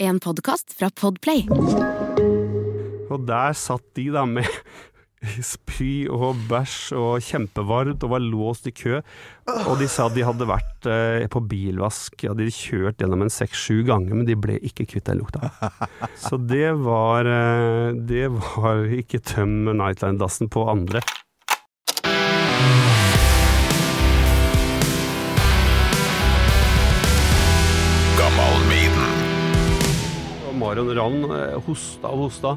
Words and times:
En 0.00 0.16
podkast 0.16 0.72
fra 0.72 0.88
Podplay. 0.96 1.42
Og 3.12 3.26
der 3.28 3.52
satt 3.52 3.84
de 3.98 4.06
da 4.14 4.22
med 4.24 4.48
spy 5.52 6.06
og 6.08 6.38
bæsj 6.48 6.94
og 6.96 7.26
kjempevarmt 7.26 8.06
og 8.06 8.14
var 8.14 8.24
låst 8.24 8.70
i 8.70 8.72
kø. 8.72 9.02
Og 9.68 9.74
de 9.76 9.88
sa 9.92 10.06
de 10.08 10.24
hadde 10.24 10.48
vært 10.48 10.88
eh, 10.88 11.26
på 11.28 11.42
bilvask, 11.44 12.16
ja, 12.24 12.32
de 12.32 12.46
hadde 12.48 12.56
kjørt 12.56 13.04
gjennom 13.04 13.26
en 13.26 13.34
seks-sju 13.34 13.82
ganger, 13.90 14.16
men 14.16 14.24
de 14.24 14.38
ble 14.40 14.56
ikke 14.64 14.88
kvitt 14.88 15.10
den 15.10 15.20
lukta. 15.20 15.52
Så 16.24 16.40
det 16.40 16.70
var 16.80 17.28
eh, 17.28 17.92
Det 17.92 18.30
var 18.32 18.86
ikke 19.02 19.20
tøm 19.20 19.68
Nightline-dassen 19.68 20.48
på 20.48 20.64
andre. 20.72 21.04
Og 30.78 30.90
Rand 30.94 31.26
eh, 31.34 31.56
hosta 31.66 32.10
og 32.12 32.26
hosta. 32.26 32.56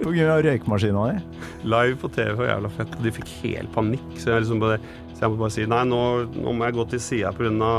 På 0.00 0.08
grunn 0.14 0.30
av 0.32 0.40
røykmaskina 0.46 1.06
di? 1.10 1.40
Live 1.68 1.98
på 2.00 2.08
TV 2.14 2.46
jævla 2.48 2.70
fett. 2.72 2.94
De 3.04 3.12
fikk 3.12 3.32
helt 3.42 3.72
panikk. 3.74 4.06
Så 4.16 4.30
jeg, 4.32 4.46
liksom 4.46 4.62
bare, 4.62 4.78
så 5.12 5.26
jeg 5.26 5.32
måtte 5.32 5.42
bare 5.42 5.54
si 5.58 5.66
nei, 5.68 5.82
nå, 5.90 6.00
nå 6.32 6.54
må 6.56 6.68
jeg 6.68 6.78
gå 6.78 6.86
til 6.94 7.02
sida 7.04 7.34
pga. 7.36 7.72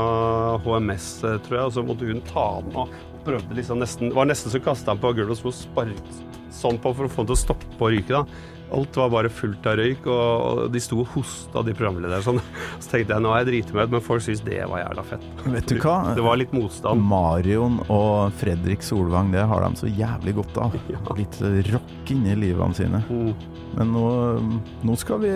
HMS, 0.62 1.08
eh, 1.26 1.40
tror 1.46 1.58
jeg. 1.58 1.64
Og 1.66 1.74
så 1.74 1.86
måtte 1.88 2.06
hun 2.06 2.22
ta 2.28 2.46
den 2.62 2.78
av. 2.84 3.00
prøvde 3.26 3.54
liksom 3.54 3.78
nesten 3.78 4.14
Var 4.14 4.26
nesten 4.26 4.50
så 4.50 4.58
kasta 4.62 4.94
han 4.94 5.02
på 5.02 5.12
gulvet 5.14 5.44
og 5.46 5.54
sparket 5.54 6.22
sånn 6.52 6.78
på 6.82 6.92
for 6.94 7.08
å 7.08 7.10
få 7.10 7.22
den 7.22 7.32
til 7.32 7.38
å 7.38 7.42
stoppe 7.42 7.82
å 7.82 7.90
ryke. 7.90 8.12
da. 8.12 8.24
Alt 8.72 8.96
var 8.96 9.10
bare 9.12 9.28
fullt 9.32 9.66
av 9.68 9.76
røyk, 9.78 10.06
og 10.08 10.62
de 10.72 10.80
sto 10.80 10.98
og 11.02 11.10
hosta, 11.14 11.62
de 11.66 11.74
programlederne. 11.76 12.22
Sånn. 12.24 12.40
Så 12.82 12.94
tenkte 12.94 13.14
jeg 13.16 13.24
nå 13.26 13.32
er 13.36 13.44
jeg 13.52 13.66
ut, 13.66 13.72
men 13.76 14.00
folk 14.04 14.24
syns 14.24 14.40
det 14.46 14.62
var 14.70 14.82
jævla 14.84 15.04
fett. 15.12 15.26
Vet 15.44 15.68
du 15.68 15.76
hva? 15.82 15.96
Det 16.16 16.24
var 16.24 16.40
litt 16.40 16.52
motstand. 16.56 17.04
Marion 17.12 17.78
og 17.92 18.32
Fredrik 18.40 18.82
Solvang, 18.86 19.32
det 19.34 19.44
har 19.50 19.66
de 19.66 19.76
så 19.82 19.90
jævlig 19.92 20.34
godt 20.40 20.60
av. 20.66 20.76
Litt 21.22 21.40
rock 21.72 22.12
inni 22.14 22.34
livene 22.38 22.74
sine. 22.76 23.02
Mm. 23.12 23.32
Men 23.76 23.92
nå, 23.94 24.06
nå 24.88 24.96
skal 25.00 25.20
vi 25.22 25.32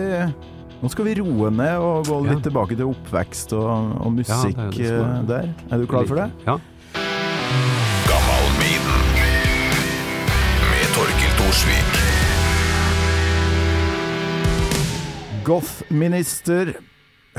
nå 0.77 0.89
skal 0.93 1.07
vi 1.07 1.15
roe 1.17 1.49
ned 1.49 1.81
og 1.81 2.05
gå 2.05 2.17
litt 2.27 2.35
Ja. 2.37 2.43
tilbake 2.51 2.75
til 2.77 2.91
oppvekst 2.91 3.53
og, 3.57 3.95
og 3.97 4.03
Ja, 4.05 4.11
musikk 4.13 4.59
er 4.61 4.75
som 4.77 5.07
er- 5.07 5.15
eh, 5.15 5.23
der. 5.31 5.47
Er 5.73 5.81
du 5.81 5.87
klar 5.89 6.05
for 6.05 6.19
det? 6.21 6.27
Ja. 6.45 6.57
Goth-minister, 15.47 16.73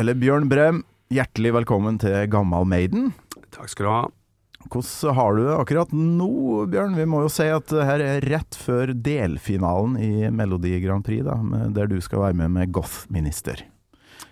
eller 0.01 0.17
Bjørn 0.17 0.47
Brem, 0.49 0.79
hjertelig 1.13 1.51
velkommen 1.59 1.99
til 2.01 2.15
Gammal 2.33 2.65
Maiden. 2.65 3.11
Takk 3.53 3.69
skal 3.69 3.85
du 3.85 3.91
ha. 3.93 3.99
Hvordan 4.73 5.19
har 5.19 5.37
du 5.37 5.43
det 5.43 5.57
akkurat 5.59 5.93
nå, 5.93 6.31
Bjørn? 6.73 6.97
Vi 6.97 7.05
må 7.05 7.21
jo 7.27 7.29
si 7.29 7.51
at 7.53 7.69
det 7.69 7.85
her 7.85 8.01
er 8.07 8.25
rett 8.33 8.57
før 8.57 8.95
delfinalen 8.97 9.99
i 10.01 10.31
Melodi 10.33 10.73
Grand 10.81 11.05
Prix, 11.05 11.21
da, 11.27 11.37
der 11.77 11.93
du 11.93 11.99
skal 12.01 12.25
være 12.25 12.39
med 12.41 12.57
med 12.57 12.73
Goth-minister. 12.73 13.61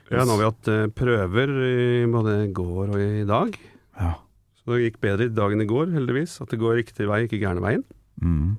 Ja, 0.09 0.25
nå 0.25 0.39
har 0.39 0.41
vi 0.41 0.49
hatt 0.49 0.73
eh, 0.73 0.89
prøver 0.97 1.53
i 1.69 2.05
både 2.09 2.39
går 2.57 2.97
og 2.97 3.01
i 3.05 3.27
dag. 3.29 3.61
Ja. 4.01 4.15
Så 4.57 4.73
det 4.73 4.87
gikk 4.87 5.03
bedre 5.05 5.29
i 5.29 5.37
dag 5.37 5.53
enn 5.53 5.67
i 5.67 5.69
går, 5.69 5.93
heldigvis. 5.99 6.41
At 6.41 6.49
det 6.49 6.65
går 6.65 6.81
riktig 6.81 7.13
vei, 7.13 7.27
ikke 7.29 7.45
gærne 7.45 7.61
veien. 7.61 7.85
Mm. 8.25 8.57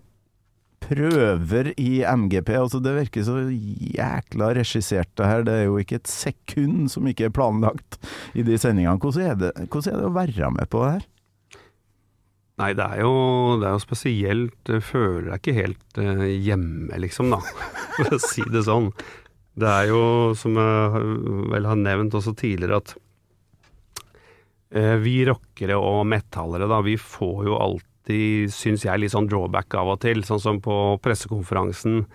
Prøver 0.83 1.72
i 1.81 2.03
MGP, 2.06 2.52
altså 2.56 2.80
det 2.83 2.94
virker 2.95 3.25
så 3.25 3.39
jækla 3.50 4.52
regissert 4.56 5.09
det 5.17 5.28
her. 5.28 5.44
Det 5.44 5.56
er 5.56 5.66
jo 5.66 5.78
ikke 5.81 5.97
et 6.00 6.11
sekund 6.11 6.88
som 6.94 7.08
ikke 7.09 7.28
er 7.28 7.33
planlagt 7.33 7.97
i 8.38 8.45
de 8.45 8.59
sendingene. 8.61 9.00
Hvordan 9.02 9.31
er 9.31 9.39
det, 9.42 9.53
hvordan 9.67 9.94
er 9.94 10.02
det 10.03 10.09
å 10.09 10.16
være 10.16 10.52
med 10.53 10.70
på 10.72 10.83
det 10.83 10.92
her? 10.95 11.08
Nei, 12.58 12.72
det 12.73 12.86
er 12.86 13.03
jo, 13.03 13.14
det 13.61 13.67
er 13.70 13.75
jo 13.75 13.81
spesielt 13.83 14.72
Jeg 14.72 14.81
føler 14.81 15.28
deg 15.28 15.42
ikke 15.42 15.58
helt 15.59 16.00
eh, 16.02 16.23
hjemme, 16.42 17.02
liksom, 17.03 17.36
da. 17.36 17.42
For 17.98 18.16
å 18.17 18.22
si 18.22 18.45
det 18.53 18.64
sånn. 18.66 18.89
Det 19.58 19.67
er 19.70 19.92
jo, 19.92 20.02
som 20.38 20.58
jeg 20.58 21.04
vel 21.54 21.67
har 21.70 21.77
nevnt 21.82 22.17
også 22.17 22.33
tidligere, 22.38 22.82
at 22.82 22.95
eh, 24.73 24.95
vi 25.02 25.20
rockere 25.30 25.77
og 25.82 26.04
metallere, 26.09 26.70
da, 26.70 26.82
vi 26.86 26.98
får 27.02 27.45
jo 27.49 27.58
alltid, 27.61 27.94
syns 28.54 28.86
jeg, 28.88 29.02
litt 29.02 29.12
sånn 29.12 29.28
drawback 29.28 29.76
av 29.76 29.94
og 29.95 30.00
til. 30.06 30.23
Sånn 30.23 30.42
som 30.44 30.62
på 30.64 30.98
pressekonferansen 31.04 32.06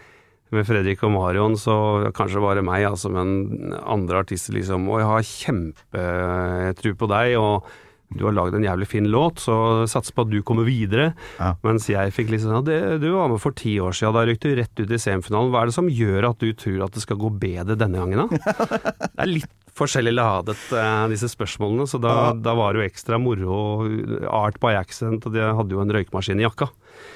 med 0.53 0.67
Fredrik 0.69 1.03
og 1.07 1.15
Marion, 1.15 1.55
så 1.61 1.75
kanskje 2.17 2.43
bare 2.45 2.65
meg, 2.65 2.85
altså, 2.89 3.13
men 3.13 3.73
andre 3.81 4.21
artister 4.21 4.53
liksom 4.53 4.85
Og 4.93 5.01
jeg 5.01 5.09
har 5.09 5.31
kjempetru 5.31 6.93
på 7.01 7.09
deg, 7.09 7.37
og 7.41 7.71
du 8.13 8.27
har 8.27 8.35
lagd 8.37 8.57
en 8.57 8.67
jævlig 8.67 8.89
fin 8.91 9.09
låt, 9.09 9.41
så 9.41 9.55
satser 9.89 10.13
på 10.13 10.27
at 10.27 10.33
du 10.33 10.43
kommer 10.45 10.67
videre. 10.69 11.13
Ja. 11.39 11.55
Mens 11.65 11.89
jeg 11.89 12.13
fikk 12.13 12.33
liksom 12.35 12.53
ja, 12.59 12.61
det, 12.67 12.79
Du 13.01 13.09
var 13.15 13.31
med 13.33 13.41
for 13.41 13.57
ti 13.57 13.79
år 13.81 13.97
siden, 13.97 14.13
da 14.17 14.27
røyk 14.29 14.43
du 14.43 14.51
rett 14.59 14.83
ut 14.83 14.93
i 14.93 15.01
semifinalen. 15.01 15.53
Hva 15.53 15.63
er 15.63 15.73
det 15.73 15.77
som 15.79 15.89
gjør 15.89 16.29
at 16.33 16.45
du 16.45 16.53
tror 16.53 16.87
at 16.87 16.97
det 16.97 17.05
skal 17.07 17.21
gå 17.23 17.33
bedre 17.43 17.79
denne 17.79 18.03
gangen, 18.03 18.27
da? 18.27 18.55
Det 19.13 19.25
er 19.25 19.31
litt 19.31 19.53
forskjellig 19.79 20.13
ladet, 20.15 20.59
eh, 20.77 21.09
disse 21.09 21.29
spørsmålene, 21.33 21.87
så 21.89 22.01
da, 22.01 22.13
Ja. 22.29 22.33
da 22.35 22.55
var 22.55 22.73
det 22.75 22.83
jo 22.83 22.89
ekstra 22.91 23.19
moro. 23.21 23.89
Art 24.29 24.61
by 24.61 24.75
accident, 24.77 25.25
og 25.27 25.33
de 25.33 25.41
hadde 25.41 25.71
jo 25.71 25.81
en 25.81 25.89
røykmaskin 25.91 26.41
i 26.41 26.45
jakka. 26.49 26.69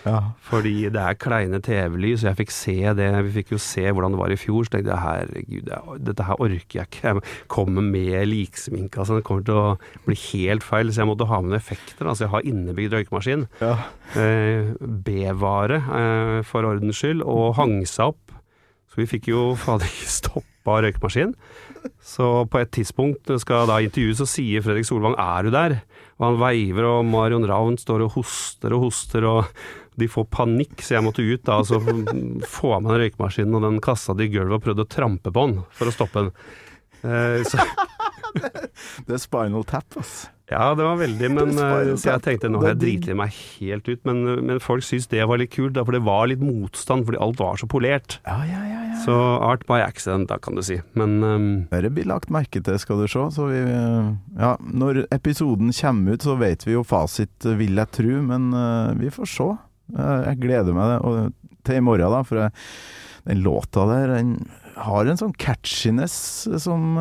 Ja. 0.06 0.20
Fordi 0.48 0.88
det 0.90 0.96
er 1.02 1.14
kleine 1.20 1.60
TV-lys, 1.60 2.22
og 2.24 2.30
jeg 2.36 2.38
fikk 2.46 2.50
se 2.54 2.76
det. 2.94 3.10
Vi 3.26 3.42
fikk 3.42 3.50
jo 3.52 3.58
se 3.58 3.82
hvordan 3.90 4.12
det 4.14 4.18
var 4.18 4.30
i 4.32 4.38
fjor. 4.40 4.64
Så 4.64 4.70
tenkte 4.72 4.94
jeg 4.94 5.02
herregud, 5.04 6.02
dette 6.02 6.24
her 6.24 6.36
orker 6.40 6.78
jeg 6.80 6.86
ikke. 6.88 7.02
Jeg 7.02 7.22
kommer 7.52 7.82
med 7.82 8.26
liksminke, 8.30 8.96
altså. 9.02 9.16
Det 9.18 9.24
kommer 9.24 9.44
til 9.44 9.54
å 9.54 9.78
bli 10.06 10.14
helt 10.32 10.62
feil. 10.62 10.88
Så 10.88 11.02
jeg 11.04 11.10
måtte 11.10 11.26
ha 11.28 11.40
med 11.42 11.50
noen 11.50 11.60
effekter. 11.60 12.06
Altså, 12.06 12.24
jeg 12.24 12.30
har 12.30 12.42
innebygd 12.48 12.96
røykemaskin. 12.96 13.46
Ja. 13.60 13.76
Eh, 14.16 14.72
B-vare, 14.80 15.76
eh, 15.76 16.42
for 16.42 16.62
ordens 16.64 16.96
skyld, 17.02 17.22
og 17.26 17.54
hang 17.56 17.82
seg 17.84 18.14
opp. 18.14 18.25
Så 18.96 19.02
vi 19.02 19.10
fikk 19.10 19.26
jo 19.28 19.40
fader 19.60 19.84
ikke 19.84 20.08
stoppa 20.08 20.78
røykemaskinen. 20.80 21.34
Så 22.00 22.46
på 22.48 22.62
et 22.62 22.70
tidspunkt 22.72 23.28
skal 23.42 23.68
da 23.68 23.76
intervjues, 23.84 24.22
så 24.22 24.26
sier 24.30 24.64
Fredrik 24.64 24.88
Solvang 24.88 25.12
'er 25.20 25.44
du 25.44 25.50
der?' 25.52 25.82
Og 26.16 26.24
han 26.24 26.38
veiver, 26.40 26.84
og 26.88 27.04
Marion 27.04 27.44
Ravn 27.44 27.76
står 27.76 28.06
og 28.06 28.12
hoster 28.16 28.72
og 28.72 28.88
hoster, 28.88 29.20
og 29.28 29.44
de 30.00 30.08
får 30.08 30.24
panikk, 30.32 30.80
så 30.80 30.96
jeg 30.96 31.04
måtte 31.04 31.20
ut 31.20 31.44
da 31.44 31.58
og 31.60 31.66
så 31.68 31.76
få 32.48 32.72
av 32.72 32.82
meg 32.82 32.92
den 32.92 33.00
røykemaskinen, 33.02 33.54
og 33.54 33.62
den 33.68 33.80
kasta 33.84 34.16
de 34.16 34.24
i 34.24 34.32
gulvet 34.32 34.56
og 34.56 34.64
prøvde 34.64 34.86
å 34.86 34.88
trampe 34.88 35.28
på 35.28 35.44
den 35.46 35.60
for 35.76 35.86
å 35.86 35.92
stoppe 35.92 36.24
den. 36.24 36.32
Eh, 37.04 37.44
så 37.44 37.60
Det 39.06 39.12
er 39.12 39.20
spinal 39.20 39.64
tap, 39.64 39.92
ass. 40.00 40.30
Ja, 40.46 40.66
det 40.78 40.84
var 40.86 40.98
veldig, 41.00 41.28
men 41.34 41.48
eh, 41.58 41.92
så 41.98 42.12
jeg 42.12 42.22
tenkte 42.22 42.50
nå 42.52 42.60
har 42.62 42.74
jeg 42.74 42.80
driti 42.84 43.16
meg 43.18 43.34
helt 43.34 43.88
ut. 43.90 44.02
Men, 44.06 44.22
men 44.46 44.60
folk 44.62 44.84
syntes 44.86 45.10
det 45.10 45.24
var 45.26 45.40
litt 45.42 45.50
kult, 45.54 45.74
da, 45.74 45.82
for 45.86 45.96
det 45.96 46.04
var 46.06 46.28
litt 46.30 46.42
motstand, 46.44 47.06
fordi 47.08 47.18
alt 47.22 47.40
var 47.42 47.58
så 47.58 47.68
polert. 47.70 48.20
Ja, 48.28 48.38
ja, 48.46 48.60
ja. 48.62 48.82
ja. 48.92 48.98
Så 49.02 49.16
art 49.42 49.66
by 49.66 49.80
accident, 49.82 50.30
da, 50.30 50.38
kan 50.42 50.58
du 50.58 50.62
si. 50.66 50.78
Men 50.98 51.18
um, 51.22 51.48
Det 51.72 51.90
blir 51.96 52.06
lagt 52.08 52.30
merke 52.32 52.62
til, 52.62 52.78
skal 52.78 53.02
du 53.02 53.08
se. 53.10 53.24
Så 53.34 53.48
vi, 53.50 53.58
ja, 54.38 54.52
når 54.62 55.02
episoden 55.14 55.74
kommer 55.74 56.14
ut, 56.14 56.28
så 56.28 56.38
vet 56.38 56.66
vi 56.66 56.76
jo 56.76 56.84
fasit, 56.86 57.50
vil 57.58 57.82
jeg 57.82 57.94
tro. 57.98 58.20
Men 58.30 58.52
uh, 58.54 58.94
vi 59.00 59.10
får 59.12 59.32
se. 59.32 59.48
Eh, 59.94 60.22
jeg 60.30 60.40
gleder 60.42 60.74
meg 60.74 60.94
det, 60.94 61.00
og, 61.06 61.58
til 61.66 61.80
i 61.80 61.84
morgen, 61.84 62.14
da. 62.14 62.22
For 62.26 62.44
jeg, 62.44 62.54
den 63.26 63.42
låta 63.42 63.88
der, 63.90 64.14
den 64.14 64.32
har 64.78 65.08
en 65.08 65.18
sånn 65.18 65.34
catchiness 65.40 66.46
som 66.62 66.98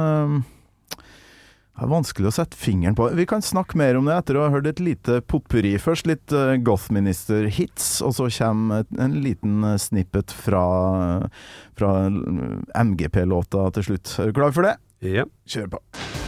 eh, 1.75 1.83
er 1.83 1.91
vanskelig 1.91 2.29
å 2.31 2.35
sette 2.39 2.59
fingeren 2.59 2.97
på. 2.97 3.09
Vi 3.17 3.27
kan 3.29 3.43
snakke 3.45 3.77
mer 3.79 3.99
om 3.99 4.09
det 4.09 4.17
etter 4.17 4.39
å 4.39 4.45
ha 4.47 4.53
hørt 4.53 4.69
et 4.69 4.81
lite 4.83 5.21
potpurri. 5.27 5.75
Først 5.81 6.09
litt 6.09 6.33
uh, 6.35 6.55
Gothminister-hits, 6.57 7.99
og 8.05 8.15
så 8.17 8.29
kommer 8.39 8.85
en 8.99 9.19
liten 9.25 9.63
eh, 9.63 9.79
snippet 9.81 10.33
fra, 10.35 10.65
fra 11.77 11.95
MGP-låta 12.09 13.69
til 13.77 13.91
slutt. 13.91 14.15
Er 14.19 14.31
du 14.31 14.39
klar 14.39 14.55
for 14.55 14.67
det? 14.67 14.77
ja. 15.05 15.27
Kjør 15.45 15.75
på. 15.75 16.24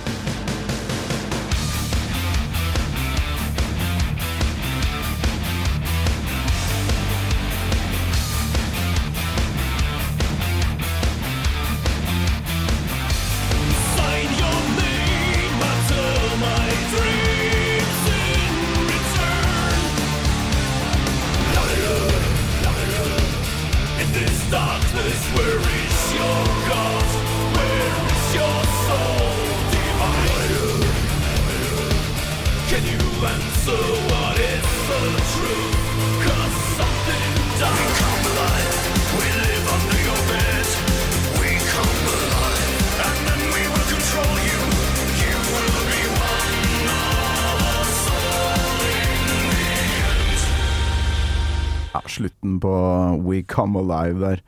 Come 53.78 53.86
Alive 53.86 54.20
der. 54.24 54.44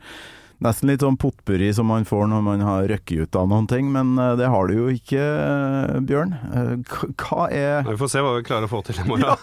Nesten 0.60 0.90
litt 0.90 1.00
sånn 1.00 1.16
potpurri 1.16 1.70
som 1.72 1.88
man 1.88 2.04
får 2.04 2.26
når 2.28 2.42
man 2.44 2.60
har 2.60 2.84
røkket 2.90 3.22
ut 3.24 3.36
av 3.40 3.46
noen 3.48 3.64
ting, 3.70 3.86
men 3.94 4.12
eh, 4.20 4.34
det 4.36 4.50
har 4.52 4.68
du 4.68 4.74
jo 4.76 4.88
ikke, 4.92 5.16
eh, 5.24 6.00
Bjørn. 6.04 6.34
Eh, 6.52 6.72
Hva 7.16 7.46
er 7.48 7.86
Vi 7.88 7.96
får 7.96 8.10
se 8.12 8.20
hva 8.20 8.34
vi 8.36 8.44
klarer 8.44 8.68
å 8.68 8.72
få 8.72 8.82
til 8.84 9.00
i 9.00 9.06
morgen. 9.08 9.40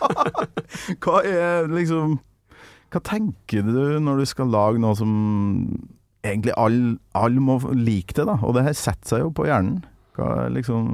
Hva 1.03 1.23
er 1.25 1.71
liksom 1.73 2.19
Hva 2.93 3.01
tenker 3.01 3.65
du 3.65 3.97
når 3.99 4.21
du 4.21 4.27
skal 4.29 4.53
lage 4.53 4.79
noe 4.83 4.93
som 4.99 5.09
egentlig 6.21 6.53
alle 6.59 6.97
all 7.17 7.41
må 7.41 7.57
like 7.73 8.13
det, 8.13 8.27
da? 8.29 8.37
Og 8.45 8.53
det 8.53 8.67
her 8.67 8.77
setter 8.77 9.15
seg 9.15 9.25
jo 9.25 9.33
på 9.33 9.47
hjernen. 9.49 9.81
Hva 10.17 10.45
liksom 10.53 10.93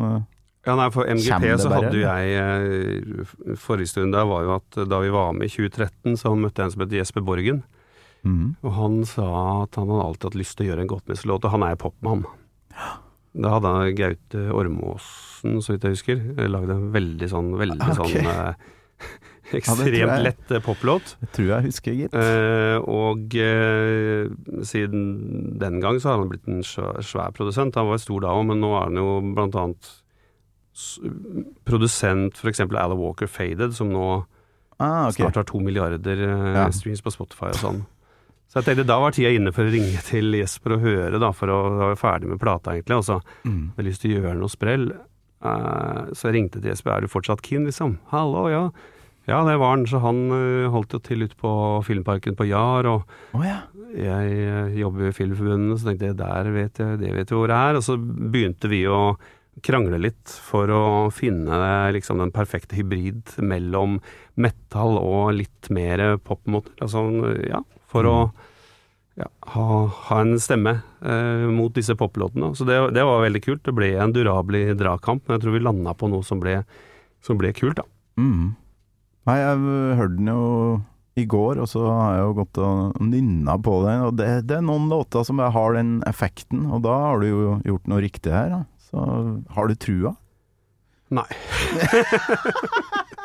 Ja, 0.64 0.78
nei, 0.80 0.88
For 0.96 1.04
MGP 1.12 1.50
så 1.60 1.74
hadde 1.74 2.00
jo 2.00 2.08
jeg 2.08 3.58
Forrige 3.60 3.92
stund 3.92 4.16
der 4.16 4.24
var 4.30 4.48
jo 4.48 4.56
at 4.56 4.80
da 4.88 5.04
vi 5.04 5.12
var 5.12 5.36
med 5.36 5.52
i 5.52 5.52
2013, 5.52 6.16
så 6.24 6.32
møtte 6.32 6.64
jeg 6.64 6.72
en 6.72 6.76
som 6.78 6.86
het 6.88 6.96
Jesper 7.02 7.28
Borgen. 7.28 7.60
Mhm. 8.24 8.56
Og 8.64 8.76
han 8.78 9.02
sa 9.10 9.28
at 9.64 9.80
han 9.80 9.90
hadde 9.92 10.06
alltid 10.10 10.30
hatt 10.30 10.40
lyst 10.40 10.58
til 10.58 10.66
å 10.66 10.70
gjøre 10.72 10.86
en 10.86 10.92
Godtmess-låt, 10.94 11.48
og 11.48 11.56
han 11.56 11.68
er 11.68 11.80
popmann. 11.80 12.26
Da 13.34 13.56
hadde 13.56 13.74
han 13.74 13.98
Gaute 13.98 14.46
Ormåsen, 14.54 15.60
så 15.62 15.74
vidt 15.74 15.88
jeg 15.88 15.98
husker, 15.98 16.24
lagd 16.50 16.72
en 16.74 16.92
veldig 16.94 17.30
sånn, 17.32 17.54
veldig 17.58 17.82
okay. 17.82 17.98
sånn 17.98 18.30
eh, 18.30 18.70
ekstremt 19.58 19.88
ekstremt 19.90 20.14
jeg. 20.14 20.26
lett 20.28 20.54
eh, 20.54 20.62
poplåt. 20.64 21.16
Det 21.22 21.32
tror 21.36 21.50
jeg 21.50 21.68
husker, 21.68 21.98
gitt. 21.98 22.14
Eh, 22.18 22.78
og 22.86 23.34
eh, 23.42 24.30
siden 24.70 25.58
den 25.62 25.82
gang 25.84 26.00
så 26.00 26.14
har 26.14 26.22
han 26.22 26.30
blitt 26.32 26.48
en 26.50 26.62
svær, 26.64 27.34
produsent. 27.36 27.76
Han 27.80 27.90
var 27.90 28.02
stor 28.02 28.24
da 28.26 28.36
òg, 28.38 28.46
men 28.52 28.62
nå 28.64 28.72
er 28.78 28.88
han 28.88 29.02
jo 29.02 29.10
blant 29.34 29.58
annet 29.60 29.92
produsent 31.68 32.40
eksempel 32.50 32.80
Alan 32.82 32.98
Walker 32.98 33.30
Faded, 33.30 33.76
som 33.78 33.92
nå 33.94 34.08
Ah, 34.82 35.06
okay. 35.08 35.22
snart 35.22 35.36
har 35.38 35.46
to 35.48 35.60
milliarder 35.62 36.18
eh, 36.18 36.56
Ja. 36.58 36.72
streams 36.72 37.02
på 37.02 37.12
Spotify 37.14 37.52
og 37.54 37.60
sånn. 37.62 37.84
Så 38.54 38.62
jeg 38.62 38.68
tenkte 38.68 38.84
da 38.86 39.00
var 39.02 39.16
tida 39.16 39.32
inne 39.34 39.50
for 39.50 39.66
å 39.66 39.72
ringe 39.74 39.98
til 40.06 40.28
Jesper 40.38 40.76
og 40.76 40.84
høre, 40.86 41.18
da, 41.18 41.32
for 41.34 41.50
å 41.50 41.56
være 41.80 41.98
ferdig 41.98 42.28
med 42.30 42.42
plata, 42.42 42.76
egentlig. 42.76 43.00
Og 43.00 43.08
så 43.08 43.16
Mm. 43.50 43.72
hadde 43.74 43.82
jeg 43.82 43.88
lyst 43.88 44.02
til 44.04 44.12
å 44.14 44.20
gjøre 44.22 44.38
noe 44.38 44.54
sprell. 44.54 44.86
Uh, 45.44 46.14
så 46.14 46.30
jeg 46.30 46.36
ringte 46.38 46.62
til 46.62 46.70
Jesper, 46.70 46.92
er 46.94 47.02
du 47.02 47.08
fortsatt 47.10 47.42
keen, 47.42 47.66
liksom? 47.66 47.98
Hallo, 48.12 48.46
ja. 48.54 48.70
Ja, 49.26 49.40
det 49.48 49.58
var 49.58 49.74
han, 49.74 49.88
så 49.90 50.00
han 50.04 50.30
uh, 50.30 50.70
holdt 50.70 50.94
jo 50.94 51.00
til 51.02 51.24
ute 51.26 51.36
på 51.36 51.50
Filmparken 51.84 52.38
på 52.38 52.46
Jar, 52.46 52.86
og 52.86 53.10
oh, 53.34 53.42
ja. 53.44 53.64
jeg 53.98 54.38
uh, 54.46 54.78
jobber 54.78 55.10
i 55.10 55.16
Filmforbundet, 55.18 55.80
så 55.82 55.90
tenkte 55.90 56.12
jeg 56.12 56.20
der 56.22 56.52
vet 56.54 56.78
jeg, 56.78 57.00
det 57.02 57.12
vet 57.16 57.34
jeg 57.34 57.40
hvor 57.40 57.50
det 57.50 57.58
er. 57.58 57.80
Og 57.82 57.84
så 57.90 57.98
begynte 57.98 58.70
vi 58.70 58.84
å 58.86 59.18
krangle 59.66 59.98
litt 59.98 60.30
for 60.46 60.70
å 60.70 60.84
finne 61.14 61.58
liksom 61.98 62.22
den 62.22 62.32
perfekte 62.36 62.78
hybrid 62.78 63.36
mellom 63.42 63.98
metal 64.38 64.98
og 65.02 65.34
litt 65.42 65.70
mer 65.74 66.20
popmotor. 66.22 66.78
Altså, 66.86 67.04
ja, 67.50 67.66
for 67.90 68.10
å 68.10 68.18
ja, 69.20 69.28
ha, 69.54 69.66
ha 70.08 70.22
en 70.24 70.40
stemme 70.42 70.80
eh, 71.06 71.46
mot 71.54 71.74
disse 71.76 71.94
poplåtene. 71.98 72.54
Så 72.58 72.66
det, 72.66 72.80
det 72.96 73.06
var 73.06 73.22
veldig 73.22 73.44
kult. 73.46 73.64
Det 73.66 73.76
ble 73.78 73.92
en 74.02 74.16
durabelig 74.16 74.78
dragkamp, 74.80 75.26
men 75.28 75.38
jeg 75.38 75.46
tror 75.46 75.58
vi 75.58 75.62
landa 75.62 75.94
på 75.98 76.10
noe 76.10 76.26
som 76.26 76.42
ble, 76.42 76.62
som 77.24 77.38
ble 77.42 77.54
kult, 77.58 77.78
da. 77.82 77.86
Mm. 78.18 78.56
Nei, 79.30 79.38
jeg 79.40 79.78
hørte 80.00 80.18
den 80.18 80.34
jo 80.34 80.48
i 81.14 81.28
går, 81.30 81.62
og 81.62 81.70
så 81.70 81.84
har 81.86 82.16
jeg 82.16 82.26
jo 82.26 82.36
gått 82.40 82.60
og 82.66 83.04
nynna 83.06 83.58
på 83.62 83.78
den. 83.86 84.08
Og 84.08 84.18
det, 84.18 84.30
det 84.50 84.58
er 84.58 84.66
noen 84.66 84.90
låter 84.92 85.26
som 85.28 85.42
har 85.42 85.78
den 85.78 86.00
effekten, 86.10 86.66
og 86.74 86.84
da 86.88 86.98
har 87.06 87.22
du 87.22 87.30
jo 87.30 87.56
gjort 87.70 87.90
noe 87.92 88.02
riktig 88.04 88.34
her. 88.34 88.50
Da. 88.50 88.62
Så 88.90 89.06
har 89.54 89.70
du 89.70 89.78
trua? 89.78 90.16
Nei. 91.14 91.30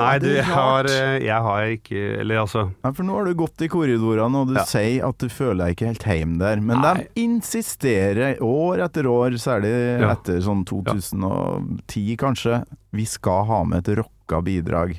Nei, 0.00 0.18
du, 0.22 0.26
jeg 0.32 0.44
har, 0.48 0.86
eh, 0.88 1.18
jeg 1.26 1.42
har 1.44 1.62
ikke 1.74 2.02
Eller 2.22 2.38
altså 2.42 2.62
Nei, 2.84 2.92
for 2.96 3.02
nå 3.04 3.16
har 3.18 3.24
du 3.28 3.34
gått 3.34 3.60
i 3.64 3.68
korridorene, 3.68 4.40
og 4.42 4.48
du 4.48 4.54
Ja. 4.56 4.64
sier 4.64 5.04
at 5.08 5.18
du 5.18 5.28
føler 5.28 5.66
deg 5.66 5.76
ikke 5.76 5.90
helt 5.90 6.06
hjemme 6.08 6.38
der. 6.38 6.60
Men 6.60 6.80
Nei. 6.80 6.94
de 6.94 7.22
insisterer 7.24 8.40
år 8.40 8.82
etter 8.86 9.06
år, 9.10 9.36
særlig 9.42 9.72
Ja. 10.00 10.12
etter 10.14 10.40
sånn 10.40 10.64
2010 10.64 12.16
kanskje, 12.16 12.64
vi 12.92 13.04
skal 13.04 13.44
ha 13.48 13.62
med 13.64 13.86
et 13.88 13.96
rocka 14.02 14.40
bidrag. 14.42 14.96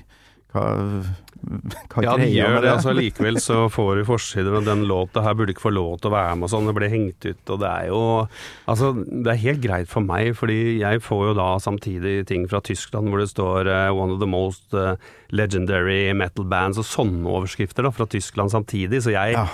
Hva, 0.54 1.04
hva 1.94 2.04
Ja, 2.06 2.14
de 2.18 2.28
gjør 2.32 2.58
det. 2.64 2.70
altså 2.72 2.94
Likevel 3.00 3.40
så 3.44 3.58
får 3.74 4.00
du 4.00 4.04
forsider 4.08 4.56
og 4.60 4.66
den 4.68 4.86
låta 4.90 5.24
her 5.26 5.36
burde 5.38 5.54
ikke 5.56 5.66
få 5.68 5.74
lov 5.76 5.98
til 6.02 6.12
å 6.12 6.16
være 6.16 6.36
med 6.40 6.48
og 6.48 6.54
sånn. 6.54 6.70
Det 6.70 6.76
ble 6.78 6.90
hengt 6.94 7.28
ut, 7.30 7.44
og 7.56 7.60
det 7.64 7.72
er 7.72 7.90
jo 7.92 8.02
Altså, 8.70 8.92
det 8.96 9.34
er 9.34 9.42
helt 9.44 9.62
greit 9.66 9.92
for 9.92 10.06
meg, 10.06 10.32
fordi 10.40 10.60
jeg 10.80 11.02
får 11.04 11.26
jo 11.30 11.34
da 11.42 11.50
samtidig 11.64 12.16
ting 12.30 12.48
fra 12.52 12.62
Tyskland 12.64 13.12
hvor 13.12 13.20
det 13.24 13.30
står 13.34 13.68
uh, 13.68 13.92
'One 13.94 14.16
of 14.16 14.22
the 14.24 14.30
most 14.30 14.74
uh, 14.74 14.96
legendary 15.32 16.14
metal 16.16 16.46
bands' 16.46 16.80
og 16.80 16.88
sånne 16.88 17.28
overskrifter 17.28 17.84
da 17.84 17.92
fra 17.94 18.06
Tyskland 18.08 18.52
samtidig, 18.54 19.02
så 19.04 19.12
jeg 19.14 19.34
Ja. 19.38 19.48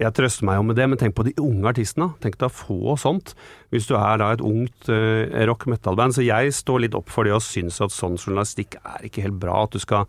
jeg 0.00 0.14
trøster 0.14 0.44
meg 0.46 0.56
jo 0.56 0.62
med 0.62 0.76
det, 0.76 0.88
men 0.88 0.98
tenk 0.98 1.14
på 1.14 1.24
de 1.26 1.32
unge 1.42 1.66
artistene. 1.66 2.12
Tenk 2.22 2.38
deg 2.38 2.48
å 2.48 2.54
få 2.54 2.96
sånt, 2.98 3.34
hvis 3.72 3.86
du 3.88 3.94
er 3.98 4.18
da 4.18 4.32
et 4.32 4.40
ungt 4.40 4.88
uh, 4.88 5.26
rock 5.46 5.66
metal-band. 5.66 6.14
Så 6.14 6.22
jeg 6.24 6.52
står 6.54 6.80
litt 6.86 6.94
opp 6.94 7.08
for 7.10 7.24
det 7.24 7.32
og 7.34 7.42
syns 7.42 7.80
at 7.82 7.90
sånn 7.90 8.16
journalistikk 8.16 8.76
er 8.84 9.06
ikke 9.08 9.22
helt 9.26 9.40
bra. 9.42 9.64
At 9.64 9.72
du 9.74 9.78
skal 9.82 10.06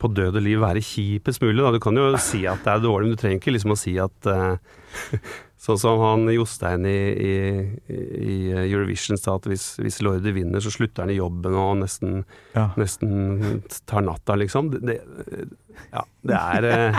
på 0.00 0.10
død 0.16 0.38
og 0.40 0.42
liv 0.46 0.62
være 0.62 0.82
kjipest 0.84 1.42
mulig. 1.44 1.60
Da. 1.62 1.70
Du 1.76 1.80
kan 1.84 1.96
jo 2.00 2.08
si 2.22 2.42
at 2.48 2.64
det 2.64 2.72
er 2.72 2.82
dårlig, 2.84 3.08
men 3.10 3.16
du 3.16 3.20
trenger 3.20 3.40
ikke 3.42 3.54
liksom 3.54 3.74
å 3.76 3.78
si 3.78 3.94
at 4.00 4.30
uh, 4.30 4.56
Sånn 5.60 5.76
som 5.76 5.98
han 6.00 6.22
Jostein 6.32 6.86
i, 6.88 6.92
i, 7.20 7.32
i 7.92 8.36
Eurovision 8.62 9.18
sa 9.20 9.34
at 9.36 9.44
hvis, 9.50 9.74
hvis 9.76 9.98
Lorde 10.00 10.32
vinner, 10.32 10.62
så 10.64 10.72
slutter 10.72 11.04
han 11.04 11.12
i 11.12 11.18
jobben 11.18 11.52
og 11.52 11.74
nesten, 11.82 12.22
Ja. 12.56 12.70
nesten 12.80 13.60
tar 13.84 14.06
natta, 14.06 14.38
liksom. 14.40 14.70
Det, 14.72 14.80
det, 14.88 14.96
ja, 15.92 16.06
det 16.24 16.38
er 16.38 16.68
eh, 16.70 16.98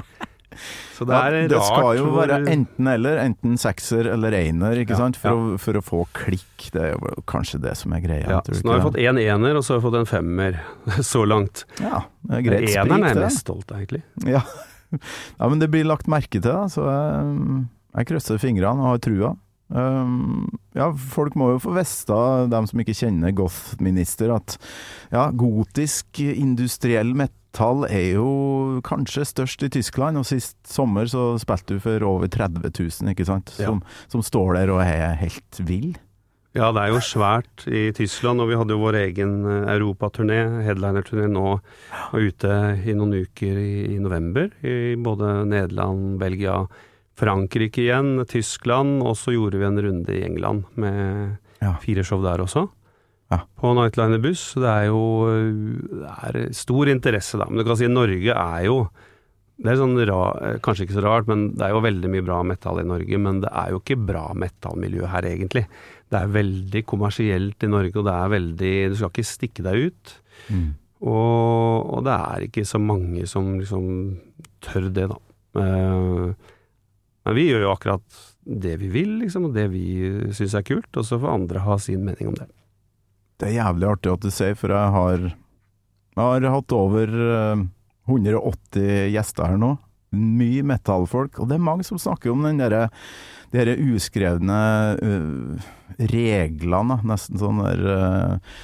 Så 0.96 1.06
det 1.08 1.16
Ja, 1.16 1.22
er 1.28 1.48
det 1.50 1.60
skal 1.66 1.98
jo 1.98 2.10
være 2.16 2.40
enten 2.52 2.90
eller, 2.92 3.20
enten 3.24 3.58
sekser 3.62 4.10
eller 4.14 4.36
einer, 4.38 4.82
Ja, 4.84 4.98
sant? 5.00 5.20
For, 5.20 5.30
ja. 5.54 5.60
For 5.62 5.80
å 5.80 5.84
få 5.86 6.02
klikk. 6.18 6.70
Det 6.74 6.82
er 6.82 6.96
jo 6.96 7.14
kanskje 7.30 7.62
det 7.64 7.76
som 7.80 7.94
er 7.98 8.04
greia. 8.04 8.26
ja, 8.38 8.42
så 8.46 8.62
nå 8.64 8.74
har 8.74 8.82
vi 8.82 8.90
fått 8.90 9.02
én 9.02 9.22
ener, 9.22 9.56
og 9.58 9.66
så 9.66 9.76
har 9.76 9.82
vi 9.82 9.88
fått 9.90 10.00
en 10.02 10.10
femmer 10.10 10.60
så 11.14 11.24
langt. 11.26 11.66
Ja, 11.82 12.04
det 12.28 12.42
er 12.42 12.48
greit 12.50 12.70
Eneren 12.76 13.08
er 13.08 13.16
jeg 13.16 13.24
mest 13.26 13.46
stolt 13.46 13.72
av, 13.72 13.82
egentlig. 13.82 14.04
Ja. 14.28 14.44
ja, 15.40 15.48
men 15.48 15.62
det 15.62 15.72
blir 15.74 15.88
lagt 15.88 16.12
merke 16.12 16.42
til, 16.42 16.68
så 16.74 16.90
jeg, 16.90 17.64
jeg 17.98 18.12
krysser 18.12 18.42
fingrene 18.42 18.84
og 18.84 18.94
har 18.96 19.02
trua. 19.08 19.32
Um, 19.72 20.50
ja, 20.76 20.90
folk 20.92 21.36
må 21.40 21.54
jo 21.54 21.62
få 21.64 21.72
vite, 21.78 22.18
dem 22.52 22.68
som 22.68 22.82
ikke 22.84 22.96
kjenner 22.98 23.32
Goth-minister, 23.36 24.34
at 24.36 24.58
ja, 25.14 25.30
gotisk 25.32 26.20
industriell 26.20 27.14
metall 27.52 27.84
er 27.90 28.14
jo 28.16 28.82
kanskje 28.84 29.26
størst 29.28 29.64
i 29.64 29.70
Tyskland, 29.70 30.18
og 30.18 30.26
sist 30.26 30.56
sommer 30.68 31.06
så 31.08 31.38
spilte 31.40 31.76
du 31.76 31.80
for 31.84 32.00
over 32.04 32.28
30 32.32 32.72
000, 32.72 33.12
ikke 33.12 33.26
sant, 33.28 33.50
som, 33.52 33.82
som 34.08 34.22
står 34.24 34.56
der 34.56 34.72
og 34.72 34.82
er 34.82 35.16
helt 35.20 35.60
vill. 35.68 35.98
Ja, 36.54 36.72
det 36.76 36.82
er 36.84 36.90
jo 36.92 37.00
svært 37.00 37.64
i 37.72 37.92
Tyskland, 37.96 38.42
og 38.44 38.50
vi 38.50 38.58
hadde 38.60 38.74
jo 38.76 38.82
vår 38.82 38.98
egen 39.06 39.38
eh, 39.48 39.70
europaturné, 39.72 40.64
headlinerturné 40.66 41.30
nå, 41.32 41.60
og 42.12 42.18
ute 42.20 42.52
i 42.84 42.94
noen 42.96 43.14
uker 43.24 43.56
i, 43.62 43.96
i 43.96 44.00
november. 44.04 44.50
I 44.64 44.96
både 45.00 45.46
Nederland, 45.48 46.18
Belgia, 46.20 46.58
Frankrike 47.20 47.86
igjen, 47.86 48.26
Tyskland, 48.28 49.00
og 49.04 49.16
så 49.20 49.32
gjorde 49.36 49.60
vi 49.62 49.68
en 49.70 49.80
runde 49.86 50.12
i 50.18 50.24
England 50.28 50.66
med 50.76 51.38
Ja. 51.62 51.76
fire 51.80 52.04
show 52.04 52.20
der 52.24 52.42
også. 52.44 52.66
Ja. 53.32 53.40
På 53.60 53.72
Nightliner 53.78 54.20
Buss. 54.20 54.44
Det 54.60 54.68
er 54.68 54.90
jo 54.90 55.04
det 56.02 56.12
er 56.12 56.42
stor 56.56 56.92
interesse, 56.92 57.40
da. 57.40 57.48
Men 57.48 57.62
du 57.62 57.70
kan 57.70 57.80
si 57.80 57.88
Norge 57.88 58.36
er 58.36 58.68
jo 58.68 58.84
det 59.62 59.76
er 59.76 59.78
sånn 59.78 59.98
ra, 60.10 60.22
Kanskje 60.66 60.88
ikke 60.88 60.98
så 60.98 61.04
rart, 61.06 61.28
men 61.30 61.52
det 61.54 61.68
er 61.68 61.76
jo 61.76 61.84
veldig 61.86 62.10
mye 62.10 62.26
bra 62.26 62.40
metall 62.48 62.82
i 62.82 62.88
Norge. 62.88 63.20
Men 63.22 63.44
det 63.44 63.52
er 63.54 63.74
jo 63.74 63.82
ikke 63.82 64.00
bra 64.10 64.26
metallmiljø 64.38 65.10
her, 65.12 65.28
egentlig. 65.30 65.68
Det 66.12 66.18
er 66.18 66.34
veldig 66.34 66.82
kommersielt 66.90 67.64
i 67.64 67.70
Norge, 67.70 67.94
og 68.02 68.08
det 68.08 68.16
er 68.16 68.34
veldig 68.36 68.74
Du 68.92 68.96
skal 68.98 69.14
ikke 69.14 69.30
stikke 69.30 69.66
deg 69.68 69.92
ut. 69.92 70.16
Mm. 70.50 70.70
Og, 71.02 71.94
og 71.94 72.02
det 72.06 72.16
er 72.16 72.48
ikke 72.48 72.66
så 72.68 72.82
mange 72.82 73.28
som 73.30 73.54
liksom 73.60 73.86
tør 74.66 74.90
det, 74.94 75.08
da. 75.14 75.20
Eh, 75.62 76.50
men 77.22 77.38
vi 77.38 77.48
gjør 77.48 77.68
jo 77.68 77.76
akkurat 77.76 78.20
det 78.42 78.76
vi 78.82 78.90
vil, 78.90 79.20
liksom, 79.22 79.46
og 79.50 79.56
det 79.58 79.68
vi 79.74 79.86
syns 80.34 80.58
er 80.58 80.66
kult. 80.66 80.90
Og 80.98 81.06
så 81.06 81.22
får 81.22 81.38
andre 81.38 81.64
ha 81.68 81.78
sin 81.82 82.02
mening 82.08 82.34
om 82.34 82.38
det. 82.42 82.50
Det 83.42 83.50
er 83.50 83.58
jævlig 83.58 83.88
artig 83.90 84.12
at 84.12 84.22
du 84.22 84.30
sier, 84.30 84.58
for 84.58 84.70
jeg 84.70 84.94
har, 84.94 85.24
jeg 86.14 86.26
har 86.28 86.52
hatt 86.54 86.76
over 86.78 87.16
eh, 87.26 87.64
180 88.06 89.08
gjester 89.16 89.50
her 89.50 89.58
nå. 89.58 89.72
Mye 90.14 90.62
metallfolk, 90.68 91.40
og 91.40 91.50
det 91.50 91.58
er 91.58 91.64
mange 91.66 91.88
som 91.88 91.98
snakker 92.02 92.34
om 92.34 92.46
den 92.46 92.62
derre 92.62 92.90
de 93.52 93.60
her 93.60 93.72
uskrevne 93.96 94.60
uh, 95.02 95.72
reglene, 96.12 96.98
nesten 97.08 97.40
sånn 97.40 97.60
der 97.64 97.82
uh, 97.84 98.60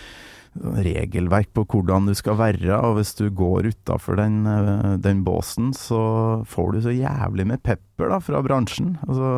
regelverk 0.85 1.49
på 1.55 1.65
hvordan 1.67 2.07
du 2.07 2.13
skal 2.17 2.37
være, 2.39 2.77
og 2.77 2.97
hvis 2.97 3.15
du 3.19 3.25
går 3.35 3.71
utafor 3.73 4.19
den, 4.19 4.39
den 5.03 5.25
båsen, 5.27 5.73
så 5.75 5.99
får 6.49 6.71
du 6.73 6.79
så 6.85 6.95
jævlig 6.95 7.45
med 7.51 7.63
pepper 7.65 8.13
da, 8.13 8.21
fra 8.23 8.41
bransjen. 8.45 8.95
Altså, 9.05 9.29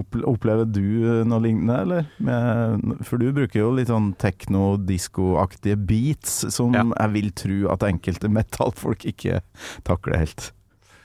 opplever 0.00 0.64
du 0.68 1.24
noe 1.28 1.42
lignende, 1.44 1.76
eller? 1.84 2.08
Med, 2.24 2.96
for 3.06 3.20
du 3.22 3.28
bruker 3.36 3.60
jo 3.62 3.70
litt 3.76 3.90
sånn 3.92 4.12
tekno-disko-aktige 4.22 5.76
beats, 5.76 6.40
som 6.54 6.74
Ja. 6.74 6.84
jeg 6.98 7.12
vil 7.14 7.30
tro 7.36 7.60
at 7.72 7.86
enkelte 7.86 8.28
metallfolk 8.38 9.04
ikke 9.08 9.40
takler 9.84 10.22
helt. 10.24 10.50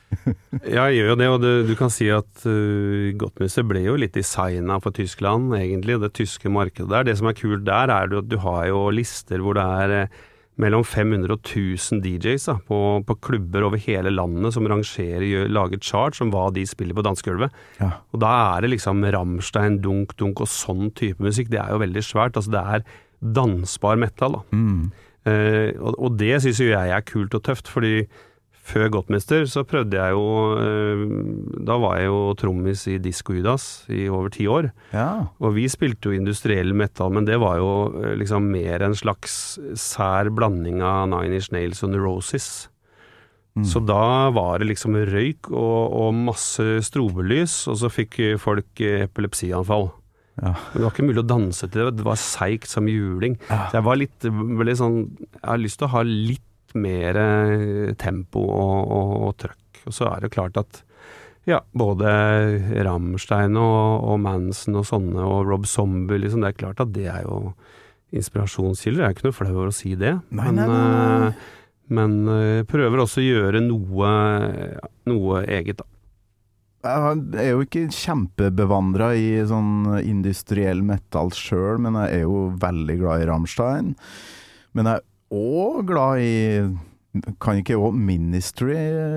Ja, 0.63 0.85
jeg 0.87 1.01
gjør 1.01 1.09
jo 1.11 1.15
det, 1.19 1.27
og 1.27 1.41
det, 1.43 1.49
du 1.67 1.73
kan 1.75 1.91
si 1.91 2.07
at 2.13 2.45
uh, 2.47 3.11
Gottmeister 3.19 3.65
ble 3.67 3.81
jo 3.83 3.97
litt 3.99 4.15
designa 4.15 4.77
for 4.83 4.95
Tyskland, 4.95 5.51
egentlig, 5.57 5.97
det 5.99 6.13
tyske 6.15 6.47
markedet 6.51 6.87
der. 6.93 7.03
Det 7.09 7.17
som 7.19 7.27
er 7.27 7.35
kult 7.37 7.65
der, 7.67 7.91
er 7.91 8.15
at 8.21 8.29
du 8.31 8.37
har 8.39 8.69
jo 8.71 8.85
lister 8.95 9.43
hvor 9.43 9.57
det 9.59 9.65
er 9.67 9.95
eh, 9.97 10.17
mellom 10.61 10.83
500 10.85 11.33
og 11.33 11.41
1000 11.43 12.01
DJs 12.03 12.47
da, 12.49 12.55
på, 12.67 12.79
på 13.05 13.15
klubber 13.27 13.67
over 13.67 13.81
hele 13.81 14.11
landet 14.13 14.55
som 14.55 14.67
rangerer, 14.69 15.47
lager 15.53 15.81
charts 15.83 16.21
om 16.23 16.31
hva 16.33 16.47
de 16.53 16.65
spiller 16.69 16.97
på 16.97 17.05
dansegulvet. 17.05 17.53
Ja. 17.81 17.91
Og 18.13 18.21
da 18.23 18.31
er 18.55 18.65
det 18.65 18.73
liksom 18.73 19.05
Ramstein, 19.13 19.81
Dunk 19.83 20.15
Dunk 20.17 20.41
og 20.43 20.49
sånn 20.51 20.89
type 20.97 21.23
musikk. 21.23 21.51
Det 21.53 21.61
er 21.61 21.75
jo 21.75 21.83
veldig 21.83 22.05
svært. 22.05 22.39
Altså 22.39 22.55
det 22.55 22.63
er 22.63 22.87
dansbar 23.37 23.99
metal, 24.01 24.39
da. 24.39 24.57
Mm. 24.57 24.87
Eh, 25.27 25.69
og, 25.77 25.93
og 25.97 26.17
det 26.19 26.37
syns 26.43 26.61
jo 26.63 26.71
jeg 26.71 26.93
er 26.93 27.05
kult 27.05 27.37
og 27.37 27.45
tøft, 27.45 27.69
fordi 27.71 28.07
før 28.67 28.89
Gottmester 28.91 29.45
så 29.49 29.63
prøvde 29.67 29.95
jeg 29.95 30.15
jo 30.15 30.27
eh, 30.59 31.03
Da 31.67 31.77
var 31.81 31.97
jeg 31.99 32.09
jo 32.09 32.21
trommis 32.39 32.83
i 32.91 32.97
Disco 33.01 33.35
Judas 33.35 33.85
i 33.89 34.07
over 34.11 34.31
ti 34.33 34.47
år. 34.51 34.71
ja. 34.93 35.27
Og 35.39 35.55
vi 35.57 35.67
spilte 35.71 36.09
jo 36.09 36.17
industriell 36.17 36.73
metal, 36.77 37.11
men 37.13 37.27
det 37.27 37.39
var 37.41 37.59
jo 37.61 37.69
eh, 38.01 38.15
liksom 38.19 38.49
mer 38.51 38.83
en 38.85 38.97
slags 38.97 39.57
sær 39.79 40.31
blanding 40.35 40.81
av 40.85 41.07
Nine 41.11 41.39
Inch 41.39 41.51
Nails 41.55 41.83
og 41.85 41.93
Neurosis. 41.93 42.67
Mm. 43.57 43.65
Så 43.65 43.81
da 43.81 44.29
var 44.35 44.59
det 44.59 44.67
liksom 44.69 44.97
røyk 45.09 45.49
og, 45.49 45.93
og 45.97 46.17
masse 46.27 46.65
strobelys, 46.85 47.63
og 47.71 47.79
så 47.81 47.89
fikk 47.89 48.19
folk 48.41 48.83
eh, 48.85 49.07
epilepsianfall. 49.07 49.89
Ja. 50.37 50.51
Men 50.53 50.75
det 50.75 50.83
var 50.83 50.91
ikke 50.93 51.07
mulig 51.07 51.23
å 51.23 51.29
danse 51.31 51.65
til 51.65 51.87
det, 51.87 51.95
det 51.97 52.05
var 52.05 52.19
seigt 52.21 52.69
som 52.69 52.85
juling. 52.91 53.39
Ja. 53.49 53.63
Så 53.71 53.79
jeg 53.79 53.87
var 53.87 53.97
litt, 53.97 54.27
litt 54.67 54.77
sånn 54.77 54.99
Jeg 55.17 55.47
har 55.47 55.63
lyst 55.63 55.81
til 55.81 55.87
å 55.89 55.93
ha 55.95 56.03
litt 56.05 56.43
mer 56.75 57.19
eh, 57.21 57.93
tempo 57.99 58.43
og, 58.43 58.91
og, 58.91 59.15
og 59.27 59.37
trøkk. 59.43 59.81
Og 59.87 59.95
så 59.95 60.09
er 60.11 60.25
det 60.25 60.33
klart 60.35 60.59
at 60.59 60.83
ja, 61.47 61.61
både 61.71 62.11
Rammstein 62.83 63.55
og, 63.55 64.03
og 64.03 64.17
Manson 64.19 64.81
og 64.81 64.87
sånne, 64.89 65.23
og 65.23 65.47
Rob 65.47 65.67
Zombie, 65.69 66.19
liksom, 66.19 66.43
det 66.43 66.51
er 66.51 66.57
klart 66.59 66.81
at 66.83 66.91
det 66.95 67.07
er 67.07 67.23
jo 67.23 67.53
inspirasjonskilder. 68.15 69.03
Jeg 69.03 69.07
er 69.07 69.15
ikke 69.15 69.27
noe 69.29 69.37
flau 69.37 69.53
over 69.53 69.71
å 69.71 69.75
si 69.75 69.93
det. 69.99 70.17
Nei, 70.35 70.49
men 70.49 70.59
nei, 70.59 70.67
nei, 70.67 71.29
eh, 71.29 71.53
men 71.97 72.17
eh, 72.33 72.63
prøver 72.67 73.03
også 73.03 73.23
å 73.23 73.27
gjøre 73.27 73.61
noe, 73.63 74.11
noe 75.07 75.45
eget, 75.45 75.79
da. 75.79 75.87
Jeg 76.87 77.41
er 77.41 77.49
jo 77.49 77.63
ikke 77.65 77.87
kjempebevandra 77.91 79.09
i 79.17 79.29
sånn 79.49 79.97
industriell 79.97 80.83
metal 80.85 81.31
sjøl, 81.35 81.81
men 81.83 81.97
jeg 81.99 82.19
er 82.19 82.27
jo 82.27 82.43
veldig 82.61 82.97
glad 83.01 83.23
i 83.23 83.27
Rammstein. 83.27 83.95
Men 84.77 84.91
jeg 84.91 85.03
òg 85.33 85.87
glad 85.89 86.23
i 86.23 86.33
Kan 87.41 87.57
ikke 87.61 87.79
òg 87.81 87.95
Ministry 87.97 88.75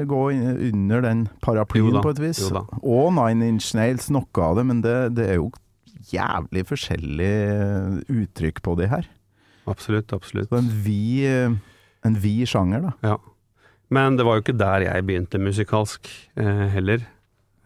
gå 0.09 0.21
under 0.71 1.03
den 1.05 1.27
paraplyen 1.45 1.93
da, 1.99 2.01
på 2.05 2.15
et 2.15 2.23
vis? 2.23 2.41
Og 2.81 3.11
Nine 3.13 3.51
Inch 3.53 3.75
Nails, 3.77 4.09
noe 4.15 4.45
av 4.47 4.57
det, 4.57 4.65
men 4.71 4.81
det, 4.85 4.95
det 5.19 5.27
er 5.35 5.37
jo 5.37 5.51
jævlig 6.09 6.65
forskjellig 6.71 7.35
uttrykk 8.09 8.63
på 8.65 8.77
de 8.81 8.89
her. 8.89 9.09
Absolutt, 9.69 10.15
absolutt. 10.17 10.49
Så 10.49 10.63
en 10.63 10.71
vid, 10.87 11.59
en 12.07 12.17
vid 12.23 12.49
sjanger, 12.49 12.89
da. 12.89 12.95
Ja. 13.13 13.19
Men 13.93 14.17
det 14.17 14.25
var 14.27 14.39
jo 14.39 14.45
ikke 14.45 14.59
der 14.59 14.87
jeg 14.87 15.07
begynte 15.07 15.43
musikalsk 15.43 16.09
eh, 16.39 16.67
heller. 16.73 17.05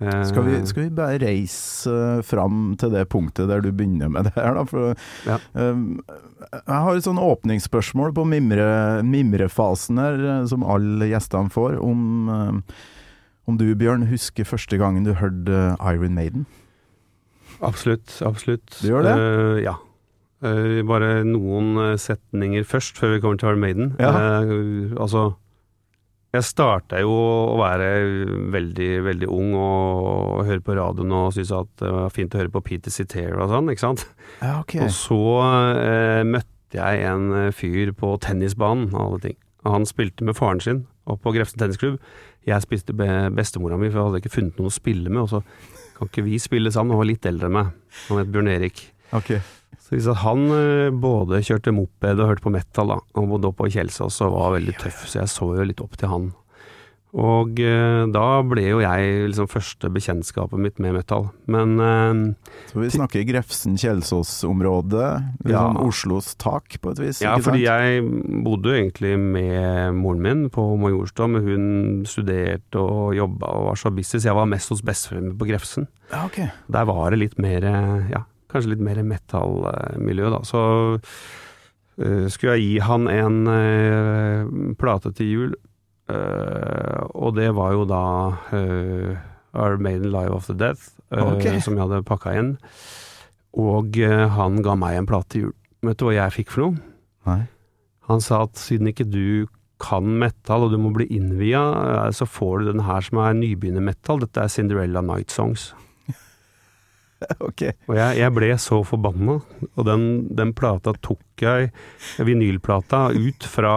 Eh, 0.04 0.24
Skal 0.28 0.44
vi, 0.46 0.58
skal 0.68 0.82
vi 0.86 0.90
bare 0.98 1.18
reise 1.22 1.90
eh, 1.92 2.22
fram 2.26 2.74
til 2.80 2.92
det 2.94 3.06
punktet 3.12 3.48
der 3.50 3.62
du 3.64 3.70
begynner 3.72 4.10
med 4.12 4.28
det 4.28 4.34
her, 4.36 4.54
da? 4.58 4.64
For, 4.68 4.94
Ja. 5.28 5.38
um, 5.54 6.00
jeg 6.54 6.80
har 6.86 6.94
et 6.98 7.06
sånn 7.06 7.20
åpningsspørsmål 7.22 8.12
på 8.16 8.24
mimre, 8.28 8.66
mimrefasen 9.06 9.98
her, 10.02 10.18
eh, 10.24 10.42
som 10.50 10.62
alle 10.66 11.08
gjestene 11.12 11.50
får. 11.54 11.78
Om, 11.82 12.04
eh, 12.28 12.76
om 13.48 13.56
du, 13.60 13.66
Bjørn, 13.74 14.06
husker 14.10 14.44
første 14.48 14.78
gangen 14.80 15.04
du 15.08 15.14
hørte 15.18 15.52
eh, 15.78 15.88
Iron 15.94 16.14
Maiden? 16.14 16.46
Absolutt, 17.64 18.18
absolutt. 18.26 18.78
Du 18.82 18.88
gjør 18.90 19.04
det? 19.06 19.14
Uh, 19.16 19.58
ja. 19.64 19.74
Uh, 20.44 20.82
bare 20.84 21.22
noen 21.24 21.76
eh, 21.80 21.94
setninger 22.00 22.66
først, 22.68 22.98
før 23.00 23.14
vi 23.14 23.20
kommer 23.22 23.38
til 23.40 23.48
Iron 23.54 23.62
Maiden. 23.62 23.92
Ja. 24.02 24.10
Uh, 24.42 24.92
altså 25.00 25.30
Jeg 26.34 26.46
starta 26.48 26.98
jo 26.98 27.12
å 27.14 27.58
være 27.60 27.88
veldig, 28.50 28.88
veldig 29.06 29.28
ung 29.30 29.52
og 29.54 30.40
høre 30.48 30.62
på 30.66 30.74
radioen 30.74 31.12
og 31.14 31.28
synes 31.36 31.52
at 31.54 31.70
det 31.78 31.92
var 31.94 32.10
fint 32.14 32.34
å 32.34 32.40
høre 32.40 32.50
på 32.56 32.64
Peter 32.66 32.90
Cetera 32.90 33.44
og 33.44 33.52
sånn, 33.52 33.70
ikke 33.70 33.84
sant. 33.84 34.02
Ja, 34.40 34.56
ok. 34.64 34.74
Og 34.82 34.90
så 34.96 35.20
eh, 35.78 36.22
møtte 36.26 36.80
jeg 36.80 37.04
en 37.06 37.52
fyr 37.54 37.92
på 37.94 38.16
tennisbanen, 38.24 38.88
og 38.96 39.00
alle 39.04 39.22
ting. 39.28 39.38
Og 39.64 39.76
Han 39.76 39.86
spilte 39.88 40.26
med 40.26 40.36
faren 40.36 40.60
sin 40.60 40.82
oppe 41.06 41.22
på 41.28 41.34
Grefsen 41.36 41.60
tennisklubb. 41.60 42.00
Jeg 42.48 42.64
spilte 42.64 42.96
med 42.96 43.36
bestemora 43.38 43.78
mi, 43.80 43.88
for 43.92 44.00
jeg 44.00 44.08
hadde 44.10 44.22
ikke 44.24 44.34
funnet 44.34 44.58
noen 44.58 44.72
å 44.72 44.74
spille 44.74 45.12
med. 45.12 45.22
Og 45.22 45.30
så 45.32 45.42
kan 45.94 46.10
ikke 46.10 46.26
vi 46.26 46.40
spille 46.42 46.72
sammen, 46.74 46.96
han 46.96 47.04
var 47.04 47.08
litt 47.12 47.28
eldre 47.30 47.48
enn 47.48 47.56
meg. 47.60 47.70
Han 48.08 48.20
het 48.20 48.32
Bjørn 48.34 48.50
Erik. 48.52 48.82
Ok. 49.14 49.36
Så 49.84 49.92
hvis 49.98 50.06
han 50.24 50.46
eh, 50.56 50.88
både 50.96 51.42
kjørte 51.44 51.74
moped 51.76 52.16
og 52.22 52.30
hørte 52.30 52.46
på 52.46 52.54
metal, 52.54 52.94
da. 52.94 53.00
Han 53.18 53.28
bodde 53.28 53.50
oppe 53.50 53.66
på 53.66 53.74
Kjelsås 53.74 54.22
og 54.24 54.32
var 54.38 54.56
veldig 54.56 54.78
tøff, 54.80 55.04
så 55.10 55.20
jeg 55.22 55.32
så 55.34 55.50
jo 55.58 55.68
litt 55.68 55.82
opp 55.84 55.98
til 56.00 56.08
han. 56.08 56.32
Og 57.14 57.60
eh, 57.62 58.00
da 58.10 58.24
ble 58.42 58.64
jo 58.64 58.80
jeg 58.82 59.28
liksom 59.30 59.46
første 59.46 59.86
bekjentskapet 59.94 60.58
mitt 60.58 60.80
med 60.82 60.96
metal. 60.96 61.28
Men 61.46 61.76
eh, 61.78 62.48
Så 62.72 62.80
vi 62.80 62.88
snakker 62.90 63.22
Grefsen-Kjelsås-området. 63.28 65.10
Liksom 65.44 65.52
Ja. 65.54 65.84
Oslos 65.84 66.32
tak, 66.40 66.74
på 66.82 66.90
et 66.90 66.98
vis. 67.04 67.20
Ja, 67.22 67.36
ikke 67.36 67.44
sant? 67.44 67.46
fordi 67.52 67.62
jeg 67.68 68.42
bodde 68.42 68.72
jo 68.72 68.80
egentlig 68.80 69.14
med 69.20 69.94
moren 70.00 70.22
min 70.26 70.44
på 70.50 70.64
Majorstua, 70.80 71.28
men 71.30 71.46
hun 71.46 71.64
studerte 72.08 72.82
og 72.82 73.14
jobba 73.14 73.52
og 73.60 73.68
var 73.70 73.78
så 73.78 73.94
busy, 73.94 74.18
så 74.18 74.32
jeg 74.32 74.38
var 74.40 74.50
mest 74.50 74.74
hos 74.74 74.82
besteforeldrene 74.82 75.38
på 75.38 75.48
Grefsen. 75.52 75.86
Ja, 76.10 76.24
ok. 76.26 76.40
Der 76.74 76.90
var 76.90 77.10
det 77.14 77.20
litt 77.22 77.38
mer, 77.38 77.62
eh, 77.62 78.10
ja, 78.10 78.24
kanskje 78.54 78.74
litt 78.74 78.84
mer 78.84 79.02
metallmiljø, 79.06 80.30
da. 80.32 80.40
Så 80.46 80.62
eh, 81.98 82.26
skulle 82.32 82.56
jeg 82.56 82.64
gi 82.64 82.74
han 82.86 83.08
en 83.10 83.40
eh, 83.50 84.52
plate 84.80 85.14
til 85.18 85.32
jul, 85.32 85.56
eh, 86.12 87.00
og 87.12 87.34
det 87.38 87.50
var 87.58 87.74
jo 87.74 87.88
da 87.90 88.04
Our 89.54 89.78
Maiden 89.78 90.10
Live 90.14 90.34
of 90.34 90.46
the 90.50 90.56
Death, 90.58 90.94
okay. 91.10 91.58
Som 91.62 91.76
jeg 91.76 91.84
hadde 91.86 92.04
pakka 92.06 92.34
inn. 92.38 92.54
Og 93.54 93.94
han 94.34 94.62
ga 94.66 94.74
meg 94.78 94.98
en 94.98 95.06
plate 95.06 95.30
til 95.30 95.46
jul. 95.46 95.58
Vet 95.86 96.00
du 96.00 96.08
hva 96.08 96.16
jeg 96.16 96.34
fikk 96.40 96.54
for 96.54 96.64
noe? 96.64 96.80
Nei. 97.28 97.42
Han 98.08 98.20
sa 98.24 98.42
at 98.48 98.58
siden 98.60 98.90
ikke 98.90 99.06
du 99.06 99.46
kan 99.80 100.06
metal 100.20 100.66
og 100.66 100.72
du 100.72 100.78
må 100.80 100.90
bli 100.94 101.06
innvia, 101.12 101.62
så 102.14 102.26
får 102.26 102.62
du 102.62 102.72
den 102.72 102.84
her 102.88 103.04
som 103.04 103.20
er 103.22 103.36
nybegynner-metal. 103.38 104.22
Dette 104.24 104.42
er 104.42 104.52
Cinderella 104.52 105.02
Night 105.04 105.34
Songs. 105.34 105.70
ok. 107.48 107.64
Og 107.88 107.96
jeg, 107.98 108.18
jeg 108.20 108.34
ble 108.36 108.50
så 108.60 108.80
forbanna, 108.86 109.38
og 109.70 109.88
den, 109.88 110.06
den 110.36 110.52
plata 110.56 110.94
tok 111.04 111.44
jeg, 111.44 111.70
vinylplata, 112.24 113.06
ut 113.14 113.48
fra 113.48 113.74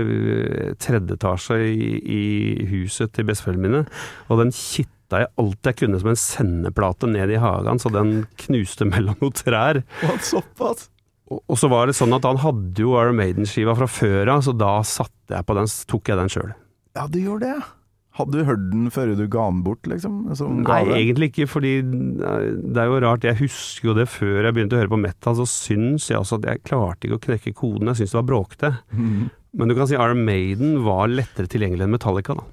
eh, 0.00 0.72
tredje 0.80 1.18
etasje 1.18 1.58
i, 1.70 1.90
i 2.00 2.22
huset 2.70 3.14
til 3.16 3.28
besteforeldrene 3.30 3.66
mine, 3.66 3.82
og 4.28 4.42
den 4.42 4.54
kitta 4.54 5.24
jeg 5.24 5.32
alt 5.42 5.66
jeg 5.66 5.78
kunne 5.80 5.98
som 5.98 6.12
en 6.12 6.22
sendeplate 6.22 7.10
ned 7.10 7.34
i 7.34 7.42
hagen, 7.42 7.82
så 7.82 7.92
den 7.94 8.24
knuste 8.44 8.86
mellom 8.92 9.18
noen 9.22 9.36
trær. 9.36 9.82
What, 10.04 10.24
såpass? 10.26 10.88
Og, 11.30 11.42
og 11.46 11.58
så 11.58 11.70
var 11.70 11.86
det 11.86 11.98
sånn 11.98 12.14
at 12.16 12.26
han 12.26 12.40
hadde 12.42 12.82
jo 12.82 12.96
Iron 12.98 13.18
Maiden-skiva 13.18 13.76
fra 13.78 13.90
før 13.90 14.36
av, 14.36 14.46
så 14.46 14.54
da 14.56 14.78
satte 14.86 15.36
jeg 15.36 15.46
på 15.46 15.58
den, 15.58 15.70
tok 15.90 16.10
jeg 16.10 16.18
den 16.18 16.32
sjøl. 16.32 16.56
Ja, 16.98 17.06
du 17.06 17.20
gjorde 17.22 17.46
det, 17.46 17.58
ja. 17.60 17.68
Hadde 18.20 18.36
du 18.38 18.44
hørt 18.48 18.62
den 18.70 18.86
før 18.94 19.12
du 19.18 19.24
ga 19.32 19.46
den 19.50 19.62
bort, 19.66 19.88
liksom? 19.90 20.20
Som 20.38 20.60
Nei, 20.62 20.82
egentlig 21.00 21.30
ikke, 21.32 21.48
fordi 21.50 21.72
eh, 21.80 22.46
det 22.60 22.84
er 22.84 22.88
jo 22.92 23.00
rart. 23.06 23.24
Jeg 23.26 23.40
husker 23.40 23.90
jo 23.90 23.96
det 23.98 24.06
før 24.12 24.44
jeg 24.46 24.54
begynte 24.56 24.76
å 24.78 24.82
høre 24.84 24.92
på 24.94 25.00
metal, 25.00 25.36
så 25.40 25.48
syns 25.48 26.06
jeg 26.12 26.20
også 26.20 26.38
at 26.42 26.48
jeg 26.52 26.64
klarte 26.68 27.08
ikke 27.08 27.18
å 27.18 27.24
knekke 27.26 27.54
koden. 27.58 27.90
Jeg 27.92 28.02
syns 28.04 28.14
det 28.14 28.20
var 28.22 28.28
bråkete. 28.30 28.72
Mhm. 28.94 29.28
Men 29.58 29.66
du 29.66 29.74
kan 29.74 29.88
si 29.90 29.96
Iron 29.98 30.20
Maiden 30.22 30.76
var 30.86 31.08
lettere 31.10 31.48
tilgjengelig 31.50 31.82
enn 31.88 31.90
Metallica, 31.96 32.36
da. 32.38 32.44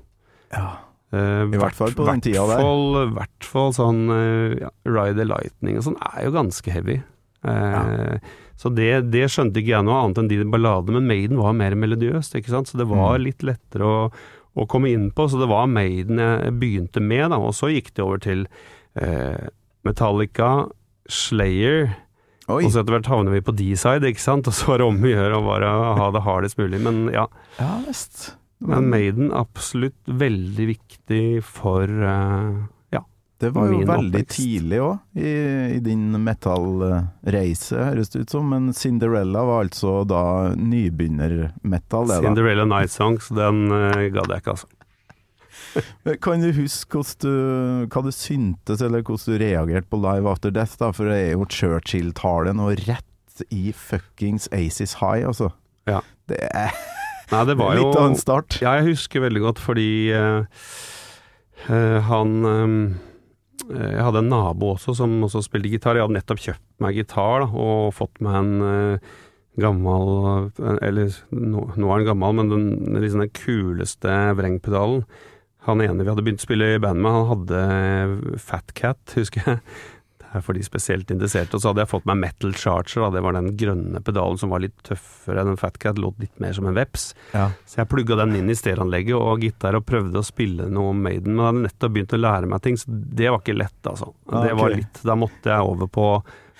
Ja. 0.57 0.67
Uh, 1.13 1.45
I 1.53 1.59
hvert 1.61 1.77
fall 1.77 1.93
på 1.95 2.03
den 2.09 2.19
tida 2.25 2.41
der. 2.49 2.63
I 2.65 3.11
hvert 3.15 3.45
fall 3.47 3.69
sånn 3.77 4.01
uh, 4.09 4.55
ja, 4.59 4.71
Ride 4.89 5.15
the 5.21 5.27
Lightning 5.29 5.77
og 5.79 5.85
sånn 5.85 5.99
er 6.09 6.25
jo 6.25 6.33
ganske 6.35 6.73
heavy. 6.73 6.97
Eh, 7.47 8.17
Så 8.57 8.71
det, 8.73 9.11
det 9.13 9.27
skjønte 9.29 9.61
ikke 9.61 9.75
jeg 9.75 9.85
noe 9.85 9.99
annet 10.01 10.17
enn 10.23 10.29
de 10.31 10.39
balladene, 10.49 10.97
men 10.97 11.05
Maiden 11.11 11.37
var 11.37 11.53
mer 11.53 11.75
melodiøst, 11.77 12.33
ikke 12.39 12.49
sant. 12.49 12.71
Så 12.71 12.79
det 12.81 12.87
var 12.89 13.19
Mm. 13.19 13.23
litt 13.27 13.43
lettere 13.45 13.85
å, 13.85 14.11
å 14.57 14.65
komme 14.69 14.91
inn 14.93 15.09
på. 15.15 15.27
Så 15.29 15.39
det 15.41 15.49
var 15.51 15.69
Maiden 15.71 16.21
jeg 16.21 16.55
begynte 16.61 17.03
med, 17.03 17.29
da. 17.33 17.39
Og 17.39 17.55
så 17.57 17.71
gikk 17.73 17.93
det 17.95 18.05
over 18.05 18.21
til 18.23 18.45
eh, 18.99 19.47
Metallica, 19.87 20.67
Slayer. 21.07 21.93
Oi. 22.47 22.61
Og 22.63 22.71
så 22.71 22.81
etter 22.81 22.95
hvert 22.95 23.11
havner 23.11 23.35
vi 23.35 23.43
på 23.43 23.55
D-side, 23.59 24.07
ikke 24.07 24.23
sant. 24.23 24.47
Og 24.49 24.55
så 24.55 24.71
var 24.71 24.81
det 24.81 24.87
om 24.87 25.03
å 25.03 25.13
gjøre 25.13 25.39
å 25.39 25.45
bare 25.45 25.71
ha 25.99 26.09
det 26.15 26.25
hardest 26.25 26.59
mulig. 26.61 26.81
Men 26.83 27.07
ja. 27.13 27.27
Ja 27.59 27.77
visst. 27.85 28.31
Men 28.63 28.87
Maiden 28.89 29.29
absolutt 29.35 29.99
veldig 30.09 30.65
viktig 30.71 31.25
for 31.45 31.85
eh. 31.85 32.65
Det 33.37 33.51
var 33.53 33.67
jo 33.69 33.83
veldig 33.85 34.23
oppvekst. 34.23 34.33
tidlig 34.33 34.79
òg, 34.81 35.01
i, 35.13 35.33
i 35.75 35.81
din 35.85 36.07
metallreise, 36.25 37.77
høres 37.77 38.09
det 38.13 38.23
ut 38.23 38.33
som. 38.33 38.47
Men 38.49 38.71
Cinderella 38.73 39.43
var 39.45 39.67
altså 39.67 39.99
da 40.09 40.23
nybegynner-metal, 40.57 42.09
det 42.09 42.17
da. 42.17 42.23
Cinderella 42.25 42.65
Night 42.65 42.93
Songs, 42.95 43.29
den 43.29 43.67
uh, 43.69 44.07
gadd 44.15 44.33
jeg 44.33 44.41
ikke, 44.41 44.57
altså. 44.57 44.73
Kan 46.23 46.41
du 46.41 46.49
huske 46.55 47.03
du, 47.21 47.31
hva 47.91 48.01
du 48.01 48.09
syntes, 48.15 48.81
eller 48.81 49.03
hvordan 49.05 49.35
du 49.37 49.43
reagerte 49.43 49.89
på 49.91 49.99
Live 50.01 50.29
After 50.29 50.53
Death? 50.53 50.77
da, 50.81 50.89
For 50.95 51.09
det 51.09 51.17
er 51.19 51.31
jo 51.35 51.45
Churchill-talen, 51.45 52.61
og 52.63 52.87
rett 52.87 53.43
i 53.53 53.69
fuckings 53.75 54.49
Aces 54.55 54.97
High, 55.01 55.27
altså. 55.27 55.51
Ja. 55.87 56.01
Det 56.27 56.41
er 56.49 56.73
Nei, 57.31 57.43
det 57.43 57.57
var 57.59 57.75
jo 57.77 57.87
litt 57.87 57.99
av 57.99 58.09
en 58.09 58.17
start. 58.19 58.57
Ja, 58.63 58.77
jeg 58.79 58.93
husker 58.95 59.25
veldig 59.25 59.43
godt 59.43 59.61
fordi 59.61 59.89
uh, 60.15 60.47
uh, 61.67 61.99
han 62.07 62.37
eh, 62.47 62.75
Jeg 63.67 64.03
hadde 64.03 64.21
en 64.23 64.29
nabo 64.31 64.73
også 64.75 64.95
som 64.97 65.15
også 65.27 65.43
spilte 65.45 65.71
gitar. 65.71 65.97
Jeg 65.97 66.07
hadde 66.07 66.17
nettopp 66.17 66.43
kjøpt 66.43 66.65
meg 66.83 66.99
gitar 66.99 67.43
da, 67.43 67.47
og 67.51 67.95
fått 67.97 68.21
meg 68.23 68.37
en 68.39 68.67
eh, 68.67 69.15
gammel 69.57 70.51
Eller 70.85 71.15
nå, 71.33 71.63
nå 71.75 71.89
er 71.89 72.03
den 72.03 72.07
gammel, 72.11 72.37
men 72.37 72.51
den, 72.53 72.67
liksom 73.01 73.25
den 73.25 73.33
kuleste 73.35 74.13
vrengpedalen. 74.37 75.03
Han 75.67 75.83
ene 75.83 75.99
vi 76.05 76.11
hadde 76.13 76.23
begynt 76.23 76.43
å 76.43 76.47
spille 76.47 76.69
i 76.75 76.79
band 76.79 77.01
med, 77.03 77.11
han 77.11 77.29
hadde 77.33 78.39
Fat 78.39 78.71
Cat, 78.77 79.01
husker 79.17 79.43
jeg. 79.43 79.59
For 80.45 80.57
de 80.57 80.63
spesielt 80.65 81.11
interesserte. 81.13 81.55
Og 81.57 81.61
så 81.63 81.71
hadde 81.71 81.83
jeg 81.83 81.91
fått 81.91 82.07
meg 82.09 82.19
Metal 82.21 82.53
Charger, 82.57 83.03
da. 83.05 83.09
det 83.17 83.23
var 83.25 83.37
den 83.37 83.51
grønne 83.59 84.01
pedalen 84.05 84.39
som 84.41 84.53
var 84.53 84.63
litt 84.63 84.75
tøffere. 84.87 85.45
Den 85.47 85.59
Fat 85.59 85.77
Cat 85.81 85.99
låt 86.01 86.19
litt 86.23 86.39
mer 86.43 86.53
som 86.57 86.67
en 86.69 86.77
veps. 86.77 87.09
Ja. 87.33 87.49
Så 87.65 87.81
jeg 87.81 87.91
plugga 87.91 88.17
den 88.21 88.35
inn 88.39 88.49
i 88.53 88.57
stereoanlegget 88.57 89.17
og 89.17 89.45
gitar 89.45 89.77
og 89.79 89.85
prøvde 89.89 90.21
å 90.21 90.25
spille 90.27 90.69
noe 90.71 90.95
Maiden. 90.97 91.33
Men 91.35 91.43
jeg 91.43 91.51
hadde 91.51 91.65
nettopp 91.67 91.95
begynt 91.97 92.17
å 92.17 92.21
lære 92.23 92.51
meg 92.51 92.65
ting, 92.65 92.77
så 92.81 92.97
det 93.21 93.31
var 93.31 93.41
ikke 93.43 93.57
lett, 93.57 93.79
altså. 93.87 94.11
Ah, 94.31 94.43
Det 94.45 94.57
var 94.59 94.75
litt, 94.75 95.01
da 95.07 95.15
måtte 95.19 95.53
jeg 95.53 95.71
over 95.73 95.87
på 95.91 96.07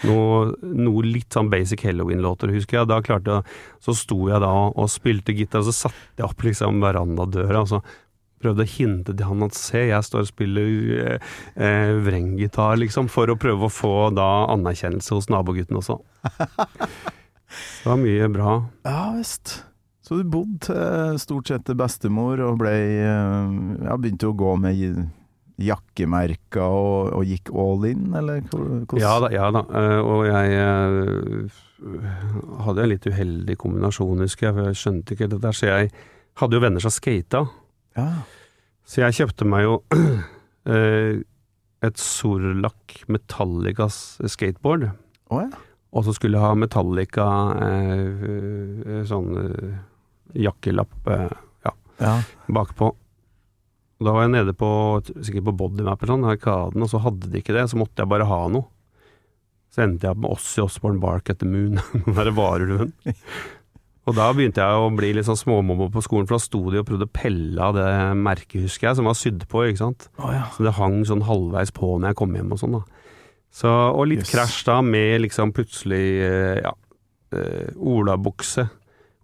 noe, 0.07 0.41
noe 0.61 1.05
litt 1.05 1.33
sånn 1.33 1.49
basic 1.49 1.81
Halloween-låter, 1.87 2.51
husker 2.53 2.81
jeg. 2.81 2.89
Da 2.91 2.99
klarte 3.05 3.39
jeg, 3.39 3.55
Så 3.81 3.95
sto 3.97 4.19
jeg 4.29 4.41
da 4.43 4.51
og 4.69 4.89
spilte 4.93 5.33
gitar, 5.37 5.63
og 5.63 5.69
så 5.71 5.87
satte 5.87 6.21
jeg 6.21 6.27
opp 6.27 6.43
liksom 6.45 6.81
verandadøra, 6.83 7.63
og 7.63 7.71
så 7.71 7.81
prøvde 8.41 8.65
å 8.65 8.69
hinte 8.69 9.15
til 9.17 9.25
han 9.29 9.45
at 9.47 9.57
se, 9.57 9.85
jeg 9.89 10.05
står 10.05 10.25
og 10.25 10.29
spiller 10.29 10.71
eh, 11.01 11.31
eh, 11.55 11.93
vrenggitar, 12.05 12.77
liksom, 12.81 13.09
for 13.09 13.29
å 13.33 13.37
prøve 13.39 13.67
å 13.67 13.73
få 13.73 13.93
da 14.15 14.27
anerkjennelse 14.53 15.17
hos 15.17 15.29
nabogutten 15.33 15.79
også. 15.79 15.99
Det 17.47 17.87
var 17.87 17.99
mye 18.01 18.27
bra. 18.29 18.57
Ja 18.85 19.05
visst. 19.15 19.61
Så 20.03 20.17
du 20.19 20.27
bodde 20.31 21.17
stort 21.19 21.49
sett 21.49 21.65
til 21.67 21.77
bestemor 21.79 22.39
og 22.45 22.59
ble 22.61 22.73
eh, 23.03 23.55
Ja, 23.87 23.95
begynte 23.99 24.29
å 24.29 24.35
gå 24.37 24.53
med 24.59 24.79
jakkemerka 25.57 26.61
og, 26.69 27.13
og 27.17 27.25
gikk 27.25 27.49
all 27.57 27.87
in, 27.89 28.03
eller 28.15 28.43
hvordan? 28.45 28.83
Ja 29.01 29.15
da, 29.23 29.31
ja 29.33 29.47
da. 29.55 29.63
eh, 29.79 30.01
og 30.05 30.25
jeg 30.27 30.59
eh, 30.61 31.63
hadde 32.67 32.83
en 32.85 32.91
litt 32.93 33.07
uheldig 33.09 33.57
kombinasjon, 33.59 34.21
husker 34.25 34.49
jeg, 34.49 34.57
for 34.59 34.69
jeg 34.69 34.81
skjønte 34.83 35.15
ikke 35.17 35.29
dette. 35.31 35.41
der, 35.47 35.57
Så 35.57 35.71
jeg 35.71 35.91
hadde 36.41 36.59
jo 36.59 36.63
venner 36.67 36.83
som 36.83 36.93
skata, 36.93 37.43
Ja. 37.97 38.07
så 38.85 39.01
jeg 39.01 39.17
kjøpte 39.17 39.47
meg 39.49 39.65
jo 39.65 39.79
eh, 40.71 41.23
et 41.85 42.01
Sorlak 42.01 43.01
Metallicas 43.11 44.19
skateboard. 44.25 44.89
Oh, 45.29 45.41
ja. 45.43 45.49
Og 45.97 46.05
så 46.05 46.13
skulle 46.15 46.37
jeg 46.37 46.45
ha 46.45 46.57
Metallica 46.57 47.27
eh, 47.63 48.23
eh, 48.29 49.03
sånn 49.07 49.33
eh, 49.41 49.75
jakkelapp 50.47 51.11
eh, 51.13 51.35
ja. 52.01 52.15
bakpå. 52.53 52.91
Da 53.97 54.13
var 54.13 54.27
jeg 54.27 54.35
nede 54.35 54.53
på 54.53 54.69
sikkert 55.25 55.47
på 55.47 55.55
Bodymap 55.63 56.03
eller 56.03 56.13
sånn, 56.13 56.27
Arkaden, 56.29 56.83
og 56.85 56.91
så 56.91 57.01
hadde 57.01 57.31
de 57.31 57.39
ikke 57.41 57.55
det, 57.55 57.65
så 57.71 57.79
måtte 57.79 58.03
jeg 58.03 58.11
bare 58.11 58.27
ha 58.29 58.41
noe. 58.53 58.69
Så 59.73 59.83
endte 59.83 60.05
jeg 60.05 60.13
opp 60.13 60.21
med 60.23 60.33
Ossie 60.35 60.63
Osborne 60.63 61.01
Bark 61.01 61.31
at 61.33 61.41
the 61.41 61.49
Moon, 61.49 61.81
den 61.93 62.17
derre 62.17 62.33
varulven. 62.37 62.93
Og 64.07 64.15
da 64.15 64.29
begynte 64.31 64.63
jeg 64.63 64.79
å 64.79 64.91
bli 64.95 65.09
litt 65.17 65.27
sånn 65.27 65.39
småmobba 65.39 65.89
på 65.91 66.01
skolen, 66.05 66.27
for 66.29 66.37
da 66.37 66.43
sto 66.43 66.61
de 66.71 66.79
og 66.79 66.87
prøvde 66.87 67.09
å 67.09 67.11
pelle 67.11 67.63
av 67.63 67.75
det 67.75 67.87
merket, 68.15 68.61
husker 68.63 68.89
jeg, 68.89 68.99
som 68.99 69.09
var 69.09 69.17
sydd 69.19 69.43
på, 69.51 69.65
ikke 69.67 69.81
sant. 69.81 70.07
Oh, 70.15 70.31
ja. 70.31 70.45
Så 70.55 70.63
det 70.63 70.77
hang 70.77 71.01
sånn 71.07 71.25
halvveis 71.27 71.73
på 71.75 71.97
når 71.97 72.13
jeg 72.13 72.19
kom 72.21 72.37
hjem 72.37 72.53
og 72.55 72.61
sånn, 72.61 72.77
da. 72.79 73.11
Så, 73.57 73.67
og 73.67 74.07
litt 74.07 74.23
yes. 74.23 74.31
krasj 74.31 74.61
da, 74.69 74.79
med 74.85 75.25
liksom 75.25 75.51
plutselig, 75.55 76.05
eh, 76.23 76.61
ja, 76.63 76.71
uh, 77.35 77.69
olabukse. 77.75 78.69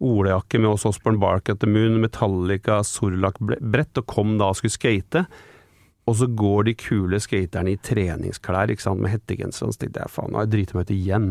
olajakke 0.04 0.60
med 0.60 0.74
også 0.74 0.92
Osborne 0.92 1.22
Bark 1.22 1.48
at 1.54 1.62
the 1.62 1.70
Moon, 1.70 2.02
Metallica, 2.04 2.82
Sorlak-brett, 2.84 4.02
og 4.02 4.08
kom 4.10 4.36
da 4.42 4.50
og 4.52 4.60
skulle 4.60 4.76
skate. 4.76 5.24
Og 6.10 6.18
så 6.20 6.28
går 6.28 6.66
de 6.68 6.74
kule 6.76 7.20
skaterne 7.24 7.74
i 7.74 7.80
treningsklær 7.80 8.74
ikke 8.74 8.84
sant, 8.84 9.00
med 9.00 9.14
hettegenser, 9.14 9.70
og 9.70 9.76
så 9.76 9.84
tenkte 9.86 10.04
jeg 10.04 10.12
faen, 10.12 10.34
nå 10.34 10.42
har 10.42 10.48
jeg 10.48 10.54
driti 10.58 10.76
meg 10.76 10.84
ut 10.90 10.92
igjen. 10.98 11.28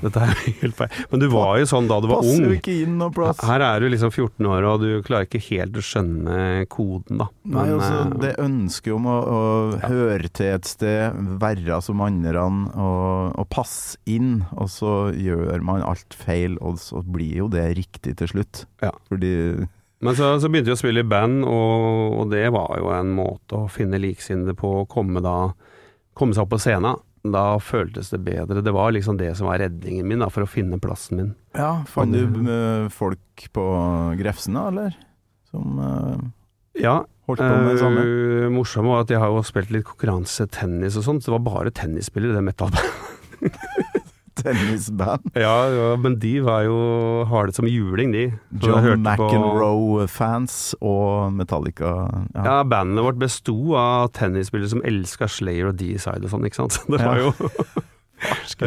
Dette 0.00 0.22
er 0.24 0.38
helt 0.62 0.76
feil. 0.78 1.02
Men 1.10 1.20
du 1.20 1.26
var 1.34 1.58
jo 1.60 1.66
sånn 1.68 1.90
da 1.90 1.98
du 2.00 2.08
var 2.08 2.22
Passer 2.22 2.38
ung. 2.38 2.46
jo 2.48 2.56
ikke 2.56 2.76
inn 2.86 2.96
noe 3.02 3.12
plass. 3.12 3.42
Her 3.44 3.64
er 3.66 3.84
du 3.84 3.90
liksom 3.92 4.14
14 4.14 4.48
år, 4.48 4.68
og 4.70 4.80
du 4.80 4.88
klarer 5.04 5.28
ikke 5.28 5.42
helt 5.50 5.76
å 5.76 5.84
skjønne 5.84 6.38
koden, 6.72 7.20
da. 7.20 7.28
Nei, 7.52 7.66
altså, 7.74 8.00
eh, 8.00 8.16
det 8.24 8.32
ønsket 8.46 8.96
om 8.96 9.10
å, 9.12 9.18
å 9.20 9.42
høre 9.84 10.32
til 10.32 10.54
et 10.54 10.72
sted, 10.72 11.20
være 11.44 11.82
som 11.84 12.00
andre 12.04 12.48
og, 12.48 13.36
og 13.36 13.46
passe 13.52 14.00
inn, 14.08 14.38
og 14.56 14.72
så 14.72 14.94
gjør 15.12 15.60
man 15.64 15.84
alt 15.84 16.16
feil, 16.16 16.56
og 16.64 16.80
så 16.80 17.04
blir 17.04 17.44
jo 17.44 17.52
det 17.52 17.68
riktig 17.76 18.16
til 18.22 18.32
slutt. 18.36 18.64
Ja. 18.80 18.94
Fordi 19.12 19.34
Men 20.02 20.16
så, 20.16 20.34
så 20.40 20.50
begynte 20.50 20.72
vi 20.72 20.76
å 20.76 20.80
spille 20.80 21.04
i 21.04 21.08
band, 21.08 21.44
og, 21.48 22.18
og 22.20 22.30
det 22.32 22.46
var 22.54 22.76
jo 22.80 22.90
en 22.92 23.14
måte 23.16 23.64
å 23.64 23.70
finne 23.72 24.00
liksinnede 24.02 24.56
på 24.58 24.80
å 24.80 24.86
komme, 24.90 25.22
da, 25.24 25.54
komme 26.18 26.36
seg 26.36 26.44
opp 26.44 26.54
på 26.56 26.60
scenen. 26.64 27.00
Da 27.24 27.56
føltes 27.56 28.10
det 28.12 28.20
bedre. 28.26 28.60
Det 28.60 28.74
var 28.74 28.92
liksom 28.92 29.16
det 29.16 29.30
som 29.38 29.48
var 29.48 29.62
redningen 29.62 30.04
min 30.10 30.20
da, 30.20 30.28
for 30.32 30.44
å 30.44 30.50
finne 30.50 30.76
plassen 30.82 31.20
min. 31.20 31.32
Ja, 31.56 31.78
fant 31.88 32.12
du 32.12 32.50
eh, 32.52 32.90
folk 32.92 33.46
på 33.56 33.64
Grefsen 34.20 34.58
da, 34.58 34.66
eller? 34.68 34.98
Som 35.48 35.80
uh, 35.80 36.20
Ja, 36.76 36.98
holdt 37.24 37.40
på 37.40 37.48
med 37.48 37.70
det 37.72 37.80
samme? 37.80 38.04
Uh, 38.04 38.50
morsomt 38.52 38.90
var 38.90 39.06
at 39.06 39.14
jeg 39.14 39.22
har 39.22 39.32
jo 39.32 39.40
spilt 39.46 39.72
litt 39.72 39.88
konkurransetennis 39.88 41.00
og 41.00 41.08
sånt, 41.08 41.24
så 41.24 41.32
det 41.32 41.38
var 41.38 41.48
bare 41.48 41.72
tennisspillere 41.72 42.36
i 42.36 42.40
det 42.42 42.44
metal-bandet. 42.50 43.92
Tennisband. 44.40 45.30
Ja, 45.38 45.54
ja, 45.70 45.88
men 46.00 46.16
de 46.22 46.32
var 46.42 46.64
jo 46.66 46.76
harde 47.30 47.54
som 47.56 47.68
juling, 47.70 48.12
de. 48.14 48.24
John 48.62 49.02
McEnroe-fans 49.04 50.74
og 50.82 51.32
Metallica. 51.36 51.94
Ja. 52.34 52.44
Ja, 52.44 52.56
bandet 52.68 53.06
vårt 53.06 53.20
besto 53.22 53.56
av 53.78 54.10
tennisspillere 54.16 54.72
som 54.74 54.84
elska 54.86 55.28
Slayer 55.30 55.70
og 55.70 55.78
D-side 55.78 56.26
og 56.26 56.32
sånn, 56.32 56.46
ikke 56.48 56.64
sant. 56.64 56.78
Så 56.78 56.86
det 56.96 57.02
var 57.04 57.22
jo 57.22 57.34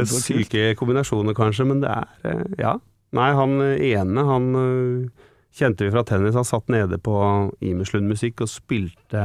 syke 0.16 0.72
kombinasjoner, 0.80 1.36
kanskje, 1.38 1.68
men 1.68 1.84
det 1.84 1.94
er 1.94 2.32
eh, 2.32 2.46
Ja. 2.64 2.78
Nei, 3.16 3.30
han 3.32 3.54
ene, 3.64 4.24
han 4.28 4.48
eh, 4.60 5.28
kjente 5.56 5.86
vi 5.86 5.94
fra 5.94 6.04
tennis. 6.08 6.36
Han 6.36 6.48
satt 6.48 6.68
nede 6.72 7.00
på 7.00 7.16
Imerslund 7.64 8.10
Musikk 8.12 8.44
og 8.44 8.52
spilte 8.52 9.24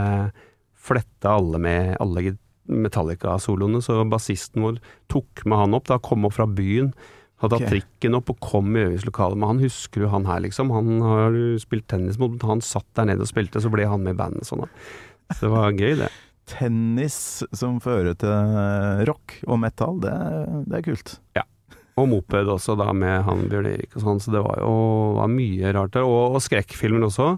Fletta 0.83 1.37
alle 1.38 1.61
med 1.62 1.96
alle 2.02 2.33
Metallica-soloene, 2.70 3.83
så 3.83 4.03
bassisten 4.09 4.62
vår 4.64 4.79
tok 5.12 5.44
med 5.48 5.64
han 5.64 5.77
opp. 5.79 5.88
Da 5.90 5.98
kom 6.03 6.29
opp 6.29 6.37
fra 6.37 6.46
byen. 6.46 6.92
Hadde 7.42 7.57
tatt 7.57 7.66
okay. 7.66 7.81
trikken 7.81 8.14
opp 8.14 8.31
og 8.31 8.42
kom 8.44 8.77
i 8.77 8.85
øvingslokalet 8.85 9.40
med 9.40 9.51
han. 9.51 9.62
Husker 9.64 10.05
du 10.05 10.11
han 10.12 10.29
her, 10.29 10.44
liksom? 10.44 10.70
Han 10.75 11.01
har 11.03 11.38
spilt 11.62 11.88
tennis 11.90 12.20
mot, 12.22 12.37
han 12.46 12.62
satt 12.62 12.87
der 12.98 13.09
nede 13.11 13.27
og 13.27 13.31
spilte, 13.31 13.62
så 13.62 13.72
ble 13.72 13.88
han 13.90 14.05
med 14.05 14.14
i 14.14 14.20
bandet 14.20 14.46
sånn. 14.46 14.62
Så 15.33 15.40
det 15.48 15.51
var 15.51 15.75
gøy, 15.75 15.96
det. 16.05 16.12
Tennis 16.53 17.16
som 17.55 17.79
fører 17.83 18.14
til 18.18 19.09
rock 19.09 19.38
og 19.46 19.59
metal, 19.62 19.98
det, 20.03 20.14
det 20.70 20.79
er 20.79 20.87
kult. 20.87 21.16
Ja. 21.38 21.46
Og 22.01 22.09
moped 22.09 22.48
også, 22.48 22.77
da, 22.79 22.88
med 22.96 23.25
han 23.27 23.46
Bjørn 23.51 23.68
Erik 23.68 23.98
og 23.98 24.05
sånn, 24.07 24.22
så 24.22 24.33
det 24.33 24.40
var 24.44 24.62
jo 24.62 24.77
var 25.18 25.33
mye 25.33 25.75
rart 25.77 25.96
der. 25.96 26.07
Og, 26.09 26.38
og 26.38 26.44
skrekkfilmer 26.44 27.09
også. 27.09 27.35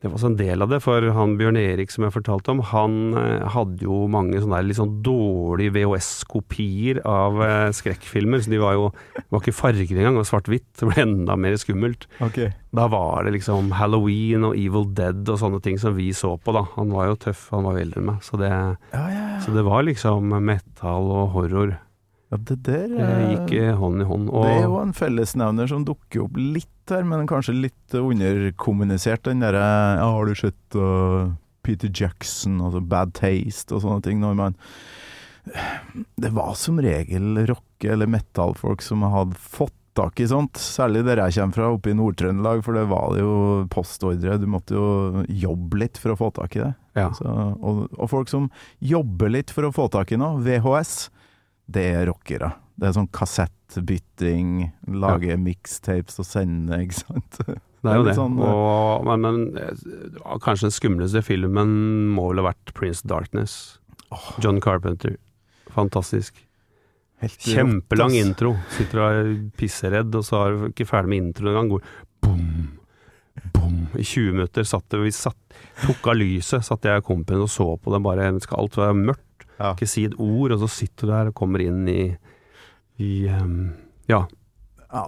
Det 0.00 0.08
var 0.08 0.16
også 0.16 0.30
en 0.30 0.36
del 0.38 0.64
av 0.64 0.70
det, 0.72 0.78
for 0.80 1.04
han 1.12 1.34
Bjørn 1.36 1.58
Erik 1.60 1.90
som 1.92 2.06
jeg 2.06 2.14
fortalte 2.14 2.54
om, 2.54 2.62
han 2.70 2.94
eh, 3.20 3.42
hadde 3.52 3.84
jo 3.84 4.06
mange 4.08 4.38
sånne 4.40 4.56
der 4.56 4.68
litt 4.70 4.78
sånn 4.78 4.94
dårlige 5.04 5.74
VHS-kopier 5.74 7.02
av 7.04 7.36
eh, 7.44 7.66
skrekkfilmer, 7.76 8.40
så 8.40 8.52
de 8.54 8.62
var 8.62 8.78
jo 8.78 8.86
var 9.28 9.42
ikke 9.42 9.52
farger 9.58 9.98
engang, 9.98 10.16
det 10.16 10.22
var 10.22 10.30
svart-hvitt. 10.30 10.68
Det 10.80 10.88
ble 10.88 11.04
enda 11.04 11.36
mer 11.36 11.58
skummelt. 11.60 12.08
Okay. 12.24 12.48
Da 12.72 12.86
var 12.88 13.26
det 13.28 13.34
liksom 13.36 13.74
Halloween 13.76 14.48
og 14.48 14.56
Evil 14.56 14.88
Dead 14.96 15.20
og 15.28 15.40
sånne 15.42 15.60
ting 15.64 15.76
som 15.82 15.92
vi 15.98 16.08
så 16.16 16.32
på, 16.40 16.56
da. 16.56 16.64
Han 16.78 16.96
var 16.96 17.10
jo 17.10 17.20
tøff, 17.26 17.48
han 17.52 17.68
var 17.68 17.76
jo 17.76 17.84
eldre 17.84 18.00
enn 18.00 18.10
meg, 18.14 18.24
så 18.24 18.40
det, 18.40 18.50
Ja, 18.50 19.04
ja, 19.04 19.04
ja. 19.12 19.38
så 19.44 19.52
det 19.52 19.66
var 19.68 19.84
liksom 19.84 20.32
metal 20.40 21.12
og 21.12 21.34
horror. 21.36 21.76
Ja 22.30 22.38
det 22.46 22.56
der 22.62 22.92
eh, 22.94 23.22
gikk 23.32 23.54
eh, 23.58 23.72
hånd 23.74 24.04
i 24.04 24.06
hånd. 24.06 24.28
Det 24.30 24.52
er 24.52 24.68
jo 24.68 24.76
en 24.78 24.94
fellesnevner 24.94 25.70
som 25.70 25.82
dukker 25.86 26.28
opp 26.28 26.38
litt 26.38 26.92
her, 26.92 27.02
men 27.06 27.26
kanskje 27.30 27.56
litt 27.56 27.96
underkommunisert. 27.98 29.24
Den 29.26 29.42
derre 29.42 29.64
ja, 29.98 30.06
'Har 30.06 30.26
du 30.26 30.34
sett 30.38 30.78
uh, 30.78 31.34
Peter 31.66 31.90
Jackson', 31.90 32.60
altså 32.62 32.80
'Bad 32.80 33.14
Taste' 33.18 33.74
og 33.74 33.82
sånne 33.82 34.02
ting. 34.06 34.22
Når 34.22 34.38
man 34.38 34.58
Det 36.14 36.30
var 36.30 36.54
som 36.54 36.78
regel 36.78 37.46
rocke- 37.48 37.90
eller 37.90 38.06
metallfolk 38.06 38.82
som 38.82 39.02
hadde 39.02 39.34
fått 39.34 39.74
tak 39.94 40.20
i 40.20 40.26
sånt. 40.28 40.54
Særlig 40.54 41.02
der 41.04 41.18
jeg 41.24 41.34
kommer 41.34 41.56
fra, 41.56 41.70
oppe 41.74 41.90
i 41.90 41.96
Nord-Trøndelag, 41.98 42.62
for 42.62 42.78
det 42.78 42.86
var 42.90 43.16
jo 43.18 43.32
postordre. 43.72 44.38
Du 44.38 44.46
måtte 44.46 44.76
jo 44.76 45.24
jobbe 45.26 45.82
litt 45.82 45.98
for 45.98 46.14
å 46.14 46.18
få 46.20 46.30
tak 46.36 46.54
i 46.56 46.62
det. 46.62 46.74
ja. 46.94 47.10
Så, 47.16 47.26
og, 47.26 47.88
og 47.98 48.10
folk 48.12 48.30
som 48.30 48.50
jobber 48.78 49.32
litt 49.32 49.50
for 49.50 49.66
å 49.66 49.72
få 49.74 49.88
tak 49.90 50.12
i 50.12 50.20
noe, 50.20 50.38
VHS, 50.44 51.10
det 51.74 51.86
er 51.94 52.06
rockere. 52.10 52.52
Det 52.80 52.88
er 52.88 52.94
sånn 52.96 53.10
kassettbytting, 53.12 54.70
lage 55.00 55.36
mixtapes 55.40 56.20
og 56.22 56.28
sende, 56.28 56.80
ikke 56.84 57.00
sant. 57.02 57.40
Det 57.80 57.88
er 57.88 57.96
jo 57.96 58.04
det. 58.04 58.14
sånn, 58.16 58.36
eh, 58.40 58.52
og, 58.52 59.06
men, 59.08 59.24
men 59.24 59.60
eh, 59.60 60.36
kanskje 60.44 60.68
den 60.68 60.76
skumleste 60.76 61.22
filmen 61.24 61.70
må 62.12 62.28
vel 62.30 62.42
ha 62.42 62.50
vært 62.50 62.74
Prince 62.76 63.06
Darkness. 63.08 63.56
John 64.42 64.60
Carpenter. 64.60 65.16
Fantastisk. 65.72 66.42
Helt 67.20 67.40
Kjempelang 67.44 68.14
rått, 68.14 68.20
intro. 68.20 68.52
Sitter 68.76 69.00
og 69.00 69.16
er 69.16 69.32
pisseredd, 69.60 70.14
og 70.16 70.24
så 70.26 70.44
er 70.44 70.54
du 70.54 70.68
ikke 70.70 70.88
ferdig 70.88 71.12
med 71.12 71.22
introen 71.26 71.52
engang. 71.52 71.72
Går 71.74 71.82
bom, 72.24 72.68
bom. 73.56 73.80
I 73.96 74.04
20 74.04 74.36
minutter 74.38 74.68
satt 74.68 74.86
det, 74.92 75.02
vi 75.04 75.12
satt, 75.14 75.40
tok 75.82 76.12
av 76.12 76.20
lyset, 76.20 76.64
satt 76.66 76.88
jeg 76.88 77.02
og 77.02 77.08
kompisen 77.10 77.44
og 77.44 77.52
så 77.52 77.66
på 77.80 77.92
den 77.94 78.04
Bare 78.04 78.30
skal 78.44 78.62
alt 78.64 78.78
være 78.80 78.96
mørkt, 78.96 79.26
Ja. 79.60 79.74
ikke 79.74 79.88
si 79.90 80.06
et 80.08 80.16
ord, 80.16 80.54
og 80.54 80.62
så 80.62 80.70
sitter 80.72 81.06
du 81.06 81.12
der 81.12 81.30
og 81.30 81.36
kommer 81.36 81.62
inn 81.62 81.84
i, 81.90 82.02
i 83.02 83.14
um, 83.28 83.72
Ja. 84.10 84.24
Ja, 84.90 85.04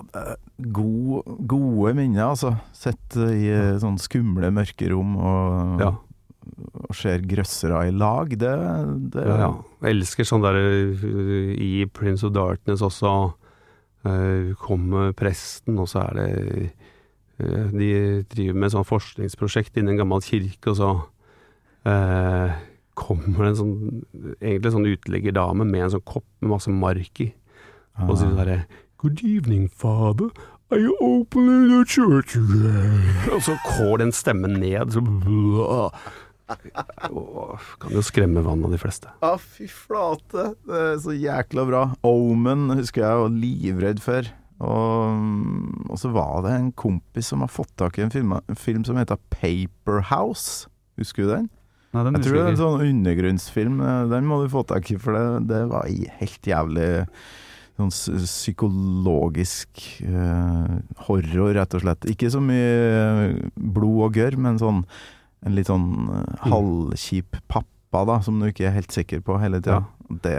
gode, 0.71 1.23
gode 1.51 1.93
minner, 1.99 2.29
altså. 2.29 2.53
Sett 2.77 3.17
i 3.19 3.49
eh, 3.51 3.73
sånne 3.83 3.99
skumle, 3.99 4.53
mørke 4.55 4.87
rom 4.93 5.17
og, 5.19 5.81
ja. 5.83 5.89
og 6.85 6.95
ser 6.95 7.25
grøssere 7.27 7.81
i 7.89 7.95
lag. 7.97 8.31
Det, 8.31 8.53
det 9.17 9.25
Ja, 9.27 9.39
ja. 9.41 9.49
Jeg 9.83 9.97
elsker 9.97 10.29
sånn 10.29 10.45
der 10.45 10.61
uh, 10.61 11.51
i 11.57 11.73
Prince 11.91 12.29
of 12.29 12.37
Darkness 12.37 12.85
også 12.85 13.15
kommer 14.59 15.13
presten, 15.15 15.77
og 15.79 15.87
så 15.87 16.01
er 16.09 16.17
det 16.19 16.71
De 17.71 17.91
driver 18.27 18.57
med 18.57 18.67
et 18.67 18.73
sånt 18.75 18.89
forskningsprosjekt 18.89 19.77
innen 19.79 19.93
en 19.93 20.01
gammel 20.01 20.25
kirke, 20.27 20.73
og 20.73 20.79
så 20.81 20.89
uh, 21.87 22.57
kommer 22.99 23.45
det 23.45 23.51
en 23.53 23.61
sånn 23.61 23.77
egentlig 24.41 24.71
en 24.71 24.77
sånn 24.77 24.91
uteliggerdame 24.93 25.67
med 25.69 25.87
en 25.87 25.95
sånn 25.97 26.09
kopp 26.09 26.27
med 26.41 26.55
masse 26.55 26.73
mark 26.73 27.23
i, 27.25 27.31
og 28.05 28.17
sier 28.19 28.35
derre 28.39 28.63
Good 29.03 29.25
evening, 29.27 29.67
father. 29.67 30.29
Are 30.71 30.79
you 30.79 30.95
opening 31.03 31.67
the 31.69 31.85
church 31.85 32.37
again? 32.39 33.01
Og 33.35 33.43
så 33.43 33.57
går 33.67 33.99
den 34.05 34.13
stemmen 34.15 34.55
ned, 34.63 34.95
så 34.95 35.03
Kan 37.83 37.97
jo 37.97 38.03
skremme 38.05 38.45
vann 38.47 38.63
av 38.65 38.73
de 38.73 38.79
fleste. 38.81 39.11
Ja, 39.25 39.35
fy 39.37 39.67
flate. 39.69 40.53
Det 40.69 40.79
er 40.79 41.01
så 41.03 41.17
jækla 41.17 41.65
bra. 41.69 41.83
Omen 42.07 42.71
husker 42.79 43.05
jeg 43.05 43.21
var 43.25 43.35
livredd 43.35 44.03
for. 44.05 44.31
Og, 44.63 45.25
og 45.91 45.99
så 45.99 46.13
var 46.15 46.45
det 46.47 46.55
en 46.55 46.71
kompis 46.79 47.33
som 47.33 47.43
har 47.43 47.51
fått 47.51 47.73
tak 47.81 47.99
i 47.99 48.05
en 48.07 48.15
film, 48.15 48.37
en 48.39 48.59
film 48.59 48.85
som 48.87 49.01
heter 49.01 49.19
Paperhouse. 49.35 50.71
Husker 51.01 51.27
du 51.27 51.33
den? 51.35 51.51
Nei, 51.93 52.05
Jeg 52.09 52.25
tror 52.25 52.37
det 52.39 52.43
er 52.43 52.51
en 52.55 52.61
sånn 52.61 52.85
undergrunnsfilm. 52.89 53.81
Den 54.13 54.29
må 54.29 54.41
du 54.43 54.51
få 54.53 54.65
tak 54.69 54.89
i, 54.95 54.99
for 55.01 55.17
det, 55.17 55.47
det 55.51 55.63
var 55.69 55.89
helt 56.23 56.49
jævlig 56.49 56.91
sånn 57.81 57.93
psykologisk 58.25 59.83
uh, 60.05 60.79
horror, 61.07 61.53
rett 61.57 61.77
og 61.77 61.85
slett. 61.85 62.09
Ikke 62.13 62.31
så 62.33 62.41
mye 62.45 63.35
blod 63.57 64.07
og 64.09 64.19
gørr, 64.21 64.39
men 64.41 64.61
sånn 64.61 64.85
en 65.43 65.57
litt 65.57 65.67
sånn 65.67 65.89
eh, 66.07 66.43
halvkjip 66.47 67.41
pappa, 67.51 68.05
da, 68.07 68.21
som 68.23 68.39
du 68.39 68.47
ikke 68.47 68.69
er 68.69 68.77
helt 68.77 68.95
sikker 68.95 69.23
på 69.27 69.41
hele 69.43 69.59
tida. 69.59 69.81
Det, 70.23 70.37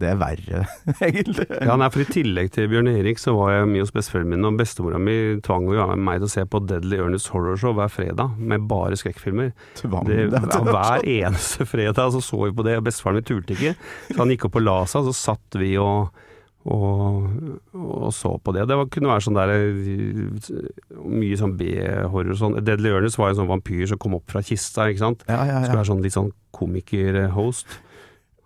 det 0.00 0.08
er 0.08 0.16
verre, 0.16 0.62
egentlig. 1.04 1.44
Ja, 1.52 1.74
nei, 1.76 1.88
for 1.92 2.02
I 2.02 2.06
tillegg 2.08 2.48
til 2.54 2.68
Bjørn 2.72 2.88
Erik 2.90 3.20
så 3.20 3.34
var 3.36 3.52
jeg 3.52 3.68
mye 3.68 3.84
hos 3.84 3.92
besteforeldrene 3.92 4.32
mine, 4.38 4.48
og 4.48 4.56
bestemora 4.62 4.98
mi 5.02 5.16
tvang 5.44 5.68
jo 5.68 5.84
meg 6.00 6.22
til 6.22 6.28
å 6.30 6.32
se 6.32 6.44
på 6.48 6.62
Deadly 6.64 6.98
Ernest 7.04 7.28
Horror 7.34 7.60
Show 7.60 7.76
hver 7.76 7.92
fredag, 7.92 8.38
med 8.40 8.64
bare 8.70 8.96
skrekkfilmer. 8.98 9.52
Tvang 9.82 10.08
Det, 10.08 10.18
det, 10.32 10.40
ja, 10.48 10.62
hver 10.64 11.04
eneste 11.12 11.68
fredag 11.68 12.16
så 12.16 12.24
så 12.24 12.40
vi 12.46 12.56
på 12.56 12.66
det, 12.66 12.78
og 12.80 12.88
bestefaren 12.88 13.20
min 13.20 13.28
turte 13.28 13.54
ikke. 13.58 13.76
Så 14.08 14.18
han 14.22 14.32
gikk 14.32 14.48
opp 14.48 14.58
og 14.62 14.66
la 14.66 14.78
seg, 14.88 15.06
så 15.10 15.14
satt 15.20 15.60
vi 15.60 15.74
og, 15.82 16.24
og, 16.64 17.28
og 17.76 18.08
så 18.16 18.32
på 18.40 18.56
det. 18.56 18.64
Det 18.72 18.80
var, 18.80 18.90
kunne 18.96 19.12
være 19.12 19.26
sånn 19.28 19.38
der 19.38 19.54
eh, 19.58 20.98
Mye 21.04 21.38
sånn 21.38 21.56
B-horror 21.60 22.40
sånn. 22.40 22.60
Deadly 22.64 22.96
Ernest 22.96 23.20
var 23.20 23.34
en 23.34 23.42
sånn 23.42 23.52
vampyr 23.52 23.84
som 23.92 24.00
kom 24.00 24.16
opp 24.16 24.32
fra 24.32 24.40
kista, 24.46 24.88
ikke 24.88 25.04
sant. 25.04 25.28
Ja, 25.28 25.44
ja, 25.44 25.62
Skulle 25.66 25.82
være 25.84 25.92
sånn 25.92 26.04
litt 26.08 26.16
sånn 26.16 26.32
komiker-host. 26.56 27.82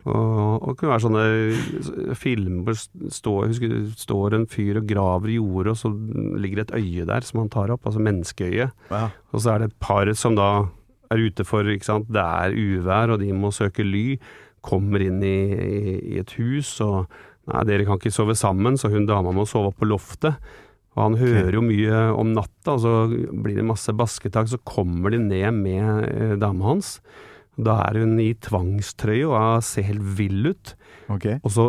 Og, 0.07 0.63
og 0.63 0.69
det 0.71 0.79
kunne 0.79 0.93
være 0.93 1.05
sånne 1.05 2.15
filmer 2.19 2.63
hvor 2.67 2.77
det 3.51 4.01
står, 4.07 4.37
en 4.37 4.49
fyr 4.51 4.81
og 4.81 4.89
graver 4.89 5.33
i 5.33 5.39
jordet, 5.41 5.75
og 5.75 5.81
så 5.81 5.91
ligger 6.39 6.61
det 6.61 6.67
et 6.69 6.77
øye 6.79 7.07
der 7.09 7.27
som 7.27 7.43
han 7.43 7.53
tar 7.53 7.73
opp, 7.75 7.87
altså 7.89 8.03
menneskeøye. 8.07 8.69
ja. 8.93 9.07
Og 9.35 9.43
så 9.43 9.53
er 9.53 9.63
det 9.63 9.73
et 9.73 9.81
par 9.83 10.11
som 10.15 10.39
da 10.39 10.51
er 11.13 11.23
ute 11.23 11.47
for, 11.47 11.67
ikke 11.71 11.89
sant, 11.89 12.11
det 12.13 12.23
er 12.23 12.55
uvær, 12.55 13.15
og 13.15 13.23
de 13.23 13.33
må 13.35 13.53
søke 13.55 13.87
ly. 13.87 14.19
Kommer 14.67 15.03
inn 15.05 15.19
i, 15.23 15.39
i, 15.55 15.97
i 16.15 16.21
et 16.23 16.33
hus, 16.39 16.73
og 16.83 17.05
nei, 17.51 17.67
dere 17.69 17.87
kan 17.87 18.01
ikke 18.01 18.15
sove 18.15 18.35
sammen, 18.39 18.79
så 18.79 18.91
hun 18.91 19.07
dama 19.07 19.35
må 19.35 19.47
sove 19.47 19.75
på 19.77 19.87
loftet. 19.91 20.39
Og 20.97 21.03
han 21.03 21.19
hører 21.21 21.59
jo 21.59 21.63
mye 21.65 22.03
om 22.17 22.33
natta, 22.33 22.75
og 22.75 22.83
så 22.83 22.93
blir 23.11 23.59
det 23.59 23.67
masse 23.69 23.93
basketak, 23.93 24.49
så 24.49 24.59
kommer 24.65 25.13
de 25.13 25.21
ned 25.21 25.59
med 25.59 26.07
eh, 26.09 26.37
dama 26.41 26.71
hans. 26.73 26.97
Da 27.57 27.79
er 27.87 28.03
hun 28.03 28.19
i 28.21 28.35
tvangstrøye 28.45 29.27
og 29.31 29.65
ser 29.65 29.87
helt 29.89 30.05
vill 30.19 30.53
ut. 30.53 30.75
Ok. 31.13 31.27
Og 31.41 31.51
så 31.55 31.67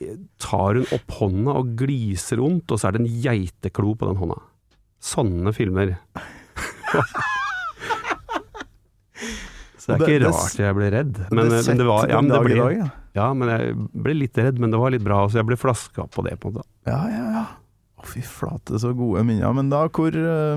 eh, 0.00 0.16
tar 0.40 0.80
hun 0.80 0.86
opp 0.96 1.16
hånda 1.18 1.56
og 1.60 1.74
gliser 1.80 2.40
ondt, 2.44 2.72
og 2.72 2.80
så 2.80 2.88
er 2.88 2.96
det 2.96 3.02
en 3.04 3.12
geiteklo 3.26 3.94
på 4.00 4.08
den 4.08 4.20
hånda. 4.20 4.38
Sånne 5.00 5.52
filmer. 5.56 5.96
så 9.80 9.96
det 9.96 10.08
er 10.08 10.16
ikke 10.16 10.24
rart 10.24 10.58
jeg 10.60 10.76
ble 10.76 10.90
redd. 10.96 11.14
Men, 11.28 11.52
det 11.52 11.62
men 11.68 11.80
det 11.80 11.88
var 11.88 12.08
ja, 12.08 12.20
men 12.24 12.32
det 12.32 12.42
ble, 12.48 12.90
ja. 13.16 13.28
men 13.36 13.54
jeg 13.54 13.76
ble 14.06 14.18
litt 14.22 14.40
redd, 14.40 14.60
men 14.60 14.72
det 14.72 14.80
var 14.80 14.96
litt 14.96 15.04
bra, 15.04 15.22
så 15.28 15.42
jeg 15.42 15.48
ble 15.52 15.60
flaska 15.60 16.08
på 16.08 16.24
det. 16.28 16.36
på 16.40 16.52
en 16.52 16.60
måte. 16.60 16.70
Ja, 16.88 17.02
ja, 17.12 17.24
ja. 17.36 17.46
Å, 18.00 18.08
fy 18.08 18.24
flate, 18.24 18.80
så 18.80 18.94
gode 18.96 19.20
minner. 19.28 19.52
Men 19.56 19.68
da, 19.72 19.84
hvor 19.92 20.16
øh, 20.16 20.56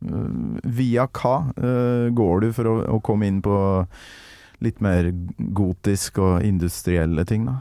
Via 0.00 1.06
hva 1.08 1.36
øh, 1.56 2.08
går 2.14 2.40
du 2.44 2.50
for 2.54 2.68
å, 2.68 2.74
å 2.96 2.98
komme 3.04 3.28
inn 3.30 3.40
på 3.44 3.56
litt 4.64 4.80
mer 4.84 5.08
gotisk 5.56 6.20
og 6.22 6.44
industrielle 6.44 7.24
ting, 7.28 7.46
da? 7.48 7.60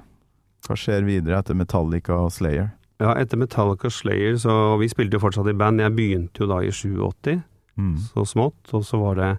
Hva 0.65 0.77
skjer 0.79 1.05
videre 1.05 1.39
etter 1.39 1.57
Metallica 1.57 2.17
og 2.25 2.31
Slayer? 2.33 2.71
Ja, 3.01 3.13
etter 3.19 3.39
Metallica 3.39 3.89
og 3.89 3.93
Slayer, 3.93 4.37
så 4.41 4.75
vi 4.81 4.89
spilte 4.89 5.19
jo 5.19 5.23
fortsatt 5.25 5.49
i 5.51 5.57
band. 5.57 5.83
Jeg 5.83 5.95
begynte 5.95 6.43
jo 6.43 6.49
da 6.49 6.61
i 6.63 6.71
87. 6.71 7.43
Mm. 7.75 7.95
så 7.99 8.23
smått, 8.23 8.69
og 8.71 8.85
så 8.87 8.97
var 9.01 9.17
det, 9.19 9.31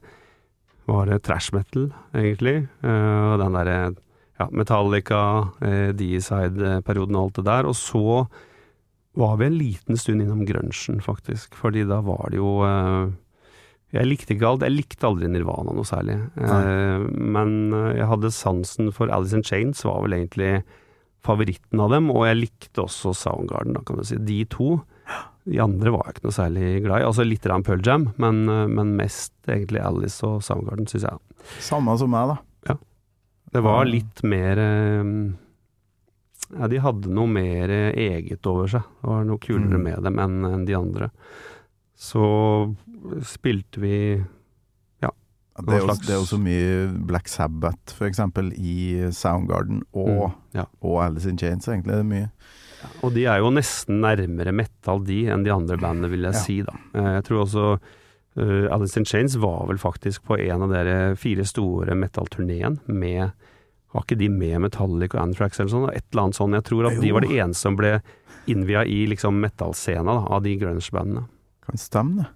var 0.85 1.09
det 1.09 1.23
trash 1.25 1.55
metal, 1.57 1.87
egentlig. 2.13 2.67
Eh, 2.85 3.23
Og 3.33 3.39
den 3.41 3.57
derre 3.57 3.79
ja, 4.37 4.49
Metallica, 4.53 5.21
uh, 5.63 5.89
Deicide-perioden 5.97 7.17
og 7.17 7.23
alt 7.23 7.39
det 7.41 7.47
der. 7.47 7.69
Og 7.71 7.77
så 7.79 8.27
var 9.17 9.37
vi 9.37 9.47
en 9.47 9.59
liten 9.59 9.97
stund 9.97 10.23
innom 10.23 10.45
grunchen, 10.45 11.01
faktisk. 11.01 11.55
Fordi 11.57 11.87
da 11.89 12.03
var 12.05 12.29
det 12.31 12.37
jo 12.37 12.51
eh, 12.67 13.07
Jeg 13.97 14.09
likte 14.11 14.35
ikke 14.35 14.49
alt. 14.51 14.67
Jeg 14.67 14.77
likte 14.77 15.09
aldri 15.09 15.31
Nirvana 15.33 15.73
noe 15.73 15.89
særlig. 15.89 16.19
Eh, 16.37 17.07
men 17.17 17.73
eh, 17.73 17.95
jeg 17.97 18.11
hadde 18.11 18.33
sansen 18.35 18.91
for 18.93 19.13
Alice 19.13 19.37
in 19.37 19.47
Chains, 19.47 19.81
var 19.89 20.03
vel 20.05 20.19
egentlig 20.19 20.51
favoritten 21.25 21.81
av 21.81 21.95
dem. 21.97 22.11
Og 22.13 22.27
jeg 22.29 22.43
likte 22.43 22.85
også 22.85 23.15
Soundgarden, 23.17 23.79
da 23.79 23.85
kan 23.89 24.03
du 24.03 24.05
si. 24.05 24.21
De 24.21 24.43
to. 24.53 24.75
De 25.47 25.63
andre 25.63 25.95
var 25.95 26.05
jeg 26.05 26.17
ikke 26.17 26.27
noe 26.29 26.37
særlig 26.37 26.69
glad 26.85 27.01
i. 27.01 27.09
Altså 27.09 27.25
litt 27.25 27.49
en 27.49 27.65
Pearl 27.65 27.89
Jam, 27.89 28.11
men, 28.21 28.45
men 28.77 28.95
mest 29.01 29.33
egentlig 29.49 29.81
Alice 29.81 30.21
og 30.29 30.45
Soundgarden, 30.45 30.91
syns 30.91 31.09
jeg. 31.09 31.25
Samme 31.65 31.97
som 31.97 32.13
meg, 32.13 32.35
da. 32.35 32.39
Ja. 32.69 32.79
Det 33.57 33.65
var 33.65 33.89
litt 33.89 34.21
mer 34.27 34.61
Ja, 36.55 36.69
de 36.71 36.79
hadde 36.79 37.11
noe 37.11 37.27
mer 37.27 37.69
eget 37.97 38.47
over 38.47 38.69
seg. 38.71 38.83
Det 39.03 39.09
var 39.11 39.25
noe 39.25 39.39
kulere 39.43 39.79
Mm. 39.79 39.83
med 39.83 40.03
dem 40.05 40.19
enn 40.19 40.45
enn 40.47 40.65
de 40.67 40.75
andre. 40.79 41.11
Så 41.97 42.23
spilte 43.25 43.81
vi 43.81 44.25
Det 45.59 45.73
er, 45.73 45.81
slags- 45.87 46.05
det 46.07 46.11
er 46.13 46.19
også 46.21 46.37
så 46.37 46.39
mye 46.39 47.07
Black 47.09 47.29
Sabbath, 47.29 47.95
for 47.97 48.05
eksempel, 48.05 48.53
i 48.61 49.09
Soundgarden 49.11 49.79
og, 49.95 50.27
mm, 50.29 50.35
ja. 50.53 50.65
og 50.83 50.99
Alice 51.03 51.27
in 51.31 51.39
Chains, 51.39 51.65
egentlig. 51.67 51.95
Det 51.95 52.03
er 52.03 52.11
mye. 52.11 52.31
Og 53.03 53.15
de 53.15 53.25
er 53.25 53.39
jo 53.39 53.49
nesten 53.51 54.03
nærmere 54.03 54.53
metal, 54.53 55.01
de, 55.03 55.23
enn 55.33 55.43
de 55.47 55.51
andre 55.55 55.79
bandene, 55.79 56.11
vil 56.11 56.21
jeg 56.29 56.35
Ja. 56.35 56.39
si, 56.39 56.61
da. 56.61 56.75
Eh, 56.95 57.15
Jeg 57.17 57.25
tror 57.25 57.47
også 57.47 57.81
uh, 58.37 58.69
Alice 58.71 58.99
in 58.99 59.07
Chains 59.07 59.35
var 59.37 59.67
vel 59.67 59.79
faktisk 59.79 60.25
på 60.29 60.39
en 60.39 60.61
av 60.61 60.69
dere 60.69 61.17
fire 61.17 61.43
store 61.47 61.95
metal-turneen 61.97 62.79
med 62.87 63.33
Var 63.97 64.05
ikke 64.05 64.19
de 64.21 64.29
med 64.29 64.61
Metallic 64.67 65.15
og 65.15 65.23
Anthrax 65.23 65.57
eller 65.57 65.73
sånn? 65.73 65.89
Et 65.89 66.05
eller 66.13 66.27
annet 66.27 66.37
sånn. 66.37 66.57
Jeg 66.59 66.67
tror 66.69 66.91
at 66.91 66.99
de 67.01 67.13
var 67.17 67.25
de 67.25 67.39
eneste 67.39 67.65
som 67.65 67.79
ble 67.79 67.95
innvia 68.53 68.83
i 68.85 69.07
liksom 69.09 69.39
metallscena 69.41 70.19
av 70.37 70.43
de 70.45 70.53
grunge-bandene. 70.61 71.25
Kan 71.65 71.81
stemme, 71.81 72.27
det. 72.27 72.33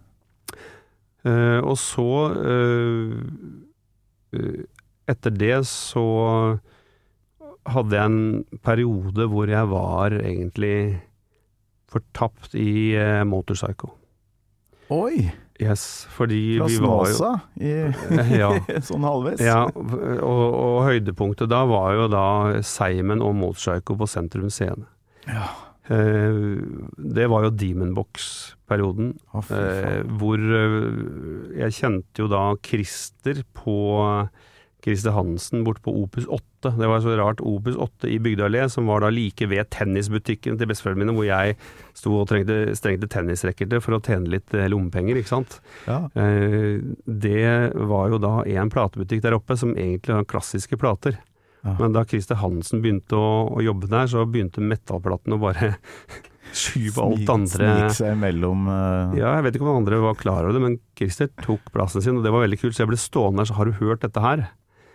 Uh, 1.21 1.61
og 1.61 1.75
så 1.77 2.09
uh, 2.33 3.13
uh, 4.33 4.61
Etter 5.11 5.35
det 5.37 5.57
så 5.69 6.05
hadde 7.69 7.99
jeg 7.99 8.09
en 8.09 8.61
periode 8.65 9.27
hvor 9.29 9.51
jeg 9.51 9.69
var 9.69 10.15
egentlig 10.17 11.01
fortapt 11.91 12.55
i 12.55 12.95
Motorpsycho. 13.27 13.91
Oi! 14.95 15.27
Yes, 15.61 16.07
fordi 16.17 16.59
Fra 16.59 16.69
vi 16.71 16.79
var 16.81 17.11
jo 17.11 17.17
Snåsa, 17.19 17.33
i, 17.61 17.73
ja, 18.41 18.53
sånn 18.89 19.05
halvveis. 19.05 19.43
ja, 19.45 19.65
og, 19.69 20.45
og 20.57 20.79
høydepunktet 20.89 21.51
da 21.53 21.65
var 21.69 21.97
jo 21.99 22.07
da 22.13 22.27
Seimen 22.65 23.21
og 23.25 23.37
Motorpsycho 23.37 23.99
på 24.01 24.09
Sentrum 24.09 24.49
Scene. 24.53 24.89
Ja. 25.29 25.51
Eh, 25.91 26.41
det 26.97 27.27
var 27.33 27.45
jo 27.47 27.51
Demon 27.51 27.95
Box-perioden, 27.97 29.15
oh, 29.35 29.45
Eh, 29.51 30.03
hvor 30.21 30.39
eh, 30.39 31.59
jeg 31.59 31.77
kjente 31.81 32.23
jo 32.23 32.29
da 32.31 32.45
Christer 32.63 33.43
på 33.57 33.77
Christer 34.85 35.15
Hansen 35.15 35.65
bort 35.67 35.81
på 35.85 35.93
Opus 36.03 36.27
8. 36.27 36.73
Det 36.79 36.89
var 36.91 37.01
så 37.05 37.15
rart. 37.19 37.41
Opus 37.41 37.77
8 37.77 38.09
i 38.11 38.19
Bygdøallé, 38.23 38.67
som 38.73 38.89
var 38.91 39.05
da 39.05 39.11
like 39.13 39.49
ved 39.51 39.71
tennisbutikken 39.75 40.59
til 40.61 40.71
besteforeldrene 40.71 41.07
mine, 41.07 41.17
hvor 41.17 41.29
jeg 41.29 41.57
sto 41.97 42.15
og 42.19 42.29
trengte, 42.31 42.75
strengte 42.79 43.09
tennisracketer 43.11 43.83
for 43.85 43.97
å 43.97 44.03
tjene 44.05 44.33
litt 44.37 44.55
eh, 44.57 44.69
lommepenger, 44.73 45.21
ikke 45.21 45.33
sant. 45.33 45.59
Ja. 45.89 46.03
Eh, 46.19 46.81
det 47.05 47.75
var 47.77 48.13
jo 48.13 48.21
da 48.23 48.41
en 48.45 48.73
platebutikk 48.73 49.25
der 49.25 49.37
oppe 49.39 49.59
som 49.61 49.77
egentlig 49.77 50.17
har 50.17 50.29
klassiske 50.29 50.81
plater. 50.81 51.21
Ja. 51.65 51.77
Men 51.79 51.93
da 51.93 52.07
Christer 52.09 52.41
Hansen 52.41 52.81
begynte 52.81 53.19
å, 53.19 53.31
å 53.53 53.63
jobbe 53.65 53.91
der, 53.91 54.09
så 54.09 54.25
begynte 54.25 54.65
metallplaten 54.65 55.37
å 55.37 55.41
bare 55.43 55.75
skyve 56.57 57.05
alt 57.05 57.31
andre 57.31 57.75
Snik 57.77 57.99
seg 57.99 58.17
mellom 58.19 58.65
uh... 58.67 59.13
ja, 59.15 59.37
jeg 59.37 59.45
vet 59.47 59.59
ikke 59.59 59.69
om 59.69 59.83
andre 59.83 60.01
var 60.03 60.17
klar 60.19 60.47
over 60.47 60.57
det, 60.57 60.63
men 60.65 60.79
Christer 60.99 61.31
tok 61.45 61.69
plassen 61.75 62.05
sin, 62.05 62.19
og 62.19 62.27
det 62.27 62.33
var 62.35 62.47
veldig 62.47 62.61
kult. 62.63 62.77
Så 62.77 62.85
jeg 62.85 62.93
ble 62.93 63.01
stående 63.01 63.43
der, 63.45 63.51
så 63.51 63.61
har 63.61 63.69
du 63.69 63.77
hørt 63.81 64.03
dette 64.07 64.25
her? 64.25 64.49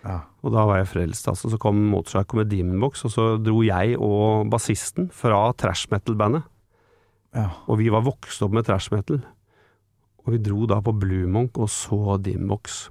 Ja. 0.05 0.19
Og 0.45 0.53
da 0.53 0.65
var 0.69 0.81
jeg 0.81 0.91
frelst, 0.91 1.27
altså. 1.31 1.49
Så 1.49 1.59
kom 1.61 1.79
Motorcycle 1.91 2.43
med 2.43 2.51
Dimbox, 2.51 3.05
og 3.07 3.13
så 3.13 3.29
dro 3.41 3.63
jeg 3.65 3.95
og 3.97 4.49
bassisten 4.53 5.09
fra 5.13 5.47
trash 5.57 5.89
metal-bandet. 5.91 6.43
ja. 7.35 7.49
Og 7.67 7.79
vi 7.81 7.89
var 7.89 8.05
vokst 8.05 8.43
opp 8.45 8.53
med 8.55 8.65
trash 8.67 8.93
metal. 8.93 9.23
Og 10.25 10.33
vi 10.33 10.41
dro 10.41 10.65
da 10.69 10.79
på 10.81 10.93
Blue 10.97 11.27
Monk 11.29 11.57
og 11.61 11.69
så 11.69 12.17
Dimbox. 12.21 12.89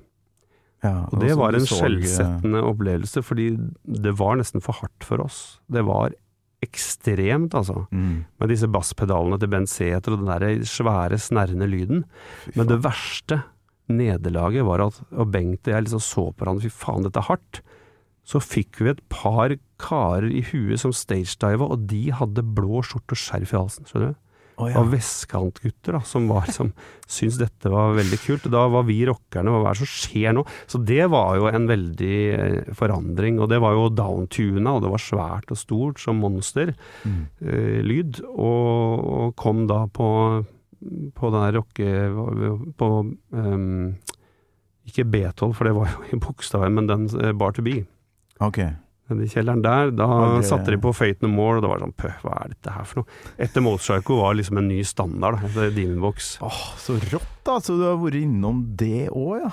ja. 0.85 1.07
Og 1.11 1.21
det 1.23 1.37
var 1.39 1.55
en 1.55 1.67
skjellsettende 1.67 2.63
opplevelse, 2.63 3.23
fordi 3.23 3.57
det 3.87 4.19
var 4.19 4.37
nesten 4.37 4.61
for 4.63 4.77
hardt 4.83 5.07
for 5.07 5.23
oss. 5.25 5.61
Det 5.71 5.83
var 5.87 6.13
ekstremt, 6.65 7.55
altså. 7.55 7.87
Mm. 7.93 8.25
Med 8.41 8.49
disse 8.49 8.69
basspedalene 8.69 9.39
til 9.39 9.51
Bent 9.53 9.69
Sæther 9.69 10.15
og 10.15 10.23
den 10.23 10.31
der 10.31 10.65
svære, 10.65 11.19
snerrende 11.19 11.67
lyden. 11.69 12.05
Men 12.55 12.69
det 12.69 12.83
verste 12.85 13.43
nederlaget 13.93 14.65
var 14.67 14.83
at 14.87 15.01
og 15.13 15.31
Bengt 15.35 15.69
og 15.69 15.75
jeg 15.75 15.87
liksom 15.87 16.03
så 16.03 16.27
på 16.33 16.45
hverandre, 16.45 16.69
fy 16.69 16.73
faen, 16.73 17.05
dette 17.07 17.21
er 17.21 17.29
hardt. 17.29 17.63
Så 18.25 18.41
fikk 18.41 18.81
vi 18.81 18.89
et 18.95 19.03
par 19.13 19.53
karer 19.83 20.31
i 20.33 20.41
huet 20.49 20.81
som 20.81 20.95
stagediva, 20.97 21.67
og 21.69 21.89
de 21.91 22.07
hadde 22.17 22.45
blå 22.57 22.81
skjorte 22.87 23.13
og 23.13 23.21
skjerf 23.21 23.53
i 23.53 23.59
halsen. 23.59 23.89
skjønner 23.91 24.15
du? 24.15 24.21
Oh, 24.55 24.69
ja. 24.71 24.79
var 24.79 24.93
vestkantgutter 24.93 25.97
da, 25.97 26.01
som 26.07 26.29
var 26.31 26.47
som 26.55 26.69
syntes 27.11 27.41
dette 27.41 27.71
var 27.73 27.97
veldig 27.97 28.19
kult. 28.23 28.45
Da 28.55 28.61
var 28.71 28.85
vi 28.87 29.01
rockerne, 29.09 29.51
hva 29.51 29.73
er 29.73 29.75
det 29.75 29.81
som 29.83 29.91
skjer 29.91 30.37
nå? 30.37 30.45
Så 30.71 30.79
det 30.79 31.09
var 31.11 31.41
jo 31.41 31.49
en 31.51 31.67
veldig 31.67 32.19
eh, 32.37 32.73
forandring, 32.79 33.41
og 33.43 33.51
det 33.51 33.59
var 33.65 33.75
jo 33.75 33.89
downtuna, 33.91 34.77
og 34.77 34.85
det 34.85 34.93
var 34.95 35.03
svært 35.03 35.51
og 35.51 35.59
stort 35.59 36.03
som 36.03 36.23
monster 36.23 36.71
Mm. 37.05 37.27
eh, 37.43 37.81
lyd, 37.83 38.21
og, 38.31 39.03
og 39.05 39.35
kom 39.37 39.67
da 39.67 39.85
på, 39.91 40.07
på 41.15 41.33
den 41.33 41.45
der 41.47 41.59
rocke... 41.59 41.91
På 42.79 42.91
um, 43.31 43.95
Ikke 44.85 45.07
B12, 45.09 45.53
for 45.57 45.65
det 45.69 45.75
var 45.77 45.93
jo 45.93 46.05
i 46.17 46.21
bokstaven, 46.21 46.75
men 46.77 46.89
den 46.91 47.07
eh, 47.21 47.33
Bar 47.33 47.57
to 47.57 47.65
Be. 47.65 47.83
Okay. 48.45 48.73
I 49.13 49.27
kjelleren 49.29 49.61
der, 49.61 49.91
da 49.93 50.07
okay. 50.09 50.47
satte 50.49 50.73
de 50.73 50.79
på 50.81 50.91
Fate 50.97 51.21
No 51.27 51.29
More, 51.29 51.59
og 51.59 51.65
det 51.65 51.69
var 51.69 51.83
sånn 51.83 51.93
Pøh, 52.01 52.15
hva 52.25 52.39
er 52.41 52.55
dette 52.55 52.73
her 52.73 52.87
for 52.89 53.03
noe? 53.03 53.19
Etter 53.45 53.61
Motorpsycho 53.65 54.17
var 54.17 54.37
liksom 54.39 54.61
en 54.63 54.71
ny 54.71 54.79
standard, 54.89 55.43
da, 55.53 55.67
Demonbox. 55.77 56.31
Åh, 56.45 56.63
så 56.81 56.97
rått 57.13 57.35
da, 57.45 57.59
så 57.61 57.77
du 57.77 57.85
har 57.85 57.99
vært 58.01 58.17
innom 58.23 58.63
det 58.81 59.11
òg, 59.13 59.43
ja. 59.43 59.51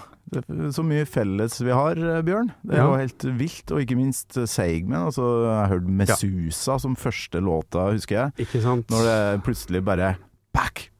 Så 0.71 0.85
mye 0.87 1.03
felles 1.09 1.57
vi 1.59 1.73
har, 1.75 1.99
eh, 1.99 2.21
Bjørn. 2.23 2.53
Det 2.63 2.77
er 2.77 2.79
Ja. 2.79 2.87
jo 2.87 2.95
helt 3.01 3.25
vilt. 3.35 3.71
Og 3.75 3.81
ikke 3.83 3.97
minst 3.99 4.37
eh, 4.39 4.47
Seigmen. 4.47 4.95
Altså, 4.95 5.25
jeg 5.43 5.57
har 5.59 5.67
hørt 5.73 5.89
Mesusa 5.99 6.79
som 6.79 6.95
første 6.95 7.41
låta, 7.43 7.89
husker 7.91 8.15
jeg. 8.15 8.47
Ikke 8.47 8.61
sant? 8.63 8.87
Når 8.87 9.03
det 9.03 9.43
plutselig 9.43 9.83
bare 9.83 10.15
Back, 10.55 10.90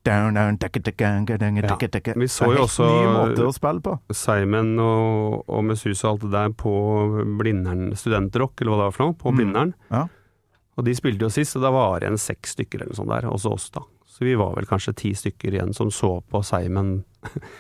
tekka. 1.93 2.15
Vi 2.17 2.27
så 2.31 2.49
jo 2.49 2.63
også-. 2.65 2.87
Simon 4.17 4.71
og, 4.81 5.43
og 5.47 5.63
Messus 5.69 6.01
og 6.03 6.09
alt 6.15 6.25
det 6.25 6.31
der 6.33 6.55
på 6.57 6.73
Blindern 7.39 7.91
studentrock, 7.95 8.55
eller 8.61 8.73
hva 8.73 8.79
det 8.81 8.87
var 8.89 8.97
for 8.97 9.05
noe, 9.05 9.17
på 9.21 9.31
Mm. 9.31 9.37
Blindern. 9.37 9.73
Ja. 9.93 10.07
Og 10.79 10.85
de 10.87 10.93
spilte 10.97 11.27
jo 11.27 11.29
sist, 11.29 11.55
og 11.59 11.65
da 11.65 11.69
var 11.75 11.99
det 11.99 12.07
igjen 12.09 12.17
seks 12.21 12.55
stykker 12.57 12.81
eller 12.81 12.93
noe 12.93 12.99
sånt 13.01 13.11
der, 13.13 13.29
også 13.29 13.51
oss 13.53 13.69
da. 13.75 13.83
Så 14.11 14.25
vi 14.25 14.33
var 14.35 14.55
vel 14.57 14.65
kanskje 14.67 14.93
ti 14.97 15.11
stykker 15.15 15.53
igjen 15.55 15.73
som 15.73 15.89
så 15.93 16.17
på 16.31 16.41
Simon, 16.43 17.03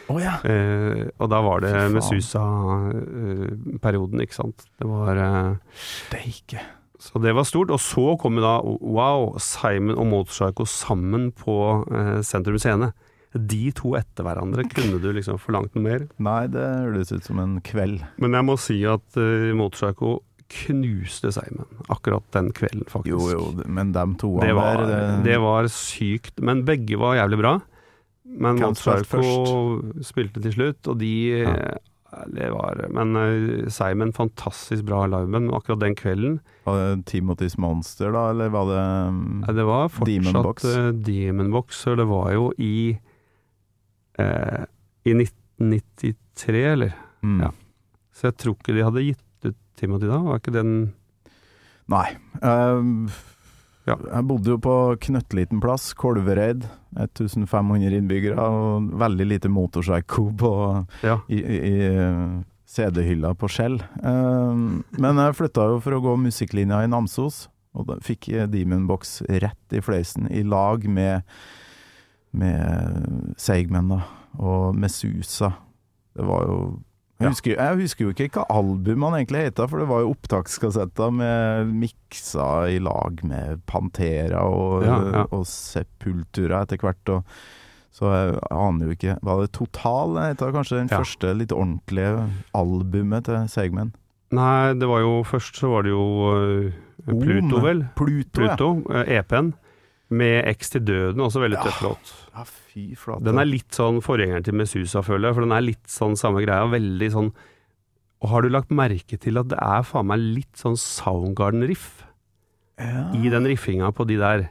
Oh, 0.09 0.17
ja. 0.17 0.39
eh, 0.49 1.05
og 1.21 1.29
da 1.29 1.37
var 1.45 1.61
det 1.61 1.69
Messusa-perioden, 1.93 2.97
Mesusa-perioden, 3.77 4.21
ikke 4.25 4.37
sant. 4.39 4.65
Det 4.79 4.87
var 4.89 5.19
eh, 5.21 5.55
Steike. 5.77 6.63
Så 7.01 7.21
det 7.23 7.33
var 7.33 7.47
stort. 7.49 7.71
Og 7.73 7.81
så 7.81 8.15
kom 8.21 8.37
da, 8.41 8.59
wow, 8.61 9.31
Simon 9.41 9.97
og 9.97 10.09
Motorpsycho 10.11 10.67
sammen 10.69 11.31
på 11.33 11.55
eh, 11.89 12.19
Sentrum 12.25 12.59
Scene. 12.61 12.91
De 13.31 13.69
to 13.75 13.93
etter 13.95 14.27
hverandre, 14.27 14.65
kunne 14.69 14.99
du 15.01 15.07
liksom 15.15 15.39
forlangt 15.39 15.73
noe 15.77 15.85
mer? 15.85 16.03
Nei, 16.21 16.43
det 16.51 16.61
høres 16.61 17.13
ut 17.15 17.25
som 17.25 17.39
en 17.41 17.55
kveld. 17.63 18.03
Men 18.21 18.35
jeg 18.37 18.47
må 18.47 18.57
si 18.59 18.81
at 18.89 19.17
eh, 19.19 19.49
Motorpsycho 19.57 20.19
knuste 20.51 21.31
Simon 21.31 21.67
akkurat 21.93 22.25
den 22.35 22.49
kvelden, 22.51 22.83
faktisk. 22.91 23.13
Jo, 23.15 23.29
jo, 23.31 23.67
men 23.71 23.93
dem 23.95 24.17
to 24.19 24.33
Det 24.43 24.51
var, 24.57 24.83
der 24.83 25.21
det 25.23 25.37
var 25.39 25.69
sykt. 25.71 26.41
Men 26.43 26.65
begge 26.67 26.99
var 26.99 27.15
jævlig 27.21 27.39
bra. 27.39 27.53
Men 28.27 28.59
Motorpsycho 28.59 30.03
spilte 30.05 30.43
til 30.43 30.57
slutt, 30.59 30.91
og 30.91 30.99
de 31.01 31.13
Ja. 31.45 31.55
Eh, 32.13 32.25
det 32.35 32.49
var, 32.53 32.81
Men 32.93 33.15
eh, 33.19 33.69
Simon, 33.73 34.13
fantastisk 34.13 34.83
bra 34.87 35.05
liveband. 35.07 35.51
Akkurat 35.55 35.79
den 35.83 35.95
kvelden 35.95 36.39
Var 36.65 36.77
det 36.79 37.05
Timothy's 37.11 37.57
Monster, 37.59 38.11
da, 38.15 38.29
eller 38.33 38.51
var 38.53 38.67
det 38.69 38.81
Demon 38.81 39.41
Nei, 39.45 39.55
det 39.57 39.65
var 39.67 39.89
fortsatt 39.89 41.03
Demon 41.07 41.51
Box, 41.51 41.85
og 41.87 41.97
det 42.01 42.07
var 42.11 42.31
jo 42.35 42.51
i 42.61 42.73
eh, 44.19 44.63
I 45.05 45.15
1993, 45.17 46.63
eller? 46.75 46.95
mm. 47.23 47.41
Ja. 47.45 47.51
Så 48.11 48.27
jeg 48.27 48.37
tror 48.43 48.57
ikke 48.57 48.73
de 48.75 48.83
hadde 48.85 49.01
gitt 49.05 49.45
ut 49.47 49.57
Timothy 49.79 50.09
da, 50.11 50.17
var 50.21 50.41
ikke 50.41 50.53
den 50.53 50.73
Nei. 51.91 52.07
Ehm, 52.45 53.07
Ja. 53.91 53.97
Jeg 54.17 54.27
bodde 54.29 54.53
jo 54.53 54.59
på 54.61 54.75
knøttliten 55.07 55.61
plass, 55.63 55.91
Kolvereid. 55.97 56.67
1500 56.91 57.95
innbyggere, 57.95 58.35
og 58.43 58.89
veldig 58.99 59.27
lite 59.29 59.51
motorpsycho 59.51 60.25
på 60.39 60.51
Ja. 61.05 61.19
i, 61.31 61.39
i, 61.39 61.59
i 61.69 61.75
eh, 61.87 62.41
CD-hylla 62.67 63.33
på 63.35 63.47
Skjell. 63.51 63.79
Ehm, 64.03 64.83
men 64.99 65.19
jeg 65.19 65.37
flytta 65.39 65.67
jo 65.71 65.79
for 65.83 65.95
å 65.95 66.01
gå 66.03 66.15
musikklinja 66.19 66.81
i 66.83 66.91
Namsos, 66.91 67.45
og 67.75 67.87
da 67.87 67.97
fikk 68.03 68.27
Demon 68.31 68.51
Demonbox 68.51 69.21
rett 69.41 69.75
i 69.75 69.81
fleisen, 69.83 70.27
i 70.31 70.43
lag 70.43 70.83
med, 70.87 71.23
med 72.35 73.35
Seigmen 73.39 73.91
da, 73.91 74.01
og 74.39 74.75
Mesusa. 74.75 75.53
Det 76.15 76.27
var 76.27 76.47
jo 76.47 76.57
jeg 77.21 77.31
husker, 77.33 77.55
jeg 77.57 77.79
husker 77.81 78.05
jo 78.05 78.11
ikke 78.15 78.27
hva 78.35 78.45
albumene 78.57 79.21
egentlig 79.21 79.45
heta, 79.47 79.67
for 79.69 79.81
det 79.81 79.87
var 79.91 80.01
jo 80.03 80.11
opptakskassetter 80.15 81.13
med 81.15 81.71
miksa 81.81 82.47
i 82.73 82.77
lag 82.83 83.23
med 83.27 83.61
Pantera 83.69 84.43
og, 84.49 84.83
Ja, 84.85 84.97
ja. 85.13 85.23
og 85.31 85.45
Sepultura 85.47 86.63
etter 86.65 86.81
hvert. 86.81 87.13
Og, 87.13 87.23
så 87.91 88.07
jeg 88.15 88.37
aner 88.55 88.87
jo 88.87 88.93
ikke 88.95 89.17
Var 89.21 89.41
det 89.41 89.49
Total? 89.51 90.13
Det 90.15 90.27
heter 90.29 90.53
kanskje 90.55 90.77
den 90.79 90.87
Ja. 90.93 90.99
første 91.01 91.33
litt 91.37 91.51
ordentlige 91.51 92.13
albumet 92.55 93.25
til 93.27 93.47
Segmen? 93.51 93.91
Nei, 94.31 94.73
det 94.79 94.87
var 94.87 95.01
jo 95.03 95.23
først 95.27 95.57
så 95.59 95.67
var 95.73 95.83
det 95.83 95.91
jo 95.91 96.05
uh, 96.31 96.71
Pluto, 97.05 97.59
vel? 97.59 97.81
Pluto, 97.99 98.45
ja. 98.45 98.55
Pluto, 98.55 98.69
eh, 98.93 99.17
EP-en. 99.17 99.53
Med 100.11 100.47
X 100.57 100.73
til 100.73 100.83
døden, 100.83 101.21
også 101.23 101.39
veldig 101.39 101.57
Ja. 101.59 101.63
tøff 101.63 101.81
låt. 101.85 102.11
ja. 102.35 102.43
Fy 102.43 102.95
flate. 102.95 103.23
Den 103.23 103.39
er 103.39 103.45
litt 103.47 103.71
sånn 103.71 104.01
forgjengeren 104.03 104.43
til 104.43 104.55
Mesusa, 104.55 105.01
føler 105.03 105.29
jeg, 105.29 105.35
for 105.35 105.41
den 105.47 105.51
er 105.55 105.61
litt 105.61 105.87
sånn 105.87 106.15
samme 106.19 106.43
greia. 106.45 106.67
Veldig 106.71 107.11
sånn 107.11 107.31
Og 108.23 108.29
har 108.29 108.41
du 108.43 108.49
lagt 108.49 108.69
merke 108.69 109.17
til 109.19 109.39
at 109.39 109.47
det 109.49 109.57
er 109.57 109.81
faen 109.81 110.05
meg 110.05 110.19
litt 110.19 110.53
sånn 110.53 110.75
Soundgarden-riff 110.77 112.03
ja. 112.77 113.09
i 113.17 113.29
den 113.33 113.47
riffinga 113.49 113.91
på 113.91 114.05
de 114.05 114.17
der? 114.17 114.49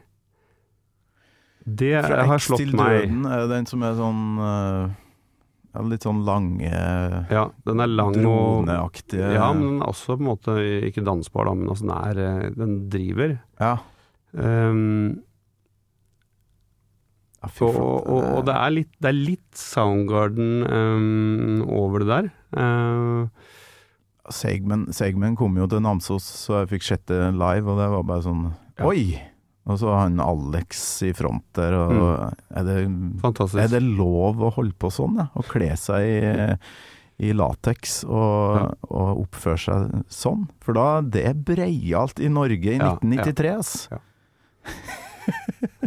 Det 1.65 2.05
Fra 2.05 2.25
har 2.27 2.35
X 2.41 2.49
til 2.49 2.73
døden 2.73 3.27
er 3.31 3.47
den 3.47 3.67
som 3.67 3.83
er 3.87 3.95
sånn 3.95 4.25
uh 4.41 4.91
ja, 5.71 5.83
Litt 5.87 6.03
sånn 6.03 6.25
lange, 6.27 6.71
Ja, 7.31 7.45
den 7.67 7.83
er 7.83 7.87
lang 7.87 8.19
og 8.27 8.67
Ja, 8.67 9.53
men 9.55 9.79
den 9.79 9.83
også 9.87 10.17
på 10.17 10.25
en 10.25 10.29
måte 10.33 10.57
ikke 10.89 11.05
dansbar, 11.07 11.47
da, 11.47 11.55
men 11.55 11.71
altså 11.71 11.87
den 11.87 11.95
er 11.95 12.23
eh, 12.25 12.51
Den 12.57 12.77
driver. 12.91 13.39
ja. 13.61 13.77
Um, 14.33 15.23
Ja, 17.41 17.49
fy 17.49 17.65
og, 17.65 18.05
og, 18.13 18.41
det 18.45 18.55
er 18.55 18.71
litt, 18.75 18.91
det 19.01 19.09
er 19.09 19.17
litt 19.17 19.57
Soundgarden 19.57 20.51
um, 20.69 21.63
over 21.73 22.05
det 22.05 22.09
der. 22.11 22.29
Uh, 22.53 23.29
Segmen, 24.31 24.85
Segmen 24.95 25.35
kom 25.39 25.57
jo 25.59 25.67
til 25.73 25.81
Namsos, 25.83 26.23
så 26.45 26.61
jeg 26.61 26.69
fikk 26.77 26.85
sett 26.91 27.07
det 27.11 27.19
live, 27.35 27.65
og 27.73 27.81
det 27.81 27.89
var 27.97 28.05
bare 28.07 28.27
sånn 28.29 28.45
Ja. 28.79 28.85
Oi! 28.91 29.19
Og 29.71 29.77
så 29.79 29.91
han 29.93 30.19
Alex 30.23 30.81
i 31.07 31.11
front 31.15 31.45
der, 31.55 31.75
og 31.77 31.91
Mm. 31.93 32.39
er, 32.57 32.65
det, 32.65 32.77
er 33.61 33.69
det 33.75 33.83
lov 33.85 34.41
å 34.41 34.53
holde 34.57 34.73
på 34.81 34.89
sånn, 34.91 35.19
ja? 35.21 35.27
Å 35.37 35.45
kle 35.47 35.69
seg 35.79 36.07
i, 36.07 36.57
i 37.29 37.33
lateks 37.37 38.01
og, 38.09 38.57
Ja. 38.57 38.65
og 38.89 39.21
oppføre 39.27 39.61
seg 39.61 40.05
sånn? 40.11 40.47
For 40.65 40.73
da 40.75 41.01
Det 41.03 41.25
er 41.29 41.35
breialt 41.35 42.19
i 42.21 42.29
Norge 42.33 42.73
i 42.73 42.79
Ja, 42.81 42.95
1993, 43.01 43.53
ass. 43.59 43.89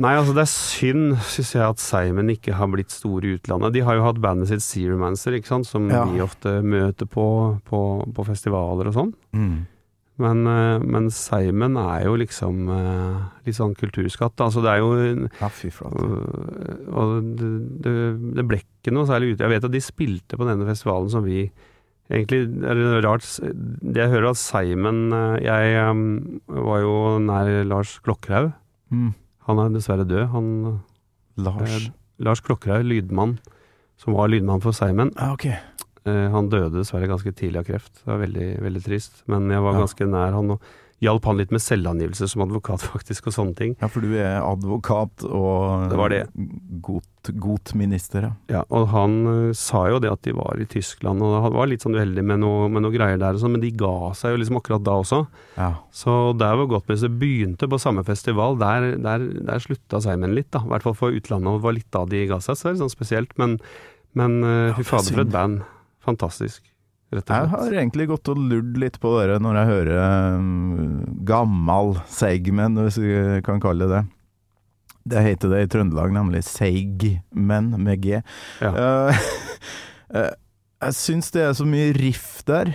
Nei, 0.03 0.13
altså 0.17 0.33
det 0.35 0.43
er 0.43 0.51
synd, 0.51 1.17
syns 1.31 1.51
jeg, 1.55 1.63
at 1.67 1.79
Simon 1.81 2.29
ikke 2.33 2.55
har 2.57 2.67
blitt 2.71 2.91
store 2.93 3.27
i 3.29 3.35
utlandet. 3.37 3.73
De 3.75 3.83
har 3.85 3.95
jo 3.99 4.05
hatt 4.07 4.19
bandet 4.23 4.49
sitt 4.51 4.63
Sea 4.65 4.91
Romancer, 4.91 5.35
ikke 5.37 5.47
sant, 5.51 5.67
som 5.69 5.89
Ja. 5.91 6.03
vi 6.09 6.19
ofte 6.23 6.57
møter 6.65 7.07
på, 7.09 7.27
på, 7.69 7.79
på 8.13 8.25
festivaler 8.27 8.89
og 8.91 8.97
sånn. 8.97 9.13
Mm. 9.37 9.53
Men, 10.23 10.43
eh, 10.45 10.79
men 10.85 11.07
Simon 11.09 11.75
er 11.81 12.03
jo 12.05 12.13
liksom 12.21 12.67
eh, 12.69 13.21
litt 13.47 13.57
sånn 13.57 13.73
kulturskatt. 13.79 14.37
Altså 14.45 14.61
det 14.61 14.69
er 14.75 14.81
jo 14.83 14.91
Ja, 15.41 15.49
fy 15.49 15.71
flate. 15.73 16.03
øh, 16.05 16.83
Og 16.93 17.31
det, 17.39 17.49
det, 17.81 17.93
det 18.37 18.45
ble 18.45 18.59
ikke 18.61 18.93
noe 18.93 19.09
særlig 19.09 19.33
ute. 19.33 19.41
Jeg 19.47 19.55
vet 19.55 19.65
at 19.65 19.73
de 19.73 19.81
spilte 19.81 20.37
på 20.37 20.45
denne 20.49 20.67
festivalen 20.69 21.09
som 21.09 21.25
vi 21.25 21.47
Egentlig 22.11 22.41
er 22.67 22.75
det 22.75 22.97
rart 23.05 23.23
Det 23.41 24.01
jeg 24.03 24.11
hører 24.11 24.33
at 24.33 24.37
Simon 24.37 24.97
eh, 25.15 25.37
Jeg 25.47 25.95
var 26.51 26.81
jo 26.83 26.93
nær 27.23 27.51
Lars 27.65 27.95
Klokkerhaug. 28.03 28.51
Mm. 28.93 29.13
Han 29.47 29.59
er 29.59 29.73
dessverre 29.75 30.05
død. 30.07 30.27
Han, 30.33 30.49
Lars 31.43 31.73
eh, 31.87 31.89
Lars 32.23 32.41
Klokkerhaug, 32.45 32.85
lydmann, 32.87 33.37
som 33.99 34.13
var 34.15 34.29
lydmann 34.31 34.61
for 34.63 34.71
Simon, 34.75 35.11
Ah, 35.17 35.33
okay. 35.33 35.55
eh, 36.05 36.29
han 36.31 36.49
døde 36.49 36.77
dessverre 36.77 37.07
ganske 37.09 37.33
tidlig 37.35 37.59
av 37.59 37.65
kreft. 37.67 37.93
Det 38.03 38.07
var 38.11 38.21
veldig, 38.23 38.47
veldig 38.63 38.83
trist. 38.85 39.23
Men 39.27 39.49
jeg 39.49 39.61
var 39.65 39.73
Ja. 39.73 39.79
ganske 39.85 40.07
nær 40.07 40.33
han 40.37 40.51
og 40.51 40.61
hjalp 41.03 41.25
han 41.27 41.39
litt 41.39 41.51
med 41.53 41.61
selvangivelse 41.63 42.27
som 42.31 42.45
advokat, 42.45 42.83
faktisk, 42.93 43.27
og 43.29 43.35
sånne 43.35 43.57
ting. 43.59 43.73
Ja, 43.83 43.89
for 43.91 44.03
du 44.05 44.13
er 44.15 44.39
advokat 44.41 45.25
og 45.27 45.89
Det 45.91 45.99
var 45.99 46.13
det. 46.13 46.21
Godt, 46.83 47.31
godt 47.43 47.73
minister, 47.79 48.27
ja. 48.27 48.31
Ja, 48.51 48.61
og 48.73 48.87
han 48.93 49.13
eh, 49.29 49.51
sa 49.57 49.85
jo 49.91 49.99
det 50.03 50.11
at 50.11 50.23
de 50.27 50.33
var 50.37 50.59
i 50.59 50.67
Tyskland, 50.69 51.23
og 51.23 51.37
han 51.45 51.55
var 51.55 51.69
litt 51.71 51.85
sånn 51.85 51.95
uheldig 51.97 52.23
med 52.33 52.41
noe, 52.43 52.65
med 52.71 52.85
noe 52.85 52.95
greier 52.95 53.19
der 53.21 53.37
og 53.37 53.43
sånn, 53.43 53.55
men 53.57 53.63
de 53.63 53.71
ga 53.79 53.93
seg 54.17 54.33
jo 54.35 54.41
liksom 54.41 54.59
akkurat 54.59 54.83
da 54.87 54.97
også. 55.03 55.21
ja. 55.59 55.69
Så 55.93 56.17
der 56.39 56.57
var 56.59 56.71
Godtmester 56.71 57.11
begynte 57.11 57.69
på 57.69 57.77
samme 57.81 58.03
festival, 58.07 58.57
der, 58.61 58.93
der, 59.03 59.27
der 59.51 59.63
slutta 59.63 60.01
Seimen 60.03 60.33
litt, 60.35 60.49
da. 60.55 60.63
I 60.65 60.73
hvert 60.73 60.87
fall 60.89 60.97
for 60.97 61.15
utlandet, 61.15 61.53
og 61.53 61.63
var 61.67 61.77
litt 61.77 61.91
da 61.93 62.03
de 62.09 62.25
ga 62.31 62.41
seg, 62.43 62.57
så 62.57 62.65
det 62.65 62.71
er 62.71 62.77
litt 62.77 62.85
sånn 62.87 62.95
spesielt. 62.97 63.37
Men, 63.41 63.59
men 64.17 64.39
Ja, 64.43 64.75
fy 64.79 64.83
er 64.87 64.91
fader, 64.95 65.13
for 65.13 65.25
et 65.27 65.33
band. 65.35 65.63
Fantastisk, 66.03 66.65
Jeg 67.21 67.49
har 67.53 67.75
egentlig 67.75 68.07
gått 68.09 68.29
og 68.31 68.39
lurt 68.39 68.77
litt 68.81 68.99
på 69.03 69.13
dere 69.19 69.39
når 69.43 69.59
jeg 69.59 69.69
hører 69.71 70.37
um, 70.39 71.01
gammal 71.27 71.95
segmen, 72.11 72.79
hvis 72.81 72.99
vi 73.01 73.15
kan 73.45 73.61
kalle 73.63 73.87
det 73.87 73.97
det. 73.97 74.03
Det 75.03 75.23
heter 75.25 75.51
det 75.51 75.61
i 75.65 75.69
Trøndelag, 75.71 76.13
nemlig 76.15 76.45
seigmenn 76.47 77.73
med 77.83 78.05
G. 78.05 78.21
Ja. 78.63 78.71
Eh, 78.71 79.25
jeg 80.87 80.95
syns 80.95 81.31
det 81.35 81.43
er 81.43 81.57
så 81.57 81.67
mye 81.67 81.91
riff 81.97 82.39
der 82.47 82.71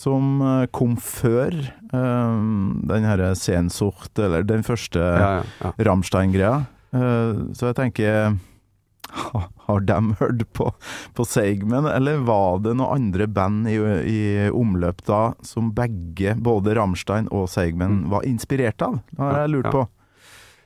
som 0.00 0.40
eh, 0.44 0.66
kom 0.72 0.96
før 1.00 1.56
um, 1.92 2.80
den 2.88 3.08
herre 3.08 3.32
Sensort, 3.36 4.12
eller 4.20 4.44
den 4.48 4.64
første 4.66 5.00
Ja, 5.00 5.32
ja. 5.60 5.72
Rammstein-greia. 5.88 6.60
Uh, 6.92 7.50
så 7.56 7.70
jeg 7.70 7.78
tenker 7.78 8.36
Har 9.66 9.80
de 9.86 9.96
hørt 10.20 10.44
på, 10.56 10.68
på 11.14 11.24
Seigmen, 11.26 11.86
eller 11.90 12.20
var 12.26 12.58
det 12.64 12.76
noen 12.78 12.96
andre 13.00 13.26
band 13.30 13.68
i, 13.70 13.76
i 14.10 14.20
omløp 14.50 15.02
da 15.06 15.20
som 15.46 15.72
begge, 15.76 16.36
både 16.42 16.74
Rammstein 16.78 17.28
og 17.34 17.48
Seigmen, 17.52 18.00
Mm. 18.04 18.10
var 18.12 18.26
inspirert 18.28 18.82
av? 18.82 19.00
Det 19.10 19.20
har 19.22 19.40
jeg 19.44 19.52
lurt 19.56 19.70
på. 19.74 19.84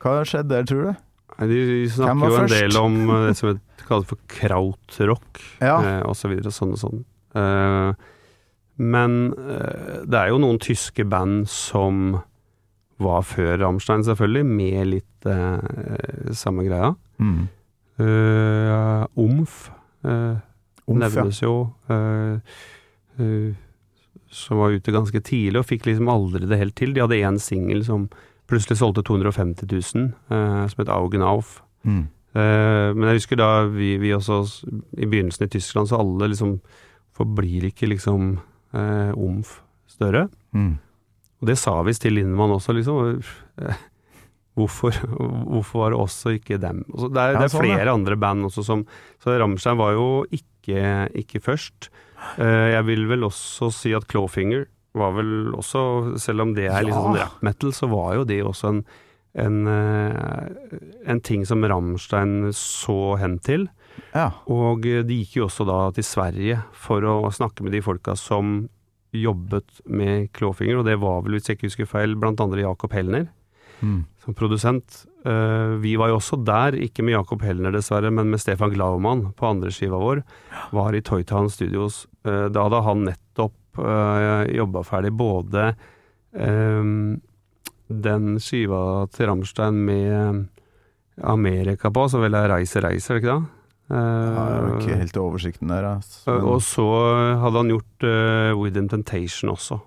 Hva 0.05 0.17
har 0.19 0.29
skjedd 0.29 0.49
der, 0.51 0.63
tror 0.69 0.83
du? 0.91 1.01
De 1.49 1.61
snakker 1.91 2.29
jo 2.29 2.35
en 2.35 2.41
først? 2.45 2.53
del 2.55 2.77
om 2.79 2.97
eh, 3.09 3.23
det 3.27 3.35
som 3.39 3.59
kalles 3.87 4.07
for 4.11 4.19
krautrock. 4.31 5.41
Ja. 5.59 5.77
eh, 5.81 6.01
og 6.05 6.15
så 6.15 6.29
videre, 6.31 6.53
sånn 6.53 6.75
og 6.75 6.79
sånn. 6.81 7.01
Eh, 7.35 7.93
men 8.77 9.17
eh, 9.33 10.03
det 10.05 10.19
er 10.21 10.31
jo 10.33 10.39
noen 10.43 10.59
tyske 10.63 11.05
band 11.07 11.45
som 11.51 12.21
var 13.01 13.25
før 13.27 13.57
Rammstein, 13.59 14.05
selvfølgelig, 14.07 14.45
med 14.47 14.87
litt 14.93 15.27
eh, 15.27 16.31
samme 16.35 16.63
greia. 16.67 16.93
Mm. 17.19 17.47
Omf 17.97 19.69
uh, 20.03 20.37
Omf, 20.85 20.91
ja. 20.91 20.97
nevnes 21.05 21.41
jo, 21.43 21.55
Uh, 23.15 23.53
som 24.35 24.59
var 24.59 24.73
ute 24.75 24.91
ganske 24.91 25.21
tidlig 25.23 25.61
og 25.61 25.67
fikk 25.69 25.85
liksom 25.87 26.09
aldri 26.11 26.49
det 26.49 26.57
helt 26.59 26.75
til. 26.75 26.91
De 26.91 26.99
hadde 26.99 27.21
én 27.23 27.37
singel 27.39 27.85
som 27.87 28.09
plutselig 28.51 28.81
solgte 28.81 29.05
250 29.07 29.69
000, 29.71 30.09
eh, 30.27 30.65
som 30.67 30.81
het 30.81 30.91
Augen 30.91 31.23
auf. 31.23 31.61
Mm. 31.87 32.01
Men 32.35 33.07
jeg 33.07 33.21
husker 33.21 33.39
da 33.39 33.47
vi, 33.71 33.93
vi 33.95 34.11
også 34.11 34.41
i 34.99 35.07
begynnelsen 35.07 35.47
i 35.47 35.53
Tyskland, 35.53 35.87
så 35.87 36.01
alle 36.03 36.27
liksom 36.33 36.57
forblir 37.15 37.69
ikke 37.69 37.87
liksom 37.93 38.33
omf 39.15 39.61
større. 39.87 40.25
Mm. 40.51 40.73
Og 41.39 41.47
det 41.47 41.55
sa 41.61 41.77
visst 41.87 42.03
til 42.03 42.17
Lindemann 42.19 42.57
også, 42.57 42.75
liksom. 42.75 43.23
Hvorfor, 44.55 44.95
hvorfor 45.51 45.81
var 45.83 45.89
det 45.91 45.99
også 45.99 46.31
ikke 46.37 46.57
dem? 46.63 46.83
Altså, 46.93 47.09
det, 47.11 47.19
er, 47.21 47.33
Ja, 47.33 47.39
det 47.41 47.47
er 47.49 47.53
sånn, 47.53 47.65
ja. 47.67 47.75
flere 47.75 47.93
andre 47.97 48.15
band 48.15 48.45
også 48.47 48.63
som 48.63 48.85
Så 49.19 49.33
Rammstein 49.41 49.77
var 49.81 49.91
jo 49.97 50.05
ikke, 50.31 51.09
ikke 51.13 51.41
først. 51.43 51.89
Uh, 52.39 52.71
jeg 52.71 52.85
vil 52.87 53.03
vel 53.09 53.25
også 53.27 53.67
si 53.75 53.91
at 53.93 54.07
Clawfinger 54.07 54.65
var 54.95 55.11
vel 55.17 55.51
også, 55.59 55.81
selv 56.23 56.45
om 56.45 56.53
det 56.55 56.69
er 56.71 56.85
litt 56.87 56.95
Ja. 56.95 57.01
sånn 57.03 57.17
rap 57.19 57.41
metal, 57.43 57.73
så 57.75 57.89
var 57.91 58.13
jo 58.15 58.23
det 58.23 58.37
også 58.47 58.69
en, 58.71 58.85
en, 59.35 59.57
eh, 59.67 60.77
en 61.11 61.19
ting 61.19 61.43
som 61.45 61.59
Rammstein 61.67 62.53
så 62.55 63.17
hen 63.19 63.35
til. 63.43 63.67
ja. 64.15 64.29
Og 64.47 64.81
de 64.87 65.03
gikk 65.19 65.35
jo 65.41 65.47
også 65.49 65.65
da 65.67 65.91
til 65.91 66.03
Sverige 66.07 66.61
for 66.71 67.01
å 67.03 67.27
snakke 67.35 67.61
med 67.67 67.73
de 67.75 67.81
folka 67.83 68.15
som 68.15 68.69
jobbet 69.11 69.81
med 69.85 70.31
Clawfinger, 70.31 70.79
og 70.79 70.85
det 70.87 70.95
var 71.03 71.21
vel, 71.27 71.35
hvis 71.35 71.47
jeg 71.51 71.57
ikke 71.59 71.67
husker 71.67 71.85
feil, 71.91 72.15
blant 72.15 72.39
andre 72.39 72.63
Jakob 72.63 72.91
Hellner 72.95 73.27
Mm. 73.83 74.05
Som 74.25 74.33
produsent. 74.37 75.03
Eh, 75.25 75.75
vi 75.81 75.95
var 76.01 76.09
jo 76.09 76.17
også 76.19 76.39
der, 76.45 76.73
ikke 76.81 77.03
med 77.05 77.13
Jakob 77.15 77.41
Hellner 77.45 77.71
dessverre, 77.75 78.09
men 78.11 78.29
med 78.33 78.41
Stefan 78.41 78.73
Glaumann 78.73 79.27
på 79.37 79.47
andre 79.51 79.69
skiva 79.73 79.99
vår. 80.01 80.23
Var 80.73 80.97
i 80.97 81.01
Toytown 81.05 81.49
Studios. 81.53 82.07
Eh, 82.25 82.47
da 82.49 82.65
hadde 82.65 82.81
han 82.87 83.05
nettopp 83.05 83.53
uh, 83.77 84.45
jobba 84.55 84.81
ferdig 84.87 85.11
både 85.19 85.73
um, 86.33 87.19
den 87.91 88.37
skiva 88.41 89.05
til 89.13 89.27
Rammstein 89.29 89.81
med 89.85 90.45
Amerika 91.23 91.91
på, 91.93 92.05
så 92.11 92.21
vel 92.23 92.33
er 92.39 92.49
Reise 92.53 92.81
Reiser, 92.83 93.17
er 93.17 93.19
det 93.19 93.25
ikke 93.25 93.35
det? 93.35 93.51
Jeg 93.85 94.33
har 94.37 94.53
Eh, 94.65 94.79
ikke 94.79 94.95
helt 94.97 95.17
oversikten 95.21 95.67
der. 95.69 95.83
Eh, 95.85 95.99
Men- 96.25 96.47
Og 96.49 96.61
så 96.65 96.85
hadde 97.43 97.57
han 97.61 97.69
gjort 97.69 98.03
uh, 98.03 98.55
With 98.57 98.79
Temptation 98.89 99.51
også. 99.51 99.81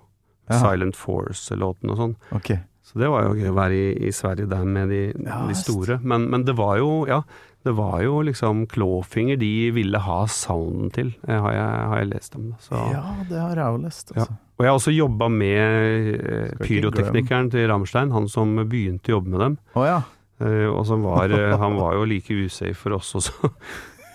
Ja. 0.49 0.57
Silent 0.61 0.95
Force-låten 0.95 1.91
og 1.91 1.97
sånn. 1.97 2.15
Ok. 2.31 2.53
Så 2.89 2.97
det 2.97 3.09
var 3.13 3.27
jo 3.27 3.35
gøy 3.37 3.51
å 3.51 3.57
være 3.57 3.77
i, 3.77 3.89
i 4.09 4.11
Sverige 4.15 4.49
der 4.49 4.65
med 4.65 4.89
de, 4.89 5.03
Ja, 5.21 5.43
de 5.45 5.55
store. 5.57 5.99
Men, 6.01 6.25
men 6.33 6.43
det 6.47 6.55
var 6.57 6.79
jo, 6.81 7.03
ja, 7.09 7.19
det 7.67 7.73
var 7.77 7.99
jo 8.01 8.21
liksom 8.25 8.63
Klåfinger 8.71 9.37
de 9.37 9.49
ville 9.75 9.99
ha 10.01 10.23
sounden 10.31 10.89
til, 10.95 11.11
eh, 11.27 11.37
har 11.37 11.53
jeg, 11.53 11.83
har 11.91 11.99
jeg 12.01 12.09
lest 12.15 12.37
om. 12.39 12.47
det. 12.49 12.61
Så. 12.65 12.79
Ja, 12.95 13.03
det 13.29 13.41
har 13.43 13.61
jeg 13.61 13.75
jo 13.75 13.81
lest, 13.83 14.13
Ja. 14.15 14.23
altså. 14.25 14.37
Og 14.59 14.65
jeg 14.65 14.71
har 14.73 14.77
også 14.81 14.91
jobba 14.95 15.27
med 15.31 16.15
eh, 16.19 16.55
pyroteknikeren 16.65 17.51
til 17.53 17.67
Rammstein, 17.71 18.09
han 18.11 18.25
som 18.31 18.57
begynte 18.67 19.13
å 19.13 19.19
jobbe 19.19 19.31
med 19.35 19.43
dem. 19.45 19.59
Å 19.79 19.85
ja. 19.87 19.99
Eh, 20.41 20.65
og 20.71 20.81
som 20.89 21.05
var, 21.05 21.31
han 21.61 21.77
var 21.83 21.95
jo 21.99 22.09
like 22.09 22.41
usafe 22.47 22.75
for 22.79 22.97
oss 22.97 23.13
også. 23.21 23.53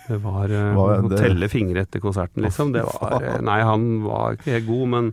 Det 0.05 0.19
var 0.21 0.51
Hva 0.53 0.83
er 0.99 1.07
å 1.07 1.09
telle 1.17 1.47
fingre 1.49 1.81
etter 1.81 1.97
konserten, 2.03 2.43
liksom. 2.45 2.75
Det 2.75 2.83
var, 2.85 3.23
nei, 3.41 3.55
han 3.65 3.87
var 4.03 4.35
ikke 4.35 4.51
helt 4.53 4.67
god, 4.67 4.83
men 4.91 5.07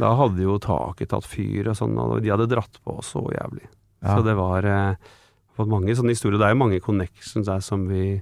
da 0.00 0.14
hadde 0.18 0.42
jo 0.42 0.56
taket 0.62 1.12
tatt 1.12 1.26
fyr 1.28 1.70
og 1.70 1.78
sånn, 1.78 1.98
og 2.00 2.16
de 2.24 2.32
hadde 2.32 2.48
dratt 2.50 2.80
på 2.84 2.96
så 3.06 3.22
jævlig. 3.34 3.66
Ja. 4.02 4.16
Så 4.16 4.24
det 4.26 4.34
var 4.38 4.66
eh, 4.68 5.12
fått 5.56 5.70
mange 5.70 5.94
sånne 5.96 6.16
historier. 6.16 6.40
Det 6.40 6.48
er 6.48 6.56
jo 6.56 6.62
mange 6.64 6.82
connections 6.84 7.46
der 7.48 7.62
som 7.64 7.86
vi 7.88 8.18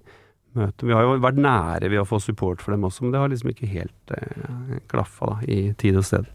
møter. 0.59 0.87
Vi 0.89 0.95
har 0.95 1.07
jo 1.07 1.17
vært 1.23 1.41
nære 1.41 1.89
ved 1.89 2.03
å 2.03 2.09
få 2.09 2.21
support 2.23 2.63
for 2.63 2.75
dem 2.75 2.85
også, 2.87 3.07
men 3.07 3.15
det 3.15 3.23
har 3.23 3.33
liksom 3.33 3.53
ikke 3.55 3.73
helt 3.73 4.15
eh, 4.19 4.79
klaffa 4.93 5.33
da, 5.33 5.41
i 5.49 5.61
tid 5.81 5.99
og 6.01 6.07
sted. 6.09 6.31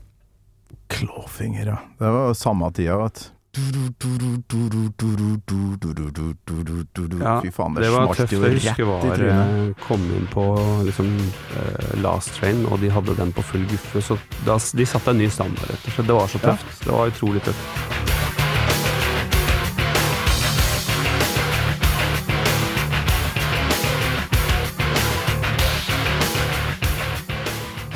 Klåfinger, 0.92 1.74
ja. 1.76 1.80
Det 2.00 2.14
var 2.18 2.38
samme 2.38 2.72
tida, 2.76 2.98
vet 3.04 3.22
du. 3.22 3.34
Ja, 7.20 7.40
Fy 7.42 7.52
faen, 7.52 7.74
det, 7.74 7.84
Det 7.84 7.92
var 7.94 8.14
tøft. 8.14 8.32
Jeg 8.32 8.58
husker 8.60 8.86
var 8.90 9.00
kom 9.88 10.04
inn 10.18 10.28
på 10.34 10.44
liksom, 10.88 11.10
uh, 11.56 12.02
Last 12.04 12.38
Train, 12.38 12.66
og 12.70 12.80
de 12.84 12.92
hadde 12.94 13.18
den 13.18 13.34
på 13.34 13.46
full 13.46 13.66
guffe. 13.72 14.02
Så 14.02 14.20
da, 14.46 14.58
de 14.58 14.86
satte 14.86 15.16
en 15.16 15.22
ny 15.24 15.30
standard, 15.34 15.70
rett 15.72 15.90
og 15.90 15.98
slett. 15.98 16.08
Det 16.08 16.20
var 16.22 16.28
så 16.28 16.40
Ja. 16.44 16.54
tøft. 16.54 16.86
Det 16.86 16.94
var 16.94 17.14
utrolig 17.14 17.42
tøft. 17.50 18.17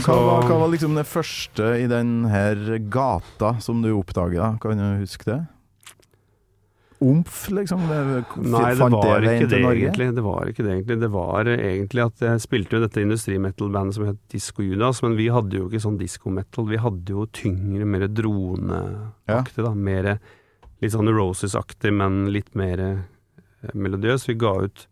Hva 0.01 0.17
var, 0.17 0.45
hva 0.49 0.59
var 0.63 0.69
liksom 0.73 0.95
det 0.97 1.07
første 1.09 1.73
i 1.81 1.87
den 1.89 2.23
her 2.31 2.77
gata 2.91 3.55
som 3.61 3.83
du 3.83 3.91
oppdaga? 3.93 4.55
Kan 4.61 4.79
du 4.79 4.85
huske 5.01 5.27
det? 5.27 5.39
Omf, 7.01 7.47
liksom? 7.49 7.81
Det, 7.89 8.23
Nei, 8.45 8.75
det 8.77 8.87
var 8.93 9.21
det 9.23 9.31
egentlig. 9.31 10.09
Det 10.13 10.23
var 10.25 10.49
ikke 10.51 10.65
det 10.65 10.73
egentlig. 10.75 10.97
Det 11.01 11.09
var 11.09 11.47
egentlig 11.49 12.03
at 12.03 12.21
jeg 12.27 12.43
spilte 12.43 12.77
jo 12.77 12.81
dette 12.83 13.01
industrimetal-bandet 13.01 13.97
som 13.97 14.05
het 14.05 14.19
Disco 14.29 14.61
Judas, 14.61 15.01
men 15.01 15.17
vi 15.17 15.25
hadde 15.33 15.57
jo 15.57 15.65
ikke 15.65 15.81
sånn 15.81 15.97
disko-metal. 15.97 16.67
Vi 16.69 16.81
hadde 16.83 17.15
jo 17.15 17.25
tyngre, 17.33 17.87
mer 17.89 18.05
droneaktig, 18.05 19.65
da. 19.65 19.73
Mer 19.73 20.11
litt 20.81 20.93
sånn 20.93 21.09
Roses-aktig, 21.09 21.89
men 21.97 22.27
litt 22.33 22.53
mer 22.57 22.85
eh, 22.85 23.73
melodiøs. 23.73 24.29
Vi 24.29 24.37
ga 24.37 24.53
ut 24.67 24.85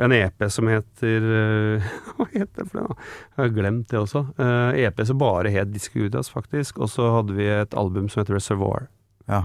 en 0.00 0.12
EP 0.16 0.44
som 0.52 0.68
heter 0.70 1.26
eh, 1.36 1.88
Hva 2.16 2.26
heter 2.32 2.62
det 2.62 2.68
for 2.70 2.80
noe? 2.80 2.96
Jeg 3.34 3.42
har 3.42 3.56
glemt 3.56 3.88
det 3.92 3.98
også. 4.00 4.24
Uh, 4.40 4.70
EP 4.80 5.02
som 5.06 5.20
bare 5.20 5.52
het 5.52 5.72
Disco 5.72 6.00
Judas, 6.00 6.30
faktisk. 6.32 6.80
Og 6.80 6.88
så 6.92 7.08
hadde 7.18 7.36
vi 7.36 7.48
et 7.52 7.76
album 7.78 8.08
som 8.08 8.22
heter 8.22 8.38
Reservoir. 8.38 8.88
Ja. 9.30 9.42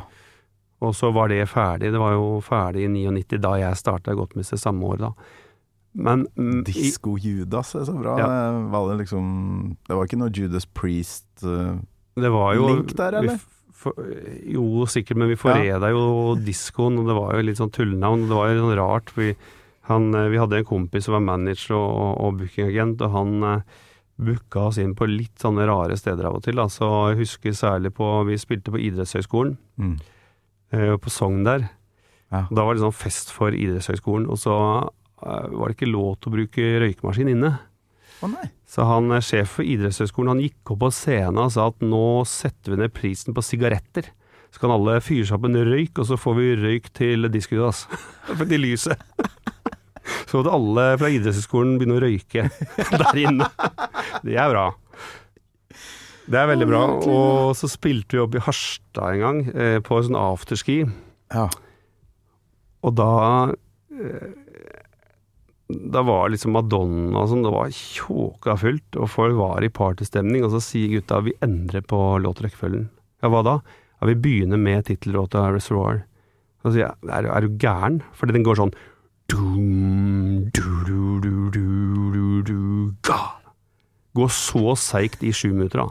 Og 0.84 0.95
så 0.95 1.12
var 1.16 1.32
det 1.32 1.45
ferdig. 1.51 1.91
Det 1.93 2.01
var 2.01 2.16
jo 2.16 2.39
ferdig 2.45 2.86
i 2.86 2.91
99, 2.91 3.41
da 3.43 3.56
jeg 3.62 3.82
starta 3.82 4.16
Godtmester 4.18 4.60
samme 4.60 4.86
år, 4.93 4.97
da. 5.08 5.12
Men 5.95 6.26
mm, 6.36 6.64
Disko 6.68 7.16
Judas 7.22 7.76
er 7.80 7.86
så 7.88 7.95
bra. 7.95 8.18
Ja. 8.20 8.28
Det 8.28 8.72
Var 8.74 8.89
det 8.89 8.97
liksom 9.06 9.26
Det 9.88 9.95
var 9.95 10.03
ikke 10.03 10.20
noe 10.20 10.34
Judas 10.36 10.66
Priest-link 10.68 11.86
uh, 12.20 12.95
der, 12.99 13.20
eller? 13.22 13.39
for, 13.76 13.93
jo, 14.47 14.86
sikkert, 14.89 15.20
men 15.20 15.30
vi 15.32 15.38
forreda 15.39 15.91
jo 15.91 16.36
diskoen, 16.39 16.99
og 17.01 17.10
det 17.10 17.16
var 17.18 17.36
jo 17.36 17.45
litt 17.45 17.60
sånn 17.60 17.74
tullenavn. 17.76 18.28
Det 18.30 18.38
var 18.38 18.51
jo 18.51 18.64
sånn 18.64 18.78
rart. 18.80 19.12
Vi, 19.18 19.34
han, 19.89 20.13
eh, 20.17 20.29
vi 20.33 20.39
hadde 20.41 20.61
en 20.61 20.67
kompis 20.67 21.07
som 21.07 21.17
var 21.17 21.25
manager 21.25 21.75
og, 21.77 21.89
og, 21.89 22.13
og 22.25 22.39
bookingagent, 22.41 23.03
og 23.05 23.13
han 23.13 23.49
eh, 23.51 23.83
booka 24.15 24.69
oss 24.69 24.79
inn 24.79 24.95
på 24.95 25.07
litt 25.09 25.43
sånne 25.43 25.67
rare 25.67 25.97
steder 25.99 26.29
av 26.29 26.39
og 26.39 26.45
til. 26.45 26.59
Altså, 26.63 26.88
jeg 27.11 27.21
husker 27.25 27.55
særlig 27.55 27.91
på 27.95 28.07
Vi 28.29 28.38
spilte 28.39 28.73
på 28.73 28.81
idrettshøyskolen, 28.81 29.57
mm. 29.81 29.95
eh, 30.75 30.95
på 31.01 31.13
Sogn 31.13 31.43
der. 31.47 31.69
Ja. 32.33 32.45
Da 32.49 32.65
var 32.65 32.75
det 32.75 32.83
sånn 32.83 32.95
fest 32.95 33.31
for 33.36 33.55
idrettshøyskolen, 33.55 34.27
og 34.31 34.39
så 34.41 34.57
eh, 34.81 35.47
var 35.51 35.69
det 35.69 35.77
ikke 35.77 35.91
lov 35.91 36.15
til 36.19 36.31
å 36.31 36.36
bruke 36.39 36.67
røykemaskin 36.86 37.33
inne. 37.36 37.55
Å 38.23 38.31
nei. 38.31 38.49
Så 38.69 38.88
han 38.88 39.11
eh, 39.13 39.23
sjef 39.23 39.57
for 39.59 39.67
idrettshøyskolen 39.67 40.36
han 40.36 40.45
gikk 40.45 40.75
opp 40.75 40.86
på 40.86 40.93
scenen 40.95 41.43
og 41.45 41.51
sa 41.53 41.69
at 41.71 41.83
nå 41.83 42.05
setter 42.29 42.73
vi 42.73 42.83
ned 42.83 42.95
prisen 42.95 43.36
på 43.36 43.43
sigaretter. 43.45 44.09
Så 44.55 44.61
kan 44.61 44.71
alle 44.71 45.01
fyre 45.03 45.27
seg 45.27 45.36
opp 45.36 45.49
en 45.49 45.59
røyk, 45.67 45.99
og 45.99 46.07
så 46.07 46.15
får 46.19 46.38
vi 46.38 46.51
røyk 46.61 46.88
til 46.95 47.27
diskudas. 47.33 47.83
til 48.39 48.63
lyset. 48.63 49.03
Så 50.30 50.39
måtte 50.39 50.53
alle 50.56 50.88
fra 51.01 51.12
idrettshøyskolen 51.14 51.78
begynne 51.80 51.99
å 51.99 52.03
røyke 52.03 52.47
der 53.01 53.22
inne. 53.22 53.49
Det 54.26 54.38
er 54.38 54.51
bra. 54.53 54.70
Det 56.26 56.39
er 56.39 56.49
veldig 56.49 56.68
bra. 56.70 56.82
Og 57.06 57.51
så 57.58 57.70
spilte 57.70 58.18
vi 58.18 58.24
opp 58.24 58.38
i 58.38 58.41
Harstad 58.41 59.14
en 59.14 59.22
gang, 59.22 59.43
eh, 59.53 59.78
på 59.86 59.99
en 59.99 60.08
sånn 60.08 60.18
afterski. 60.18 60.80
Ja. 61.34 61.45
Og 62.86 62.93
da 62.97 63.12
eh, 63.93 64.34
Da 65.66 66.03
var 66.06 66.30
liksom 66.30 66.53
Madonna 66.53 67.24
og 67.24 67.32
sånn, 67.32 67.45
det 67.45 67.53
var 67.53 67.72
tjåka 67.74 68.53
fullt, 68.62 68.97
og 69.01 69.10
folk 69.10 69.38
var 69.39 69.66
i 69.66 69.72
partystemning, 69.74 70.43
og 70.45 70.53
så 70.53 70.62
sier 70.62 70.91
gutta 70.93 71.24
vi 71.26 71.34
endrer 71.45 71.82
på 71.82 71.97
låtrekkefølgen. 72.22 72.86
Ja, 73.24 73.32
hva 73.34 73.41
da? 73.45 73.56
Ja, 73.97 74.10
vi 74.12 74.18
begynner 74.22 74.62
med 74.62 74.86
tittellåta 74.86 75.47
'Reservoir'. 75.49 76.03
Så 76.62 76.74
sier 76.74 76.86
jeg, 76.86 77.10
er, 77.10 77.26
er 77.30 77.41
du 77.41 77.58
gæren? 77.58 78.03
Fordi 78.14 78.34
den 78.38 78.45
går 78.45 78.62
sånn 78.62 78.76
Går 84.15 84.30
så 84.32 84.76
seigt 84.80 85.23
i 85.23 85.34
sju 85.36 85.49
minutter, 85.53 85.84
da. 85.84 85.89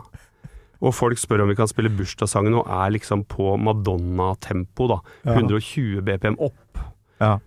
Og 0.84 0.92
folk 0.96 1.20
spør 1.20 1.44
om 1.44 1.50
vi 1.52 1.56
kan 1.58 1.68
spille 1.70 1.92
bursdagssangen, 1.92 2.56
og 2.60 2.68
er 2.68 2.94
liksom 2.96 3.24
på 3.28 3.54
Madonna-tempo, 3.60 4.88
da. 4.92 5.00
120 5.24 6.04
BPM 6.04 6.38
opp. 6.38 6.84
ja. 7.20 7.38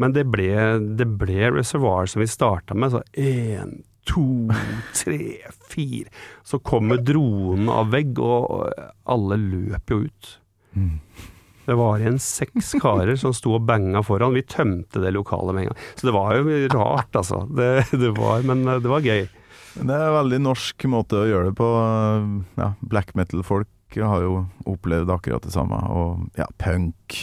Men 0.00 0.14
det 0.16 0.22
ble, 0.32 0.48
det 0.96 1.04
ble 1.20 1.50
Reservoir 1.52 2.06
som 2.08 2.22
vi 2.22 2.28
starta 2.30 2.72
med. 2.72 2.94
Så 2.94 3.02
én, 3.20 3.82
to, 4.08 4.48
tre, 4.96 5.18
fire 5.68 6.08
Så 6.46 6.56
kommer 6.64 7.02
dronen 7.04 7.68
av 7.68 7.92
vegg, 7.92 8.16
og 8.16 8.70
alle 9.04 9.36
løper 9.42 9.92
jo 9.92 10.08
ut. 10.08 10.30
Mm. 10.72 10.94
Det 11.70 11.76
var 11.78 12.02
igjen 12.02 12.18
seks 12.22 12.72
karer 12.82 13.14
som 13.20 13.34
sto 13.36 13.54
og 13.56 13.66
banga 13.68 14.02
foran. 14.06 14.34
Vi 14.34 14.42
tømte 14.50 15.02
det 15.04 15.12
lokalet 15.14 15.54
med 15.54 15.62
en 15.64 15.70
gang. 15.72 15.82
Så 15.94 16.08
det 16.10 16.14
var 16.16 16.34
jo 16.34 16.60
rart, 16.74 17.14
altså. 17.22 17.44
Det, 17.54 17.70
det 17.94 18.10
var, 18.18 18.42
men 18.48 18.64
det 18.66 18.90
var 18.90 19.04
gøy. 19.06 19.28
Det 19.70 19.86
er 19.94 20.06
en 20.08 20.16
veldig 20.18 20.40
norsk 20.42 20.84
måte 20.90 21.20
å 21.22 21.28
gjøre 21.30 21.52
det 21.52 21.56
på. 21.60 21.68
Ja, 22.58 22.72
black 22.90 23.14
metal-folk 23.14 23.68
har 24.02 24.22
jo 24.26 24.32
opplevd 24.70 25.10
akkurat 25.14 25.46
det 25.46 25.52
samme. 25.54 25.78
Og 25.94 26.26
ja, 26.38 26.46
punk, 26.62 27.20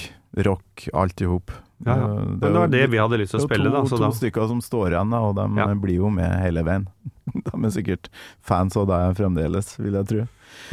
rock, 0.48 0.88
alt 0.96 1.22
i 1.24 1.28
hop. 1.28 1.52
Ja, 1.86 1.94
ja. 1.94 2.08
Men 2.24 2.40
det 2.42 2.54
var 2.56 2.72
det 2.74 2.86
vi 2.90 2.98
hadde 3.04 3.20
lyst 3.22 3.36
til 3.36 3.44
å 3.44 3.46
spille, 3.50 3.68
da. 3.70 3.84
Det 3.84 3.92
er 3.92 3.92
to, 3.94 4.00
da 4.02 4.10
to 4.10 4.18
stykker 4.18 4.48
som 4.50 4.64
står 4.66 4.96
igjen, 4.96 5.12
da, 5.14 5.20
og 5.28 5.36
de 5.38 5.46
Ja. 5.60 5.68
blir 5.76 6.00
jo 6.00 6.10
med 6.10 6.32
hele 6.42 6.64
veien. 6.68 6.88
De 7.52 7.52
er 7.68 7.72
sikkert 7.76 8.08
fans 8.42 8.76
av 8.80 8.88
deg 8.90 9.18
fremdeles, 9.20 9.74
vil 9.84 10.00
jeg 10.00 10.08
tro. 10.10 10.24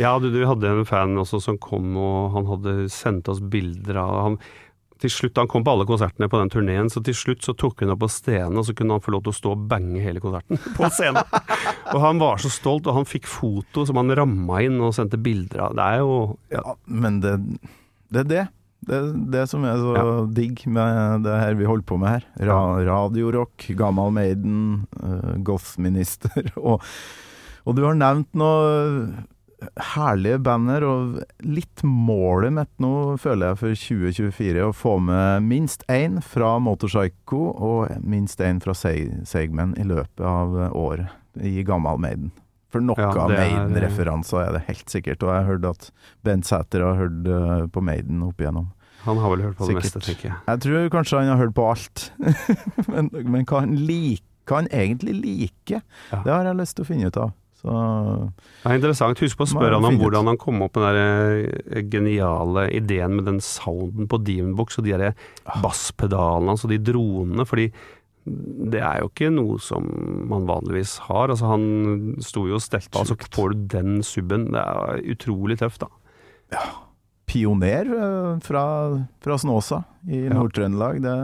Ja, 0.00 0.16
du, 0.18 0.30
du 0.34 0.40
hadde 0.48 0.68
en 0.70 0.84
fan 0.88 1.16
også 1.20 1.40
som 1.44 1.58
kom, 1.62 1.92
og 2.00 2.32
han 2.34 2.46
hadde 2.50 2.76
sendt 2.92 3.28
oss 3.30 3.40
bilder 3.40 4.00
av 4.02 4.14
han, 4.28 4.38
til 5.02 5.10
slutt, 5.10 5.36
Han 5.36 5.48
kom 5.50 5.64
på 5.66 5.72
alle 5.74 5.84
konsertene 5.84 6.28
på 6.30 6.38
den 6.40 6.50
turneen, 6.54 6.88
så 6.88 7.02
til 7.04 7.16
slutt 7.18 7.42
så 7.44 7.52
tok 7.58 7.82
hun 7.82 7.90
opp 7.92 8.00
på 8.04 8.08
scenen, 8.08 8.56
og 8.56 8.64
så 8.64 8.72
kunne 8.78 8.94
han 8.96 9.02
få 9.04 9.12
lov 9.12 9.24
til 9.26 9.32
å 9.34 9.36
stå 9.36 9.52
og 9.52 9.64
bange 9.68 10.00
hele 10.00 10.22
konserten 10.22 10.56
på 10.78 10.88
scenen. 10.94 11.20
og 11.92 11.98
han 12.00 12.20
var 12.22 12.38
så 12.40 12.48
stolt, 12.54 12.86
og 12.88 12.96
han 13.02 13.08
fikk 13.10 13.26
foto 13.28 13.84
som 13.84 13.98
han 14.00 14.14
ramma 14.16 14.62
inn 14.64 14.78
og 14.80 14.94
sendte 14.96 15.18
bilder 15.20 15.66
av. 15.66 15.74
Det 15.76 15.88
er 15.90 15.98
jo 16.04 16.14
ja, 16.54 16.62
Ja, 16.62 16.76
men 16.86 17.18
det, 17.24 17.34
det 18.14 18.22
er 18.24 18.30
det. 18.30 18.44
Det 18.84 19.02
det 19.34 19.42
som 19.50 19.62
er 19.64 19.78
så 19.82 19.92
Ja. 19.98 20.06
digg 20.38 20.62
med 20.68 21.22
det 21.26 21.36
her 21.40 21.54
vi 21.58 21.64
holder 21.68 21.86
på 21.88 21.96
med 22.00 22.10
her. 22.14 22.24
Ra 22.48 22.58
radiorock, 22.86 23.66
Gammal 23.76 24.12
Maiden, 24.12 24.86
uh, 25.02 25.34
Gothminister 25.44 26.52
og, 26.60 26.80
og 27.64 27.76
du 27.76 27.84
har 27.84 27.96
nevnt 27.98 28.30
noen 28.36 29.24
herlige 29.94 30.38
banner, 30.44 30.84
og 30.86 31.20
litt 31.44 31.82
målet 31.86 32.52
mitt 32.56 32.70
nå, 32.82 33.16
føler 33.22 33.52
jeg, 33.52 33.58
for 33.60 33.74
2024 33.80 34.64
å 34.68 34.72
få 34.76 34.96
med 35.02 35.42
minst 35.48 35.84
én 35.92 36.20
fra 36.24 36.56
Motorpsycho 36.62 37.40
og 37.54 37.94
minst 38.04 38.40
én 38.44 38.60
fra 38.62 38.74
Se- 38.74 39.22
Seigmen 39.28 39.74
i 39.80 39.84
løpet 39.88 40.20
av 40.26 40.54
året 40.76 41.08
i 41.40 41.62
Gammal 41.66 41.98
Maiden. 42.02 42.30
For 42.74 42.82
noe 42.82 42.96
Ja, 42.98 43.12
det 43.28 43.38
er- 43.38 43.50
Maiden-referanser 43.54 44.48
er 44.48 44.52
det 44.58 44.64
helt 44.66 44.88
sikkert, 44.90 45.22
og 45.22 45.30
jeg 45.30 45.44
har 45.44 45.50
hørt 45.52 45.64
at 45.70 45.90
Bent 46.24 46.44
Sæter 46.44 46.82
har 46.82 46.96
hørt 46.96 47.26
eh, 47.26 47.66
på 47.70 47.80
Maiden 47.82 48.22
opp 48.26 48.38
igjennom. 48.42 48.72
Han 49.04 49.18
har 49.20 49.30
vel 49.30 49.42
hørt 49.44 49.56
på 49.58 49.66
det 49.68 49.74
Sikkert. 49.76 49.84
meste, 49.84 50.00
tenker 50.00 50.28
jeg. 50.30 50.36
Jeg 50.48 50.60
tror 50.64 50.88
kanskje 50.90 51.18
han 51.20 51.28
har 51.28 51.36
hørt 51.46 51.54
på 51.54 51.70
alt, 51.70 52.10
men, 52.88 53.10
men 53.12 53.44
hva 53.44 53.60
han 53.60 53.76
liker 53.76 54.22
hva 54.44 54.58
han 54.60 54.66
egentlig 54.76 55.14
liker, 55.22 55.80
Ja. 56.12 56.18
det 56.22 56.28
har 56.34 56.44
jeg 56.44 56.56
lyst 56.58 56.76
til 56.76 56.84
å 56.84 56.86
finne 56.86 57.06
ut 57.08 57.16
av. 57.16 57.30
Så 57.64 57.74
Det 58.60 58.68
er 58.68 58.76
interessant. 58.76 59.20
Husk 59.24 59.38
på 59.40 59.46
å 59.46 59.48
spørre 59.54 59.78
han 59.78 59.86
om 59.88 59.96
hvordan 59.96 60.28
han 60.28 60.36
kom 60.40 60.60
opp 60.66 60.76
med 60.76 60.98
den 60.98 61.48
eh, 61.72 61.82
geniale 61.88 62.66
ideen 62.76 63.14
med 63.16 63.24
den 63.30 63.40
sounden 63.40 64.04
på 64.10 64.18
Demonbox 64.20 64.76
og 64.78 64.84
de 64.84 64.92
der 64.92 65.14
Ah. 65.48 65.62
basspedalene 65.64 66.52
hans 66.52 66.64
og 66.64 66.70
de 66.74 66.78
dronene, 66.84 67.44
fordi 67.48 67.70
det 68.24 68.80
er 68.80 69.00
jo 69.02 69.08
ikke 69.10 69.30
noe 69.32 69.58
som 69.60 69.84
man 70.28 70.46
vanligvis 70.48 70.94
har. 71.08 71.28
Altså 71.32 71.48
Han 71.50 72.16
sto 72.24 72.46
jo 72.48 72.56
og 72.56 72.62
stelte, 72.64 72.92
og 72.96 73.06
så 73.08 73.16
altså, 73.16 73.28
får 73.36 73.52
du 73.52 73.64
den 73.78 74.02
subben. 74.02 74.46
Det 74.52 74.60
er 74.62 75.02
utrolig 75.12 75.58
tøft, 75.60 75.80
da. 75.84 76.60
pioner 77.26 77.88
eh, 77.88 78.38
fra, 78.44 78.64
fra 79.24 79.36
Snåsa 79.40 79.82
i 80.08 80.24
Ja. 80.26 80.34
Nord-Trøndelag, 80.36 81.00
det 81.04 81.14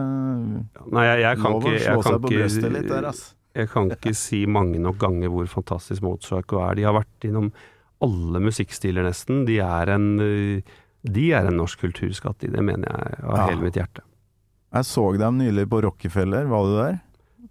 Nei, 0.92 1.04
jeg, 1.04 1.20
jeg 1.26 1.36
kan 1.42 1.52
lov 1.52 1.68
å 1.68 1.74
slå 1.76 2.02
seg 2.06 2.20
på 2.24 2.32
brøstet 2.32 2.72
litt 2.72 2.88
der, 2.88 3.04
altså. 3.12 3.34
Jeg 3.54 3.68
kan 3.72 3.90
ikke 3.90 4.14
si 4.14 4.44
mange 4.46 4.78
nok 4.78 4.98
ganger 4.98 5.28
hvor 5.32 5.46
fantastisk 5.50 6.02
Mozart 6.02 6.52
er. 6.52 6.74
De 6.78 6.82
har 6.86 6.94
vært 6.94 7.26
innom 7.28 7.50
alle 8.00 8.40
musikkstiler, 8.40 9.04
nesten. 9.04 9.44
De 9.48 9.58
er 9.60 9.90
en, 9.96 10.06
eh, 10.20 10.62
de 11.04 11.26
er 11.32 11.46
en 11.50 11.56
norsk 11.58 11.80
kulturskatt, 11.82 12.38
de. 12.40 12.48
det 12.48 12.62
mener 12.64 12.88
jeg 12.88 13.24
av 13.24 13.36
Ja. 13.36 13.46
hele 13.50 13.62
mitt 13.62 13.74
hjerte. 13.74 14.02
Jeg 14.72 14.84
så 14.86 15.18
dem 15.18 15.38
nylig 15.38 15.66
på 15.68 15.82
Rockefeller, 15.82 16.46
var 16.46 16.62
du 16.64 16.76
der? 16.76 17.00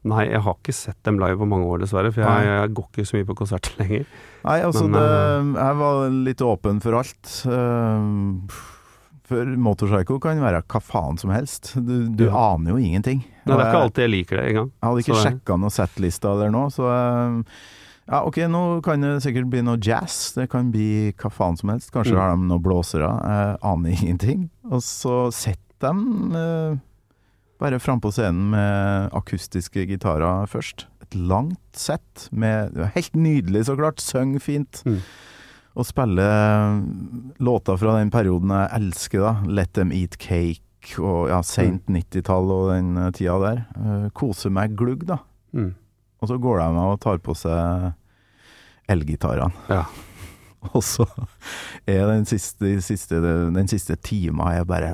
Nei, 0.08 0.30
jeg 0.30 0.39
har 0.41 0.56
ikke 0.56 0.72
sett 0.74 1.04
dem 1.04 1.18
live 1.20 1.36
på 1.38 1.45
mange 1.50 1.66
år, 1.68 1.80
dessverre, 1.84 2.14
for 2.14 2.22
jeg, 2.24 2.45
jeg 2.47 2.74
går 2.74 2.86
ikke 2.93 3.06
så 3.06 3.18
mye 3.18 3.28
på 3.28 3.36
konserter 3.36 3.72
lenger. 3.82 4.06
Nei, 4.45 4.60
altså 4.64 4.86
Men, 4.88 4.93
det, 4.95 5.60
jeg 5.60 5.76
var 5.82 6.10
litt 6.10 6.41
åpen 6.41 6.80
for 6.82 6.93
alt. 7.02 7.34
Eh, 7.45 8.66
For 9.30 9.45
Motorpsycho 9.45 10.16
kan 10.24 10.39
være 10.41 10.64
hva 10.66 10.80
faen 10.82 11.20
som 11.22 11.30
helst. 11.30 11.76
Du, 11.76 12.08
du 12.10 12.24
Ja. 12.26 12.56
aner 12.56 12.72
jo 12.72 12.78
ingenting. 12.82 13.20
Nei, 13.50 13.58
det 13.58 13.66
er 13.66 13.74
ikke 13.74 13.84
alltid 13.88 14.04
jeg 14.06 14.12
liker 14.14 14.38
det 14.38 14.45
engang. 14.54 14.72
Jeg 14.72 14.88
hadde 14.89 15.04
ikke 15.04 15.16
Så- 15.16 15.26
sjekka 15.28 15.60
noe 15.60 15.70
settlista 15.70 16.34
der 16.39 16.50
nå, 16.56 16.64
så 16.72 16.89
eh, 16.89 17.43
Ja, 18.10 18.24
ok, 18.26 18.38
nå 18.50 18.82
kan 18.82 19.02
det 19.02 19.22
sikkert 19.22 19.50
bli 19.52 19.62
noe 19.62 19.78
jazz. 19.78 20.34
Det 20.34 20.47
kan 20.50 20.72
bli 20.74 21.12
hva 21.14 21.30
faen 21.30 21.56
som 21.60 21.70
helst. 21.70 21.91
Kanskje 21.93 22.16
Mm. 22.16 22.20
har 22.20 22.36
de 22.36 22.41
noen 22.47 22.64
blåsere. 22.64 23.10
Jeg 23.22 23.58
aner 23.62 23.89
ingenting. 24.02 24.50
Og 24.72 24.82
så 24.82 25.32
sitter 25.32 25.93
de 25.93 26.36
eh, 26.36 26.78
bare 27.60 27.78
frampå 27.80 28.10
scenen 28.12 28.50
med 28.50 29.12
akustiske 29.14 29.86
gitarer 29.88 30.47
først. 30.50 30.88
Et 31.04 31.12
langt 31.16 31.60
sett 31.74 32.30
med 32.32 32.74
Helt 32.95 33.14
nydelig, 33.14 33.66
så 33.68 33.78
klart. 33.78 33.97
Syng 34.02 34.39
fint. 34.41 34.82
Mm. 34.86 35.02
Og 35.78 35.86
spille 35.86 36.26
låter 37.39 37.78
fra 37.78 38.00
den 38.00 38.10
perioden 38.10 38.50
jeg 38.50 38.70
elsker, 38.82 39.20
da. 39.22 39.34
Let 39.47 39.74
Them 39.74 39.91
Eat 39.91 40.18
Cake 40.18 40.62
og 40.99 41.30
ja, 41.30 41.39
seint 41.45 41.88
90-tall 41.91 42.51
og 42.53 42.69
den 42.73 42.93
eh, 42.97 43.11
tida 43.15 43.38
der. 43.43 43.63
Uh, 43.75 44.05
koser 44.15 44.53
meg 44.53 44.75
glugg, 44.80 45.05
da. 45.09 45.19
Mm. 45.55 45.73
Og 46.19 46.32
så 46.32 46.38
går 46.41 46.61
de 46.61 46.84
og 46.84 46.99
tar 47.03 47.19
på 47.23 47.36
seg 47.38 47.91
elgitarene. 48.89 49.67
Ja. 49.71 49.84
Og 50.73 50.82
så 50.84 51.05
er 51.88 52.01
den 52.09 52.25
siste, 52.27 52.73
siste, 52.84 53.21
den 53.23 53.69
siste 53.71 53.95
tima 54.03 54.49
er 54.57 54.65
bare 54.67 54.89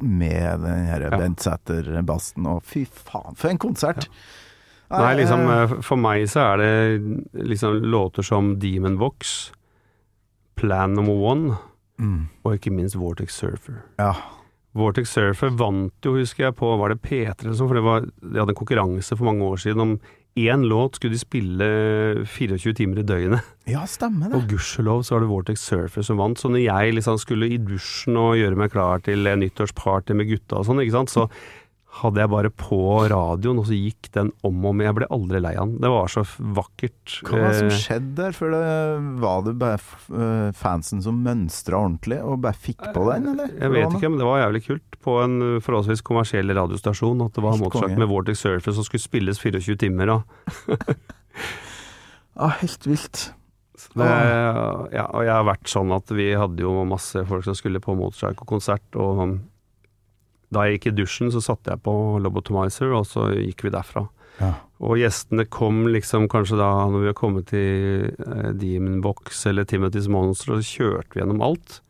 med 0.00 0.62
den 0.62 0.86
her 0.88 1.04
Ja. 1.10 1.18
Bent 1.18 1.42
Sæther-bassen, 1.44 2.46
og 2.46 2.62
fy 2.64 2.86
faen, 2.86 3.36
for 3.36 3.50
en 3.50 3.58
konsert! 3.58 4.08
Nei, 4.88 5.14
liksom, 5.18 5.42
eh, 5.52 5.72
for 5.84 6.00
meg 6.00 6.24
så 6.32 6.54
er 6.54 6.62
det 6.62 7.44
liksom 7.50 7.82
låter 7.84 8.24
som 8.24 8.54
Demon 8.58 8.96
Vox, 8.98 9.52
Plan 10.56 10.94
Number 10.96 11.12
One, 11.12 11.58
mm, 11.98 12.20
og 12.44 12.58
ikke 12.58 12.74
minst 12.74 12.98
Vortex 12.98 13.38
Surfer. 13.38 13.82
Ja. 14.00 14.14
Vortex 14.78 15.12
Surfer 15.16 15.50
vant 15.58 16.04
jo, 16.04 16.14
husker 16.18 16.48
jeg, 16.48 16.56
på 16.58 16.70
Var 16.78 16.92
det 16.92 17.02
P3 17.02 17.46
eller 17.46 17.56
sånt 17.56 17.70
for 17.70 17.78
det 17.78 17.86
var, 17.86 18.06
de 18.06 18.38
hadde 18.38 18.54
en 18.54 18.58
konkurranse 18.58 19.16
for 19.16 19.30
mange 19.30 19.46
år 19.46 19.62
siden 19.62 19.84
om 19.84 19.98
én 20.38 20.62
låt 20.70 20.94
skulle 20.94 21.16
de 21.16 21.18
spille 21.18 21.68
24 22.28 22.74
timer 22.78 23.00
i 23.00 23.06
døgnet. 23.06 23.46
ja, 23.66 23.82
stemmer 23.90 24.30
det. 24.30 24.38
Og 24.38 24.46
gudskjelov 24.52 25.02
så 25.02 25.16
var 25.16 25.24
det 25.24 25.30
Vortex 25.32 25.64
Surfer 25.66 26.04
som 26.06 26.20
vant. 26.20 26.38
Så 26.38 26.50
når 26.52 26.62
jeg 26.62 26.94
liksom 26.94 27.18
skulle 27.18 27.48
i 27.50 27.58
dusjen 27.58 28.18
og 28.20 28.36
gjøre 28.38 28.58
meg 28.60 28.70
klar 28.70 29.02
til 29.02 29.26
nyttårsparty 29.26 30.14
med 30.14 30.30
gutta 30.30 30.60
og 30.60 30.68
sånn, 30.68 30.84
ikke 30.84 30.94
sant, 30.94 31.10
så 31.10 31.26
hadde 31.98 32.20
jeg 32.20 32.30
bare 32.30 32.50
på 32.52 32.78
radioen, 33.10 33.58
og 33.58 33.66
så 33.66 33.74
gikk 33.74 34.10
den 34.14 34.28
om 34.46 34.58
og 34.62 34.70
om. 34.74 34.82
Jeg 34.84 34.94
ble 34.98 35.06
aldri 35.14 35.40
lei 35.42 35.54
av 35.56 35.70
den. 35.70 35.78
Det 35.82 35.90
var 35.90 36.10
så 36.12 36.22
vakkert. 36.58 37.14
Hva 37.24 37.40
var 37.40 37.48
det 37.48 37.58
som 37.58 37.70
Eh, 37.72 37.78
skjedde 37.80 38.14
der? 38.20 38.36
For 38.36 38.52
det, 38.52 38.60
var 39.24 39.42
det 39.46 39.54
bare 39.58 39.78
eh, 39.80 40.50
fansen 40.58 41.02
som 41.02 41.18
mønstra 41.24 41.80
ordentlig, 41.80 42.20
og 42.22 42.42
bare 42.44 42.54
fikk 42.54 42.84
på 42.94 43.06
den, 43.08 43.30
eller? 43.32 43.50
Jeg 43.56 43.72
vet 43.74 43.96
ikke, 43.96 44.12
men 44.12 44.20
det 44.20 44.28
var 44.28 44.42
jævlig 44.44 44.62
kult 44.68 45.00
på 45.08 45.16
en 45.24 45.38
forholdsvis 45.64 46.04
kommersiell 46.04 46.52
radiostasjon 46.54 47.24
at 47.24 47.34
det 47.34 47.42
var 47.46 47.58
motsatt 47.58 47.96
med 47.98 48.10
Vortex 48.10 48.44
Surfer 48.44 48.74
som 48.76 48.84
skulle 48.86 49.02
spilles 49.02 49.40
24 49.40 49.78
timer. 49.86 50.18
Og 50.18 50.22
Ah, 52.38 52.52
helt 52.60 52.86
vilt. 52.86 53.32
det, 53.94 54.06
ja, 54.94 55.04
og 55.10 55.24
jeg 55.26 55.32
har 55.34 55.46
vært 55.46 55.70
sånn 55.70 55.90
at 55.94 56.10
vi 56.14 56.28
hadde 56.38 56.62
jo 56.62 56.84
masse 56.86 57.24
folk 57.26 57.42
som 57.46 57.56
skulle 57.58 57.80
på 57.82 57.96
Motortrack 57.98 58.44
og 58.46 59.38
da 60.54 60.64
jeg 60.64 60.78
gikk 60.78 60.90
i 60.90 60.96
dusjen 61.02 61.32
så 61.34 61.42
satte 61.44 61.74
jeg 61.74 61.82
på 61.84 61.92
Lobotomizer, 62.24 62.94
og 62.96 63.04
så 63.08 63.28
gikk 63.36 63.66
vi 63.66 63.74
derfra. 63.74 64.06
Ja. 64.38 64.52
Og 64.86 65.00
gjestene 65.00 65.48
kom 65.50 65.82
liksom 65.90 66.28
kanskje 66.30 66.60
da 66.60 66.70
når 66.86 67.02
vi 67.02 67.10
har 67.10 67.18
kommet 67.18 67.50
til 67.50 68.06
eh, 68.06 68.50
Demon 68.56 69.02
Box 69.02 69.42
eller 69.50 69.66
Timothy's 69.68 70.08
Monster, 70.12 70.54
og 70.54 70.62
så 70.62 70.78
kjørte 70.78 71.14
vi 71.14 71.22
gjennom 71.22 71.42
alt. 71.44 71.80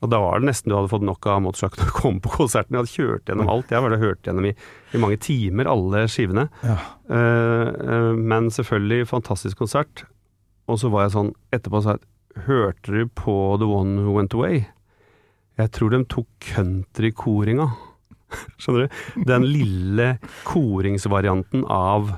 Og 0.00 0.08
da 0.08 0.20
var 0.22 0.40
det 0.40 0.48
nesten 0.48 0.72
du 0.72 0.76
hadde 0.76 0.92
fått 0.92 1.04
nok 1.04 1.26
av 1.28 1.42
Mozart 1.44 1.76
når 1.76 1.90
du 1.90 1.96
kom 1.96 2.20
på 2.24 2.32
konserten. 2.32 2.76
Jeg 2.76 2.80
hadde 2.84 2.94
kjørt 2.94 3.28
gjennom 3.28 3.50
alt. 3.52 3.72
Jeg 3.72 3.84
hadde 3.84 4.00
hørt 4.00 4.24
gjennom 4.24 4.46
i, 4.48 4.54
i 4.96 5.00
mange 5.02 5.18
timer, 5.20 5.68
alle 5.68 6.06
skivene. 6.08 6.46
Ja. 6.64 6.78
Uh, 7.10 7.68
uh, 7.68 8.12
men 8.16 8.48
selvfølgelig 8.54 9.10
fantastisk 9.10 9.60
konsert. 9.60 10.06
Og 10.70 10.80
så 10.80 10.88
var 10.92 11.04
jeg 11.06 11.16
sånn 11.18 11.34
etterpå 11.52 11.84
så 11.84 11.98
Hørte 12.46 12.94
du 12.94 13.08
på 13.18 13.32
The 13.58 13.66
One 13.66 14.04
Who 14.04 14.14
Went 14.14 14.36
Away? 14.38 14.62
Jeg 15.60 15.72
tror 15.76 15.92
de 15.94 16.02
tok 16.08 16.28
countrykoringa. 16.54 17.68
Skjønner 18.62 18.86
du? 18.86 19.24
Den 19.28 19.46
lille 19.50 20.10
koringsvarianten 20.46 21.64
av 21.66 22.12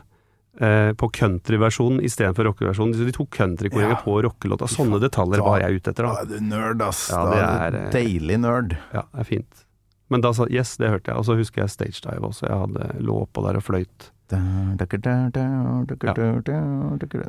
eh, 0.61 0.93
på 0.99 1.09
countryversjonen 1.17 2.03
istedenfor 2.05 2.51
rockeversjonen. 2.51 2.95
De 3.07 3.15
tok 3.17 3.31
countrykoringa 3.39 3.97
Ja. 3.97 4.01
på 4.05 4.19
rockelåta. 4.27 4.69
Sånne 4.71 5.01
detaljer 5.03 5.43
var 5.45 5.61
jeg 5.65 5.81
ute 5.81 5.95
etter. 5.95 6.07
Da 6.09 6.15
da. 6.15 6.23
er 6.23 6.31
du 6.33 6.49
nerd, 6.53 6.85
ass. 6.87 7.07
Ja, 7.13 7.25
det 7.31 7.43
er 7.43 7.67
er, 7.67 7.71
du 7.71 7.79
eh, 7.83 7.91
deilig 7.97 8.41
nerd. 8.45 8.77
Ja, 8.93 9.07
det 9.13 9.25
er 9.25 9.31
fint. 9.33 9.67
Men 10.13 10.21
da 10.21 10.35
sa 10.37 10.45
yes, 10.53 10.75
det 10.77 10.91
hørte 10.93 11.09
jeg. 11.09 11.17
Og 11.17 11.25
så 11.25 11.39
husker 11.39 11.65
jeg 11.65 11.73
Stage 11.73 12.03
Dive 12.05 12.29
også. 12.29 12.45
Jeg 12.51 12.59
hadde 12.67 12.91
lå 13.01 13.23
oppå 13.25 13.45
der 13.47 13.57
og 13.57 13.65
fløyt. 13.65 14.11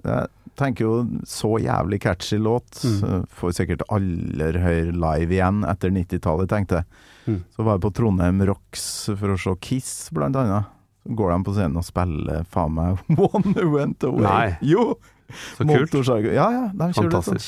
Jeg 0.04 0.58
tenker 0.60 0.86
jo 0.86 0.94
så 1.28 1.56
jævlig 1.64 2.00
catchy 2.04 2.38
låt. 2.42 2.82
Mm. 2.84 3.26
Får 3.40 3.56
sikkert 3.60 3.86
aller 3.94 4.60
høyere 4.62 4.94
live 4.94 5.38
igjen 5.38 5.64
etter 5.70 5.94
90-tallet, 5.94 6.52
tenkte 6.52 6.82
jeg. 6.82 7.02
Mm. 7.24 7.40
Så 7.56 7.66
var 7.66 7.78
jeg 7.78 7.86
på 7.86 7.94
Trondheim 8.00 8.44
Rocks 8.50 8.86
for 9.10 9.34
å 9.34 9.40
se 9.40 9.56
Kiss, 9.64 9.94
blant 10.16 10.38
annet. 10.40 10.70
Så 11.04 11.16
går 11.20 11.34
de 11.34 11.40
på 11.48 11.56
scenen 11.56 11.80
og 11.80 11.88
spiller 11.88 12.46
faen 12.52 12.76
meg 12.78 13.02
One 13.30 13.66
Went 13.74 14.06
Away. 14.08 14.24
Nei. 14.28 14.50
Jo! 14.74 14.94
Så 15.34 15.64
kult. 15.64 15.72
Motorsag. 15.72 16.28
Ja, 16.36 16.50
ja. 16.54 16.66
De 16.78 16.92
kjører 16.94 17.18
et 17.18 17.32
sånt 17.32 17.48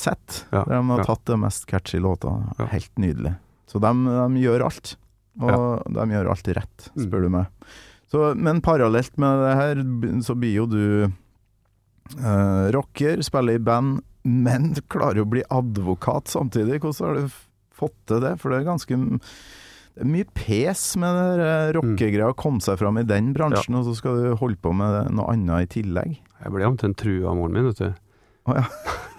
sett. 0.00 0.46
Ja, 0.52 0.62
Der 0.64 0.78
de 0.78 0.82
har 0.88 1.02
ja. 1.02 1.04
tatt 1.10 1.26
de 1.28 1.36
mest 1.42 1.66
catchy 1.68 1.98
låtene. 2.00 2.54
Helt 2.72 2.92
nydelig. 2.98 3.34
Så 3.68 3.82
de, 3.82 3.90
de 4.06 4.40
gjør 4.40 4.64
alt. 4.70 4.94
Og 5.42 5.82
de 5.92 6.06
gjør 6.14 6.30
alt 6.32 6.48
rett, 6.56 6.88
Mm. 6.96 7.10
du 7.10 7.28
meg. 7.28 7.46
Så, 8.08 8.34
men 8.38 8.60
parallelt 8.62 9.16
med 9.18 9.42
det 9.42 9.54
her, 9.58 9.80
så 10.22 10.36
blir 10.38 10.54
jo 10.54 10.66
du 10.70 10.82
eh, 11.04 12.70
rocker, 12.72 13.22
spiller 13.26 13.58
i 13.58 13.62
band, 13.62 14.00
men 14.26 14.72
klarer 14.88 15.20
jo 15.20 15.26
å 15.26 15.30
bli 15.34 15.42
advokat 15.50 16.30
samtidig. 16.32 16.80
Hvordan 16.82 17.06
har 17.06 17.14
du 17.20 17.36
fått 17.76 17.96
til 18.08 18.20
det? 18.24 18.34
For 18.40 18.50
det 18.50 18.60
er 18.62 18.68
ganske 18.70 18.98
det 19.96 20.04
er 20.04 20.10
mye 20.12 20.26
pes 20.36 20.80
med 21.00 21.14
det 21.16 21.36
der 21.40 21.70
rockegreia, 21.78 22.28
å 22.28 22.36
komme 22.36 22.60
seg 22.60 22.76
fram 22.78 22.98
i 23.00 23.04
den 23.08 23.30
bransjen, 23.32 23.78
og 23.78 23.86
så 23.86 23.94
skal 23.96 24.18
du 24.20 24.34
holde 24.36 24.58
på 24.60 24.74
med 24.76 25.08
noe 25.16 25.32
annet 25.32 25.64
i 25.64 25.70
tillegg. 25.80 26.18
Jeg 26.42 26.52
ble 26.52 26.66
omtrent 26.68 26.98
trua 27.00 27.30
av 27.30 27.38
moren 27.38 27.54
min, 27.56 27.70
vet 27.70 27.80
du. 27.80 27.94
Å 28.46 28.58
ja. 28.58 28.66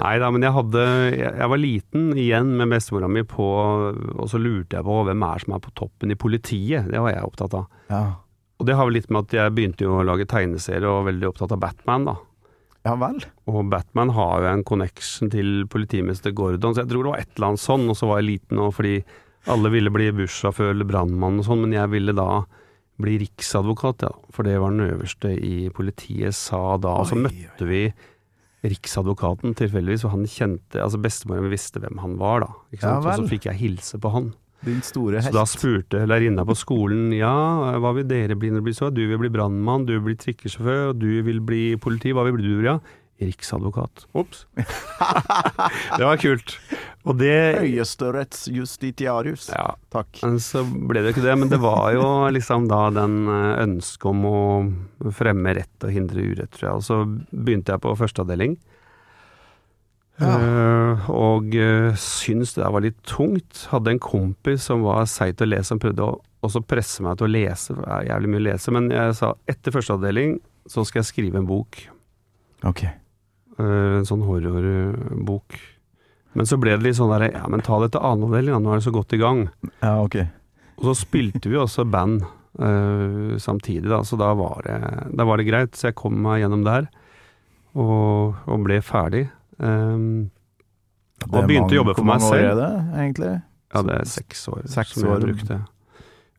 Nei 0.00 0.14
da, 0.22 0.30
men 0.32 0.44
jeg 0.46 0.54
hadde 0.54 0.82
Jeg, 1.12 1.48
var 1.52 1.60
liten 1.60 2.10
igjen 2.16 2.54
med 2.56 2.70
bestemora 2.72 3.08
mi 3.10 3.24
på 3.28 3.44
Og 4.14 4.26
så 4.30 4.38
lurte 4.40 4.78
jeg 4.78 4.86
på 4.86 4.98
hvem 5.08 5.24
er 5.26 5.42
som 5.42 5.56
er 5.56 5.62
på 5.64 5.72
toppen 5.76 6.14
i 6.14 6.18
politiet. 6.18 6.88
Det 6.88 7.02
var 7.02 7.12
jeg 7.12 7.26
opptatt 7.26 7.56
av. 7.58 7.66
Ja, 7.92 8.02
Og 8.60 8.68
det 8.68 8.76
har 8.78 8.88
vel 8.88 8.96
litt 9.00 9.10
med 9.10 9.26
at 9.28 9.36
jeg 9.36 9.54
begynte 9.56 9.86
jo 9.86 9.98
å 9.98 10.06
lage 10.06 10.28
tegneserier 10.30 10.88
og 10.88 11.00
var 11.00 11.08
veldig 11.10 11.28
opptatt 11.32 11.54
av 11.56 11.62
Batman, 11.62 12.06
da. 12.10 12.14
ja 12.86 12.94
vel? 13.00 13.18
Og 13.50 13.60
Batman 13.72 14.12
har 14.16 14.44
jo 14.44 14.50
en 14.52 14.64
connection 14.68 15.32
til 15.32 15.66
politimester 15.72 16.32
Gordon, 16.36 16.74
så 16.76 16.84
jeg 16.84 16.92
tror 16.92 17.04
det 17.04 17.12
var 17.14 17.24
et 17.24 17.34
eller 17.36 17.48
annet 17.50 17.64
sånn. 17.64 17.88
Og 17.90 17.98
så 17.98 18.08
var 18.10 18.20
jeg 18.20 18.30
liten 18.30 18.62
og 18.62 18.74
fordi 18.78 18.94
alle 19.50 19.72
ville 19.72 19.92
bli 19.92 20.10
bussjåfør 20.12 20.74
eller 20.74 20.88
brannmann 20.88 21.40
og 21.40 21.46
sånn, 21.48 21.62
men 21.64 21.72
jeg 21.76 21.88
ville 21.94 22.12
da 22.16 22.44
bli 23.00 23.14
riksadvokat, 23.22 24.04
ja. 24.04 24.10
For 24.36 24.44
det 24.44 24.58
var 24.60 24.74
den 24.74 24.84
øverste 24.90 25.32
i 25.32 25.70
politiet 25.72 26.36
sa 26.36 26.76
da. 26.76 26.98
Og 27.00 27.08
så 27.08 27.16
møtte 27.16 27.64
vi 27.68 27.86
Riksadvokaten 28.66 29.54
tilfeldigvis, 29.56 30.04
og 30.04 30.14
han 30.16 30.28
kjente 30.28 30.82
Altså 30.84 31.00
bestemora 31.00 31.40
mi 31.40 31.52
visste 31.52 31.80
hvem 31.80 32.00
han 32.02 32.18
var, 32.20 32.44
da. 32.44 32.50
Ja 32.76 32.98
og 32.98 33.08
så 33.08 33.28
fikk 33.30 33.48
jeg 33.48 33.60
hilse 33.60 34.00
på 34.00 34.12
han. 34.12 34.32
Din 34.60 34.82
store 34.84 35.22
Så 35.24 35.32
da 35.32 35.46
spurte 35.48 36.02
lærerinna 36.04 36.44
på 36.44 36.52
skolen 36.58 37.14
ja, 37.16 37.32
hva 37.80 37.94
vil 37.96 38.04
dere 38.08 38.36
bli 38.36 38.50
når 38.52 38.60
dere 38.60 38.66
blir 38.68 38.76
så? 38.76 38.90
Du 38.92 39.00
vil 39.00 39.20
bli 39.22 39.32
brannmann, 39.32 39.86
du 39.88 39.94
vil 39.96 40.10
bli 40.10 40.16
trikkesjåfør, 40.20 40.90
og 40.90 41.00
du 41.00 41.22
vil 41.24 41.40
bli 41.40 41.62
politi. 41.80 42.12
Hva 42.12 42.26
vil 42.28 42.36
bli 42.36 42.50
du, 42.50 42.58
ja? 42.68 42.76
Riksadvokat. 43.20 44.06
Ops. 44.16 44.46
det 45.98 46.06
var 46.06 46.20
kult. 46.20 46.56
Og 47.08 47.16
det 47.20 47.34
Høyesterettsjustitiarius. 47.60 49.48
Ja, 49.54 49.74
Takk. 49.92 50.20
så 50.42 50.64
ble 50.64 51.04
det 51.04 51.14
ikke 51.14 51.24
det. 51.24 51.36
Men 51.40 51.52
det 51.52 51.60
var 51.62 51.92
jo 51.96 52.06
liksom 52.32 52.68
da 52.70 52.82
den 52.96 53.22
eh, 53.28 53.62
ønsket 53.64 54.08
om 54.10 54.26
å 54.28 54.40
fremme 55.16 55.54
rett 55.56 55.86
og 55.86 55.94
hindre 55.94 56.24
urett, 56.24 56.52
tror 56.56 56.66
jeg. 56.68 56.80
Og 56.80 56.86
så 56.88 57.00
begynte 57.30 57.76
jeg 57.76 57.84
på 57.84 57.96
førsteavdeling. 58.00 58.58
Ja. 60.20 60.34
Eh, 60.36 61.06
og 61.16 61.54
uh, 61.56 61.94
syntes 61.96 62.52
det 62.52 62.64
der 62.64 62.74
var 62.74 62.84
litt 62.84 62.98
tungt. 63.08 63.66
Hadde 63.72 63.94
en 63.94 64.02
kompis 64.02 64.66
som 64.68 64.84
var 64.84 65.08
seig 65.08 65.38
til 65.38 65.48
å 65.48 65.54
lese, 65.54 65.70
som 65.72 65.80
prøvde 65.80 66.08
å 66.08 66.18
også 66.46 66.62
presse 66.64 67.04
meg 67.04 67.18
til 67.18 67.28
å 67.28 67.32
lese. 67.34 67.76
Det 67.76 67.86
er 67.86 68.08
jævlig 68.10 68.32
mye 68.32 68.42
å 68.42 68.46
lese. 68.48 68.74
Men 68.76 68.88
jeg 68.92 69.16
sa 69.18 69.34
etter 69.50 69.74
førsteavdeling 69.74 70.38
så 70.70 70.84
skal 70.88 71.02
jeg 71.02 71.10
skrive 71.10 71.40
en 71.40 71.48
bok. 71.48 71.82
Ok. 72.68 72.84
Eh, 73.60 73.98
en 74.00 74.08
sånn 74.08 74.24
horrorbok. 74.24 75.58
Men 76.38 76.46
så 76.46 76.56
ble 76.62 76.76
det 76.76 76.86
litt 76.86 76.98
sånn 76.98 77.10
der 77.12 77.26
Ja, 77.32 77.46
men 77.50 77.64
ta 77.66 77.80
det 77.82 77.92
til 77.94 78.04
annenavdeling, 78.06 78.54
da. 78.54 78.62
Nå 78.62 78.72
er 78.72 78.80
det 78.80 78.86
så 78.86 78.94
godt 78.94 79.16
i 79.16 79.20
gang. 79.20 79.48
Ja, 79.82 79.96
ok. 80.00 80.20
Og 80.78 80.86
så 80.88 80.94
spilte 81.02 81.50
vi 81.50 81.58
også 81.60 81.84
band 81.90 82.22
uh, 82.24 83.36
samtidig, 83.42 83.90
da, 83.90 84.00
så 84.06 84.16
da 84.16 84.30
var, 84.38 84.62
det, 84.64 84.78
da 85.18 85.26
var 85.28 85.40
det 85.40 85.48
greit. 85.50 85.74
Så 85.76 85.90
jeg 85.90 85.98
kom 85.98 86.16
meg 86.22 86.44
gjennom 86.44 86.62
der, 86.64 86.86
og, 87.74 88.38
og 88.46 88.64
ble 88.64 88.78
ferdig. 88.84 89.26
Um, 89.58 90.30
Og 91.28 91.42
begynte 91.44 91.74
å 91.74 91.82
jobbe 91.82 91.98
for 91.98 92.08
meg 92.08 92.22
selv. 92.24 92.30
hvor 92.30 92.38
mange 92.38 92.46
år 92.46 92.52
er 92.54 92.56
det, 92.62 93.02
egentlig? 93.02 93.34
ja, 93.74 93.82
det 93.86 93.98
er 93.98 94.08
seks 94.08 94.48
år 94.50 94.62
Seks 94.72 94.96
som 94.96 95.10
jeg 95.10 95.26
brukte. 95.26 95.58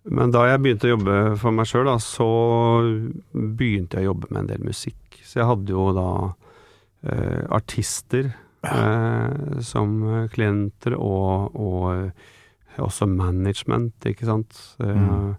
Men 0.09 0.33
da 0.33 0.47
jeg 0.49 0.63
begynte 0.63 0.87
å 0.89 0.95
jobbe 0.95 1.17
for 1.37 1.53
meg 1.53 1.69
sjøl, 1.69 1.91
så 2.01 2.29
begynte 3.31 3.99
jeg 3.99 4.07
å 4.07 4.13
jobbe 4.15 4.31
med 4.31 4.39
en 4.41 4.49
del 4.55 4.63
musikk. 4.65 5.19
Så 5.21 5.43
jeg 5.43 5.51
hadde 5.51 5.75
jo 5.75 5.91
da 5.93 6.07
artister 7.49 8.33
eh, 8.63 9.59
som 9.65 9.95
klienter, 10.33 10.93
og, 10.97 11.55
og 11.57 12.11
også 12.81 13.07
management, 13.09 13.95
ikke 14.05 14.25
sant. 14.29 14.59
Eh, 14.79 14.95
Mm. 14.95 15.35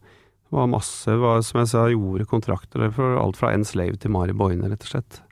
Det 0.53 0.59
var 0.59 0.67
masse, 0.69 1.09
var, 1.17 1.39
som 1.41 1.63
jeg 1.63 1.69
sa, 1.71 1.87
gjorde 1.89 2.27
kontrakter 2.29 2.91
for 2.93 3.17
alt 3.17 3.39
fra 3.41 3.55
Enslave 3.57 3.97
til 3.97 4.11
Mari 4.13 4.35
Boine, 4.37 4.69
rett 4.69 4.83
og 4.85 4.91
slett. 4.91 5.23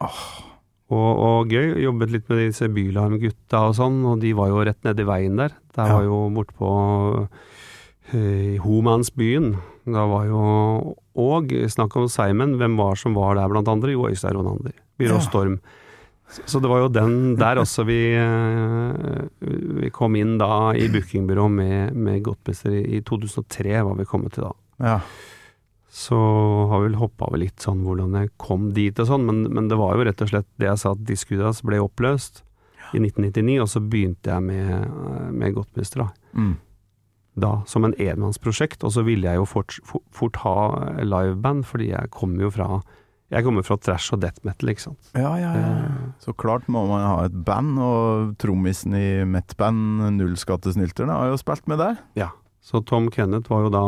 Og, 0.00 1.12
og 1.22 1.50
gøy. 1.54 1.76
Jobbet 1.84 2.10
litt 2.10 2.28
med 2.30 2.40
disse 2.48 2.66
Bylarm-gutta 2.74 3.60
og 3.68 3.76
sånn, 3.78 4.00
og 4.10 4.20
de 4.24 4.32
var 4.34 4.50
jo 4.50 4.64
rett 4.66 4.82
nedi 4.86 5.06
veien 5.06 5.38
der. 5.38 5.54
Der 5.76 5.86
Ja. 5.86 5.94
var 6.00 6.02
jo 6.08 6.18
bortpå 6.34 6.72
uh, 8.10 8.56
Homansbyen. 8.66 9.52
Da 9.86 10.06
var 10.10 10.26
jo 10.26 10.42
Og 11.16 11.54
snakk 11.70 11.94
om 11.96 12.08
Simon, 12.12 12.56
hvem 12.58 12.74
var 12.76 12.98
som 13.00 13.14
var 13.14 13.36
der 13.38 13.48
blant 13.48 13.68
andre? 13.70 13.94
Jo, 13.94 14.08
Øystein 14.10 14.34
Ronander. 14.36 14.74
Byrå 14.98 15.18
Ja. 15.18 15.24
Storm. 15.24 15.60
Så 16.26 16.58
det 16.58 16.68
var 16.68 16.80
jo 16.82 16.88
den 16.90 17.36
der 17.38 17.60
også 17.62 17.84
vi, 17.86 18.00
eh, 18.18 19.26
vi 19.80 19.90
kom 19.94 20.16
inn 20.18 20.36
da 20.40 20.74
i 20.74 20.88
bookingbyrå 20.90 21.46
med, 21.48 21.94
med 21.94 22.24
Godtmester 22.26 22.74
i, 22.74 22.82
i 22.98 23.00
2003, 23.06 23.76
var 23.86 23.94
vi 23.94 24.08
kommet 24.10 24.34
til 24.34 24.48
da. 24.48 24.52
Ja. 24.82 24.96
Så 25.96 26.18
har 26.68 26.82
vi 26.82 26.90
vel 26.90 26.98
hoppa 27.00 27.30
over 27.30 27.40
litt 27.40 27.62
sånn 27.62 27.84
hvordan 27.86 28.18
jeg 28.18 28.34
kom 28.42 28.72
dit 28.76 28.98
og 29.00 29.08
sånn, 29.08 29.24
men, 29.28 29.46
men 29.54 29.70
det 29.70 29.78
var 29.80 29.94
jo 29.96 30.08
rett 30.08 30.26
og 30.26 30.32
slett 30.32 30.48
det 30.60 30.68
jeg 30.68 30.82
sa 30.82 30.92
at 30.96 31.06
Diskudas 31.08 31.62
ble 31.64 31.78
oppløst 31.80 32.42
i 32.92 33.00
1999, 33.00 33.56
og 33.62 33.70
så 33.70 33.80
begynte 33.82 34.30
jeg 34.34 34.44
med, 34.46 34.90
med 35.34 35.56
Godtmester 35.56 36.04
da. 36.04 36.10
Mm. 36.36 36.54
da 37.38 37.52
som 37.70 37.86
en 37.86 37.96
enmannsprosjekt, 38.02 38.84
og 38.84 38.92
så 38.94 39.06
ville 39.06 39.30
jeg 39.30 39.40
jo 39.40 39.46
fort, 39.48 39.78
fort, 39.86 40.04
fort 40.14 40.42
ha 40.42 40.58
liveband, 41.06 41.64
fordi 41.70 41.92
jeg 41.94 42.12
kom 42.14 42.36
jo 42.42 42.50
fra 42.52 42.82
jeg 43.32 43.42
kommer 43.42 43.64
fra 43.66 43.76
trash 43.82 44.12
og 44.14 44.20
death 44.22 44.44
metal, 44.46 44.70
ikke 44.70 44.84
sant. 44.84 45.10
Ja, 45.18 45.32
ja, 45.40 45.52
ja. 45.56 45.70
Eh, 45.86 46.02
Så 46.22 46.34
klart 46.38 46.68
må 46.70 46.84
man 46.86 47.02
ha 47.02 47.24
et 47.26 47.34
band, 47.46 47.78
og 47.82 48.36
trommisen 48.38 48.94
i 48.94 49.24
mitt 49.26 49.56
band, 49.58 50.04
Nullskattesnylterne, 50.18 51.10
har 51.16 51.32
jo 51.32 51.40
spilt 51.40 51.66
med 51.66 51.78
der. 51.82 51.98
Ja. 52.18 52.30
Så 52.62 52.84
Tom 52.86 53.10
Kenneth 53.10 53.50
var 53.50 53.66
jo 53.66 53.72
da 53.74 53.84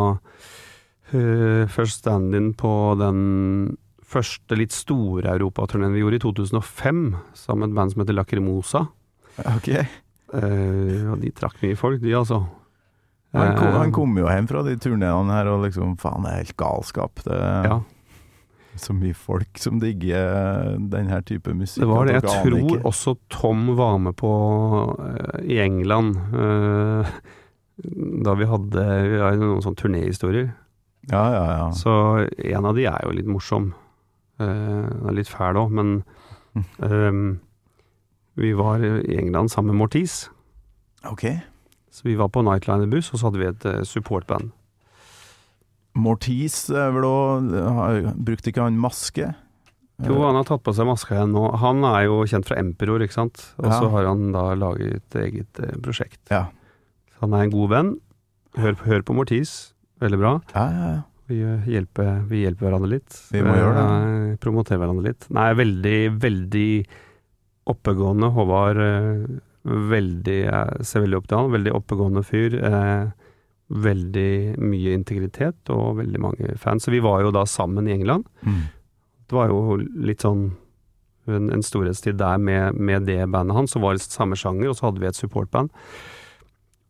uh, 1.14 1.64
først 1.70 2.02
stand-in 2.04 2.52
på 2.58 2.72
den 3.00 3.76
første 4.08 4.56
litt 4.56 4.72
store 4.72 5.34
europaturneen 5.36 5.92
vi 5.94 6.02
gjorde 6.02 6.18
i 6.20 6.24
2005, 6.24 7.02
sammen 7.36 7.66
med 7.66 7.72
et 7.72 7.78
band 7.78 7.92
som 7.94 8.02
heter 8.04 8.16
Lacrimosa. 8.16 8.84
Ok. 9.54 9.68
Uh, 10.34 11.12
og 11.14 11.20
de 11.22 11.30
trakk 11.36 11.60
mye 11.64 11.76
folk, 11.78 12.00
de 12.04 12.14
altså. 12.16 12.42
Han 13.36 13.54
kom, 13.58 13.66
Eh, 13.68 13.74
han 13.76 13.92
kom 13.92 14.14
jo 14.16 14.24
hjem 14.24 14.46
fra 14.48 14.62
de 14.64 14.72
turneene 14.80 15.34
her 15.34 15.50
og 15.52 15.66
liksom 15.66 15.98
Faen, 16.00 16.24
det 16.24 16.30
er 16.32 16.38
helt 16.46 16.56
galskap. 16.56 17.20
Det 17.26 17.36
Ja, 17.36 17.74
så 18.82 18.94
mye 18.96 19.16
folk 19.16 19.58
som 19.60 19.80
digger 19.82 20.78
denne 20.92 21.20
type 21.26 21.52
musikk. 21.54 21.82
det 21.82 21.88
var 21.90 22.08
det. 22.08 22.14
Jeg 22.18 22.26
tror 22.28 22.56
ikke. 22.58 22.78
også 22.88 23.16
Tom 23.32 23.66
var 23.78 23.98
med 24.02 24.16
på 24.18 24.30
uh, 24.98 25.40
i 25.42 25.60
England 25.62 26.16
uh, 26.34 27.10
da 28.26 28.34
vi 28.38 28.48
hadde 28.50 28.86
vi 29.08 29.20
har 29.22 29.36
noen 29.40 29.62
sånne 29.64 29.82
turnéhistorier. 29.82 30.48
Ja, 31.08 31.24
ja, 31.32 31.44
ja. 31.56 31.68
Så 31.72 31.92
en 32.26 32.68
av 32.68 32.76
de 32.76 32.88
er 32.90 33.04
jo 33.06 33.14
litt 33.16 33.28
morsom. 33.30 33.72
Uh, 34.38 34.88
er 35.08 35.14
litt 35.16 35.30
fæl 35.30 35.58
òg, 35.58 35.72
men 35.74 36.00
um, 36.78 37.38
vi 38.42 38.52
var 38.54 38.82
i 38.84 39.16
England 39.18 39.50
sammen 39.50 39.74
med 39.74 39.82
Mortis. 39.82 40.26
Okay. 41.06 41.40
Så 41.90 42.06
vi 42.06 42.14
var 42.14 42.28
på 42.28 42.42
Nightliner-buss, 42.42 43.12
og 43.12 43.18
så 43.18 43.26
hadde 43.26 43.40
vi 43.40 43.48
et 43.48 43.64
eh, 43.66 43.82
supportband. 43.82 44.52
Mortis 45.96 46.68
er 46.70 46.92
vel 46.94 48.12
Brukte 48.24 48.50
ikke 48.52 48.64
han 48.66 48.76
maske? 48.80 49.32
Jo, 50.04 50.20
han 50.22 50.36
har 50.38 50.44
tatt 50.46 50.62
på 50.62 50.70
seg 50.76 50.86
maska 50.86 51.16
igjen 51.16 51.32
nå. 51.34 51.40
Han 51.58 51.82
er 51.88 52.04
jo 52.06 52.20
kjent 52.30 52.46
fra 52.46 52.58
Emperor, 52.60 53.02
ikke 53.02 53.16
sant. 53.16 53.40
Og 53.58 53.66
Ja. 53.66 53.80
så 53.80 53.88
har 53.90 54.04
han 54.06 54.30
da 54.30 54.54
laget 54.54 54.94
et 55.00 55.16
eget 55.24 55.58
eh, 55.58 55.72
prosjekt. 55.82 56.20
Ja. 56.30 56.44
Så 57.16 57.24
han 57.26 57.34
er 57.34 57.42
en 57.48 57.50
god 57.50 57.68
venn. 57.72 57.90
Hør, 58.56 58.76
hør 58.86 59.02
på 59.02 59.16
Mortis. 59.18 59.72
Veldig 59.98 60.18
bra. 60.20 60.32
Ja, 60.54 60.66
ja, 60.70 60.86
ja. 60.94 61.02
Vi 61.28 61.40
eh, 61.42 61.66
hjelper, 61.66 62.22
vi 62.30 62.44
hjelper 62.44 62.68
hverandre 62.68 62.92
litt. 62.94 63.10
Vi 63.34 63.42
må 63.42 63.56
gjøre 63.58 63.74
det. 63.74 63.88
Eh, 64.30 64.36
Promotere 64.38 64.78
hverandre 64.78 65.08
litt. 65.10 65.26
Nei, 65.34 65.48
veldig, 65.58 65.98
veldig 66.22 66.70
oppegående. 67.74 68.30
Håvard 68.38 68.78
eh, 68.78 69.26
veldig 69.66 70.38
Jeg 70.46 70.86
ser 70.86 71.02
veldig 71.04 71.18
opp 71.18 71.26
til 71.28 71.38
han. 71.42 71.50
Veldig 71.58 71.74
oppegående 71.74 72.22
fyr. 72.24 72.54
Eh, 72.54 73.10
veldig 73.68 74.56
mye 74.64 74.94
integritet 74.96 75.72
og 75.72 75.98
veldig 76.00 76.20
mange 76.22 76.54
fans. 76.60 76.86
Så 76.86 76.94
vi 76.94 77.02
var 77.04 77.22
jo 77.24 77.32
da 77.34 77.44
sammen 77.48 77.88
i 77.88 77.94
England. 77.96 78.24
Mm. 78.40 78.62
Det 79.28 79.36
var 79.36 79.52
jo 79.52 79.76
litt 79.78 80.24
sånn 80.24 80.50
en, 81.28 81.50
en 81.52 81.64
storhetstid 81.64 82.16
der 82.20 82.38
med, 82.40 82.78
med 82.80 83.04
det 83.08 83.20
bandet 83.28 83.56
hans, 83.56 83.74
som 83.74 83.84
var 83.84 83.98
i 83.98 84.00
samme 84.00 84.38
sjanger, 84.40 84.70
og 84.70 84.78
så 84.78 84.88
hadde 84.88 85.02
vi 85.02 85.10
et 85.10 85.18
supportband. 85.18 85.68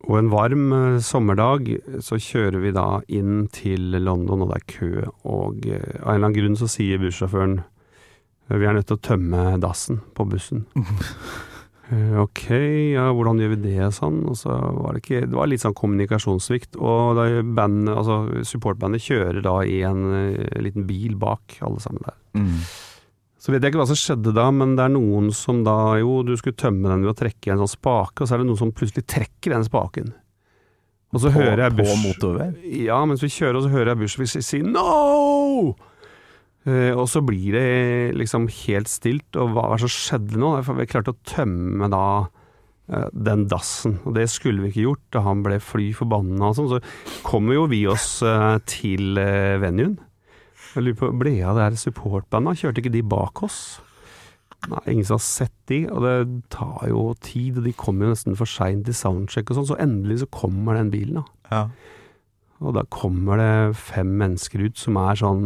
Og 0.06 0.14
en 0.20 0.30
varm 0.30 0.68
eh, 0.72 1.00
sommerdag 1.02 1.72
så 2.06 2.20
kjører 2.22 2.62
vi 2.62 2.70
da 2.76 2.86
inn 3.10 3.48
til 3.50 3.98
London, 3.98 4.44
og 4.44 4.52
det 4.52 4.60
er 4.60 4.68
kø, 4.70 4.92
og 5.26 5.66
uh, 5.66 5.74
av 5.74 6.12
en 6.12 6.14
eller 6.14 6.28
annen 6.28 6.38
grunn 6.38 6.58
så 6.60 6.70
sier 6.70 7.02
bussjåføren 7.02 7.58
vi 8.48 8.64
er 8.64 8.78
nødt 8.78 8.86
til 8.88 8.96
å 8.96 9.04
tømme 9.04 9.58
dassen 9.60 9.98
på 10.16 10.24
bussen. 10.30 10.62
Eh, 11.88 12.18
Ok, 12.20 12.42
ja, 12.94 13.06
hvordan 13.16 13.40
gjør 13.40 13.54
vi 13.54 13.60
det 13.64 13.88
sånn? 13.96 14.20
Og 14.28 14.36
så 14.36 14.52
var 14.52 14.92
det 14.94 15.02
ikke 15.04 15.22
Det 15.24 15.38
var 15.38 15.48
litt 15.48 15.64
sånn 15.64 15.76
kommunikasjonssvikt. 15.78 16.76
Og 16.76 17.16
da 17.16 17.28
band, 17.42 17.88
altså 17.88 18.44
supportbandet 18.44 19.04
kjører 19.06 19.40
da 19.44 19.56
i 19.64 19.80
en 19.88 20.04
eh, 20.12 20.60
liten 20.64 20.86
bil 20.88 21.16
bak 21.16 21.58
alle 21.64 21.80
sammen 21.80 22.04
der. 22.04 22.18
Mm. 22.36 22.60
Så 23.38 23.52
vet 23.54 23.62
jeg 23.62 23.72
ikke 23.72 23.80
hva 23.80 23.88
som 23.88 23.98
skjedde 23.98 24.34
da, 24.34 24.48
men 24.52 24.74
det 24.76 24.84
er 24.84 24.92
noen 24.92 25.30
som 25.32 25.62
da 25.64 25.96
Jo, 26.02 26.22
du 26.26 26.34
skulle 26.36 26.58
tømme 26.58 26.90
den 26.90 27.06
ved 27.06 27.14
å 27.14 27.18
trekke 27.20 27.52
en 27.54 27.62
sånn 27.62 27.70
spake, 27.78 28.20
og 28.20 28.26
så 28.28 28.34
er 28.34 28.42
det 28.42 28.48
noen 28.50 28.60
som 28.60 28.72
plutselig 28.74 29.06
trekker 29.08 29.54
den 29.54 29.64
spaken. 29.64 30.10
Og 31.14 31.22
så 31.22 31.30
På, 31.32 31.40
hører 31.40 31.62
jeg 31.68 31.76
på 31.78 31.86
motorvei? 32.02 32.48
Ja, 32.84 32.98
mens 33.08 33.22
vi 33.24 33.30
kjører, 33.32 33.56
og 33.56 33.64
så 33.64 33.72
hører 33.72 33.94
jeg 33.94 34.02
Bush 34.02 34.42
si 34.44 34.60
no! 34.66 35.72
Eh, 36.66 36.90
og 36.92 37.06
så 37.10 37.22
blir 37.24 37.54
det 37.54 38.16
liksom 38.18 38.48
helt 38.64 38.90
stilt, 38.90 39.28
og 39.38 39.54
hva 39.54 39.68
er 39.68 39.78
det 39.78 39.86
som 39.86 39.94
skjedde 39.94 40.42
nå? 40.42 40.52
For 40.66 40.78
vi 40.78 40.88
klarte 40.90 41.14
å 41.14 41.22
tømme 41.28 41.88
da 41.92 42.04
eh, 42.90 43.08
den 43.14 43.46
dassen, 43.50 43.98
og 44.04 44.16
det 44.18 44.26
skulle 44.32 44.64
vi 44.64 44.72
ikke 44.72 44.86
gjort, 44.88 45.04
da 45.14 45.24
han 45.28 45.44
ble 45.46 45.60
fly 45.62 45.90
forbanna 45.96 46.50
og 46.50 46.58
sånn. 46.58 46.70
Så 46.74 47.22
kommer 47.26 47.58
jo 47.58 47.68
vi 47.70 47.84
oss 47.90 48.18
eh, 48.26 48.56
til 48.68 49.20
venuen. 49.62 49.98
Jeg 50.74 50.84
lurer 50.84 50.98
på, 51.00 51.12
ble 51.18 51.36
av 51.48 51.56
det 51.56 51.68
her 51.68 51.78
supportbandet? 51.80 52.60
Kjørte 52.60 52.82
ikke 52.82 52.96
de 52.98 53.06
bak 53.06 53.44
oss? 53.46 53.60
Nei, 54.66 54.80
ingen 54.90 55.06
som 55.06 55.16
har 55.16 55.22
sett 55.22 55.54
de, 55.70 55.84
og 55.86 56.02
det 56.02 56.16
tar 56.50 56.88
jo 56.90 57.12
tid, 57.22 57.60
og 57.60 57.68
de 57.68 57.72
kommer 57.78 58.08
jo 58.08 58.16
nesten 58.16 58.36
for 58.36 58.50
seint 58.50 58.82
til 58.88 58.96
soundcheck 58.96 59.52
og 59.52 59.60
sånn, 59.60 59.68
så 59.70 59.78
endelig 59.80 60.18
så 60.24 60.28
kommer 60.34 60.74
den 60.76 60.90
bilen, 60.92 61.20
da. 61.22 61.24
Ja. 61.52 61.94
Og 62.58 62.74
da 62.74 62.82
kommer 62.90 63.38
det 63.38 63.78
fem 63.78 64.08
mennesker 64.18 64.64
ut 64.66 64.78
som 64.80 64.96
er 64.98 65.18
sånn 65.20 65.42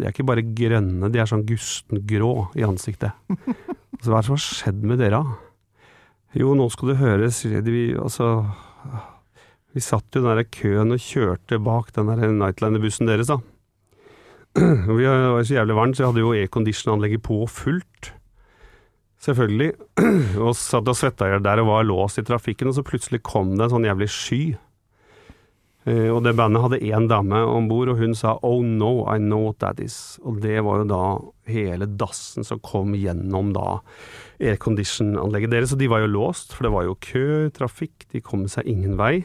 De 0.00 0.06
er 0.06 0.10
ikke 0.10 0.26
bare 0.26 0.42
grønne, 0.42 1.10
de 1.14 1.20
er 1.22 1.28
sånn 1.30 1.46
gustengrå 1.46 2.48
i 2.58 2.66
ansiktet. 2.66 3.14
Så 4.02 4.10
hva 4.10 4.18
er 4.18 4.24
det 4.24 4.28
som 4.28 4.36
har 4.36 4.44
skjedd 4.44 4.82
med 4.84 5.00
dere? 5.00 5.22
Jo, 6.36 6.52
nå 6.58 6.66
skal 6.72 6.90
du 6.90 6.98
høre. 7.00 7.30
Vi, 7.64 7.84
altså, 7.96 8.26
vi 9.72 9.84
satt 9.84 10.10
jo 10.12 10.20
i 10.20 10.26
den 10.26 10.42
der 10.42 10.50
køen 10.52 10.92
og 10.92 11.00
kjørte 11.00 11.60
bak 11.64 11.94
den 11.96 12.10
der 12.10 12.34
Nightliner-bussen 12.34 13.08
deres, 13.08 13.30
da. 13.30 13.38
Vi 14.88 15.04
var 15.04 15.42
så 15.44 15.58
jævlig 15.58 15.74
varmt, 15.76 15.96
så 15.96 16.02
jeg 16.02 16.10
hadde 16.10 16.22
jo 16.22 16.30
aircondition-anlegget 16.32 17.22
på 17.24 17.42
fullt. 17.52 18.10
Selvfølgelig. 19.20 19.74
Og 20.44 20.54
satt 20.56 20.88
og 20.88 20.96
svetta 20.96 21.28
der 21.44 21.60
og 21.60 21.68
var 21.68 21.88
låst 21.88 22.20
i 22.20 22.24
trafikken, 22.24 22.70
og 22.70 22.76
så 22.78 22.84
plutselig 22.86 23.20
kom 23.24 23.52
det 23.56 23.66
en 23.66 23.74
sånn 23.74 23.88
jævlig 23.88 24.08
sky. 24.12 24.40
Eh, 25.86 26.10
Og 26.10 26.24
det 26.24 26.34
bandet 26.34 26.62
hadde 26.62 26.82
én 26.82 27.06
dame 27.08 27.38
om 27.46 27.68
bord, 27.68 27.88
og 27.88 27.98
hun 27.98 28.14
sa 28.14 28.38
'Oh 28.42 28.62
no, 28.64 29.06
I 29.06 29.18
know 29.18 29.44
what 29.46 29.58
that 29.60 29.78
is'. 29.78 30.18
Og 30.24 30.40
det 30.40 30.62
var 30.64 30.78
jo 30.78 30.84
da 30.84 31.18
hele 31.46 31.86
dassen 31.86 32.44
som 32.44 32.58
kom 32.58 32.92
gjennom 32.92 33.52
da 33.52 33.80
aircondition-anlegget 34.40 35.50
deres. 35.50 35.72
Og 35.72 35.78
de 35.78 35.88
var 35.88 36.00
jo 36.00 36.06
låst, 36.06 36.52
for 36.52 36.64
det 36.64 36.72
var 36.72 36.84
jo 36.84 36.98
kø, 37.00 37.50
trafikk, 37.50 38.06
de 38.12 38.20
kom 38.20 38.46
seg 38.48 38.66
ingen 38.66 38.96
vei. 38.96 39.24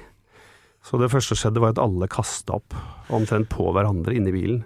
Så 0.84 0.98
det 1.00 1.12
første 1.12 1.36
som 1.36 1.52
skjedde, 1.52 1.62
var 1.62 1.70
at 1.70 1.80
alle 1.80 2.08
kasta 2.08 2.54
opp 2.54 2.74
omtrent 3.10 3.50
på 3.50 3.72
hverandre 3.74 4.16
inni 4.16 4.32
bilen. 4.32 4.64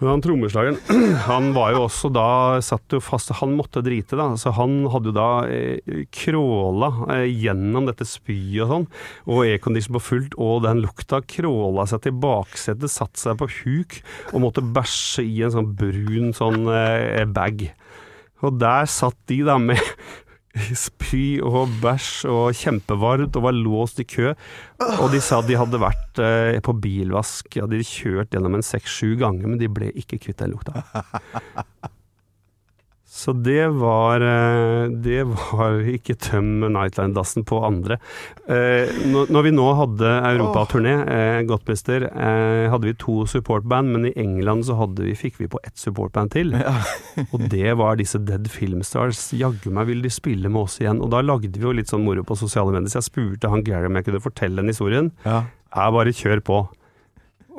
Men 0.00 0.14
han 0.14 0.22
trommeslageren, 0.24 0.78
han 1.28 1.50
var 1.52 1.74
jo 1.74 1.82
også 1.84 2.08
da 2.12 2.28
satt 2.64 2.94
jo 2.96 3.02
fast 3.04 3.34
Han 3.40 3.52
måtte 3.58 3.82
drite, 3.84 4.16
da. 4.16 4.30
Så 4.40 4.52
han 4.56 4.78
hadde 4.92 5.12
jo 5.12 5.16
da 5.16 5.28
eh, 5.52 6.06
kråla 6.14 6.88
eh, 7.18 7.26
gjennom 7.28 7.88
dette 7.90 8.06
spyet 8.08 8.64
og 8.64 8.72
sånn, 8.72 8.88
og 9.28 9.42
aircondition 9.44 9.98
på 9.98 10.04
fullt, 10.06 10.38
og 10.40 10.64
den 10.64 10.80
lukta 10.86 11.20
kråla 11.20 11.84
seg 11.90 12.06
til 12.06 12.16
baksetet, 12.22 12.92
satt 12.92 13.20
seg 13.20 13.36
på 13.40 13.50
huk 13.60 14.00
og 14.32 14.40
måtte 14.46 14.64
bæsje 14.64 15.26
i 15.26 15.44
en 15.44 15.54
sånn 15.58 15.70
brun 15.76 16.32
sånn 16.36 16.64
eh, 16.72 17.26
bag. 17.28 17.68
Og 18.40 18.56
der 18.56 18.88
satt 18.88 19.18
de 19.28 19.42
da 19.44 19.58
med 19.60 19.84
spy 20.86 21.38
og 21.46 21.70
bæsj 21.82 22.26
og 22.30 22.58
kjempevarmt 22.58 23.38
og 23.38 23.46
var 23.46 23.56
låst 23.56 24.02
i 24.02 24.06
kø. 24.08 24.32
Og 24.98 25.06
de 25.12 25.22
sa 25.22 25.40
de 25.46 25.58
hadde 25.58 25.80
vært 25.82 26.20
eh, 26.24 26.58
på 26.64 26.74
bilvask, 26.82 27.54
ja, 27.56 27.68
de 27.70 27.80
hadde 27.80 27.90
kjørt 27.90 28.34
gjennom 28.34 28.58
en 28.58 28.66
seks-sju 28.66 29.14
ganger, 29.20 29.46
men 29.46 29.60
de 29.60 29.70
ble 29.70 29.92
ikke 29.94 30.20
kvitt 30.24 30.42
den 30.42 30.56
lukta. 30.56 30.84
Så 33.10 33.32
det 33.34 33.64
var 33.74 34.22
eh, 34.22 34.90
Det 35.02 35.24
var 35.26 35.80
ikke 35.96 36.14
tøm 36.14 36.62
Nightline-dassen 36.62 37.44
på 37.48 37.58
andre. 37.66 37.98
Eh, 38.46 38.86
når, 39.10 39.42
vi 39.48 39.52
nå 39.54 39.66
hadde 39.80 40.12
europaturné, 40.30 40.94
eh, 41.10 41.40
Godtmester, 41.48 42.06
hadde 42.70 42.86
vi 42.86 42.94
to 43.00 43.24
supportband, 43.30 43.90
men 43.94 44.08
i 44.10 44.14
England 44.20 44.68
så 44.68 44.78
vi, 44.94 45.16
fikk 45.18 45.40
vi 45.40 45.50
på 45.50 45.58
ett 45.66 45.76
supportband 45.78 46.34
til. 46.36 46.54
og 47.32 47.46
det 47.50 47.74
var 47.80 47.98
disse 47.98 48.22
Dead 48.22 48.46
Filmstars. 48.50 49.32
Jaggu 49.34 49.72
meg 49.74 49.90
ville 49.90 50.06
de 50.06 50.14
spille 50.14 50.48
med 50.48 50.68
oss 50.68 50.78
igjen. 50.80 51.02
Og 51.02 51.10
da 51.10 51.24
lagde 51.24 51.56
vi 51.58 51.66
jo 51.66 51.74
litt 51.74 51.90
sånn 51.90 52.06
moro 52.06 52.22
på 52.26 52.38
sosiale 52.38 52.72
medier, 52.76 52.92
så 52.92 53.02
jeg 53.02 53.10
spurte 53.10 53.50
han 53.50 53.66
Gary 53.66 53.90
om 53.90 53.98
jeg 53.98 54.06
kunne 54.06 54.22
fortelle 54.22 54.62
den 54.62 54.70
historien. 54.70 55.10
Ja. 55.26 55.42
Jeg 55.74 55.98
bare 55.98 56.14
kjør 56.14 56.46
på. 56.46 56.62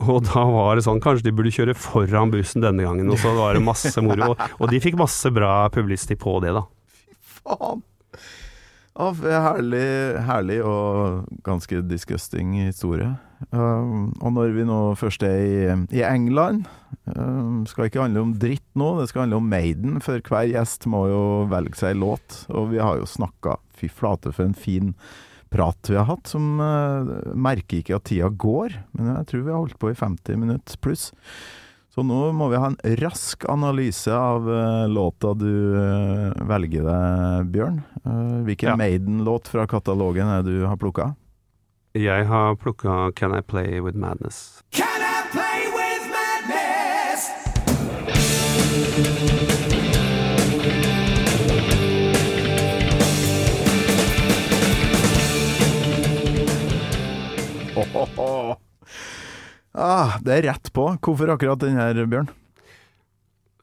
Og 0.10 0.24
da 0.26 0.44
var 0.50 0.78
det 0.78 0.86
sånn, 0.88 1.02
kanskje 1.04 1.30
de 1.30 1.36
burde 1.36 1.54
kjøre 1.54 1.78
foran 1.78 2.34
bussen 2.34 2.64
denne 2.64 2.86
gangen, 2.86 3.10
og 3.12 3.20
så 3.22 3.34
var 3.38 3.58
det 3.58 3.64
masse 3.66 4.02
moro. 4.04 4.34
Og, 4.58 4.68
de 4.72 4.82
fikk 4.84 4.98
masse 5.00 5.32
bra 5.34 5.68
publicity 5.74 6.18
på 6.20 6.40
det, 6.44 6.56
da. 6.58 6.66
Fy 6.92 7.42
faen. 7.42 7.84
Oh, 9.02 9.16
herlig, 9.16 10.20
herlig 10.28 10.58
og 10.68 11.30
ganske 11.48 11.80
disgusting 11.88 12.58
historie. 12.60 13.14
Um, 13.56 14.12
og 14.20 14.36
når 14.36 14.52
vi 14.58 14.66
nå 14.68 14.80
først 15.00 15.24
er 15.26 15.40
i, 15.42 15.78
i 15.98 16.04
England 16.06 16.68
um, 17.10 17.64
Skal 17.66 17.88
ikke 17.88 18.04
handle 18.04 18.22
om 18.28 18.36
dritt 18.38 18.68
nå, 18.78 18.92
det 19.00 19.08
skal 19.10 19.24
handle 19.24 19.40
om 19.42 19.48
Maiden, 19.50 19.96
for 20.06 20.22
hver 20.22 20.46
gjest 20.52 20.86
må 20.92 21.08
jo 21.10 21.24
velge 21.50 21.80
seg 21.80 21.98
låt. 21.98 22.44
Og 22.54 22.70
vi 22.76 22.84
har 22.84 23.00
jo 23.00 23.10
snakka 23.10 23.58
Fy 23.80 23.90
flate, 23.90 24.36
for 24.36 24.46
en 24.46 24.58
fin 24.58 24.94
prat 25.52 25.90
vi 25.90 25.98
har 26.00 26.08
hatt, 26.08 26.28
som 26.32 26.60
uh, 26.64 27.34
merker 27.36 27.82
ikke 27.82 27.98
at 27.98 28.06
tida 28.08 28.30
går. 28.32 28.78
Men 28.98 29.12
jeg 29.18 29.28
tror 29.32 29.42
vi 29.44 29.52
har 29.52 29.60
holdt 29.60 29.80
på 29.82 29.92
i 29.92 29.98
50 29.98 30.40
minutter 30.40 30.80
pluss. 30.84 31.12
Så 31.92 32.06
nå 32.08 32.32
må 32.32 32.48
vi 32.54 32.60
ha 32.62 32.70
en 32.72 32.80
rask 33.02 33.44
analyse 33.52 34.12
av 34.16 34.48
uh, 34.48 34.88
låta 34.88 35.34
du 35.36 35.76
uh, 35.76 36.32
velger 36.48 36.88
deg, 36.88 37.52
Bjørn. 37.52 37.82
Hvilken 38.48 38.72
Ja. 38.72 38.78
Maiden-låt 38.80 39.52
fra 39.52 39.68
katalogen 39.68 40.28
er 40.32 40.42
det 40.48 40.56
du 40.62 40.66
har 40.66 40.80
plukka? 40.80 41.12
Jeg 41.94 42.26
har 42.32 42.56
plukka 42.56 43.12
Can 43.20 43.36
I 43.36 43.42
Play 43.44 43.82
With 43.84 43.98
Madness. 44.00 44.64
Can 44.72 45.04
I 45.04 45.28
play 45.36 45.68
with 45.76 46.08
madness? 46.16 47.28
Det 60.24 60.38
er 60.38 60.48
rett 60.52 60.72
på. 60.76 60.88
Hvorfor 61.02 61.34
akkurat 61.36 61.60
den 61.64 61.78
her, 61.80 61.98
Bjørn? 62.06 62.30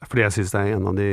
Fordi 0.06 0.22
jeg 0.22 0.34
syns 0.36 0.52
det 0.54 0.60
er 0.60 0.76
en 0.76 0.86
av 0.86 0.94
de 0.94 1.08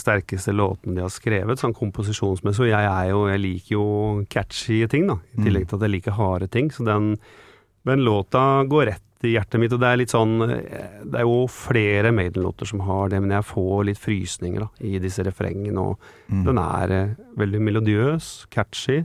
sterkeste 0.00 0.52
låtene 0.56 0.96
de 0.96 1.02
har 1.04 1.12
skrevet, 1.12 1.60
sånn 1.60 1.74
komposisjonsmessig. 1.76 2.64
Og 2.64 2.70
jeg 2.72 2.88
er 2.88 3.10
jo 3.12 3.26
Jeg 3.28 3.40
liker 3.42 3.74
jo 3.76 3.84
catchy 4.32 4.78
ting, 4.88 5.06
da. 5.10 5.18
I 5.36 5.44
tillegg 5.44 5.68
til 5.68 5.76
at 5.76 5.84
jeg 5.84 5.94
liker 5.98 6.16
harde 6.16 6.48
ting. 6.48 6.70
Så 6.72 6.86
den, 6.88 7.12
den 7.84 8.00
låta 8.06 8.64
går 8.64 8.86
rett 8.94 9.26
i 9.28 9.34
hjertet 9.34 9.60
mitt. 9.60 9.74
Og 9.76 9.82
det 9.82 9.90
er 9.90 10.00
litt 10.00 10.14
sånn 10.14 10.40
eh, 10.48 11.04
Det 11.04 11.20
er 11.20 11.26
jo 11.28 11.44
flere 11.52 12.14
Maiden-låter 12.16 12.64
som 12.70 12.80
har 12.88 13.12
det, 13.12 13.20
men 13.20 13.34
jeg 13.36 13.44
får 13.50 13.84
litt 13.90 14.00
frysninger 14.00 14.64
da, 14.64 14.70
i 14.88 14.96
disse 14.98 15.24
refrengene. 15.26 15.76
Og 15.92 15.98
Mm. 16.30 16.44
den 16.46 16.58
er 16.62 16.92
eh, 16.94 17.14
veldig 17.36 17.60
melodiøs, 17.66 18.46
catchy, 18.54 19.00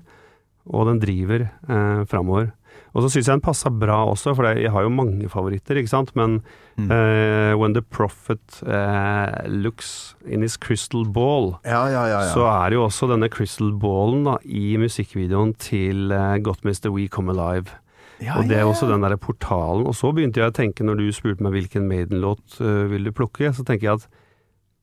og 0.70 0.86
den 0.88 1.00
driver 1.02 1.42
eh, 1.50 2.04
framover. 2.08 2.52
Og 2.96 3.04
så 3.04 3.10
syns 3.12 3.28
jeg 3.28 3.34
den 3.36 3.42
passa 3.44 3.68
bra 3.70 3.98
også, 4.08 4.32
for 4.38 4.48
jeg 4.56 4.72
har 4.72 4.86
jo 4.86 4.92
mange 4.94 5.28
favoritter, 5.32 5.76
ikke 5.82 5.92
sant. 5.92 6.14
Men 6.16 6.42
Mm. 6.78 6.90
uh, 6.92 7.56
When 7.58 7.72
the 7.72 7.82
Prophet 7.82 8.42
uh, 8.68 9.32
looks 9.48 10.14
in 10.28 10.42
his 10.42 10.58
crystal 10.58 11.06
ball, 11.08 11.54
Ja, 11.64 11.86
ja, 11.88 12.02
ja. 12.08 12.20
ja. 12.26 12.34
så 12.34 12.44
er 12.52 12.70
det 12.70 12.76
jo 12.76 12.84
også 12.84 13.08
denne 13.08 13.30
crystal 13.32 13.70
ballen 13.80 14.26
da, 14.28 14.34
i 14.44 14.76
musikkvideoen 14.76 15.54
til 15.58 16.12
uh, 16.12 16.36
Got 16.44 16.66
Mr. 16.68 16.90
We 16.92 17.08
Come 17.08 17.32
Alive. 17.32 17.72
ja, 18.20 18.36
og 18.40 18.50
det 18.50 18.58
er 18.60 18.68
også 18.68 18.90
den 18.92 19.02
derre 19.08 19.16
portalen. 19.18 19.88
Og 19.88 19.96
så 19.96 20.12
begynte 20.12 20.42
jeg 20.44 20.52
å 20.52 20.56
tenke, 20.56 20.84
når 20.84 21.00
du 21.00 21.08
spurte 21.16 21.44
meg 21.48 21.56
hvilken 21.56 21.88
Maiden-låt 21.88 22.60
uh, 22.60 22.84
vil 22.92 23.08
du 23.08 23.12
plukke, 23.16 23.54
så 23.56 23.64
tenker 23.64 23.88
jeg 23.88 24.02
at 24.02 24.08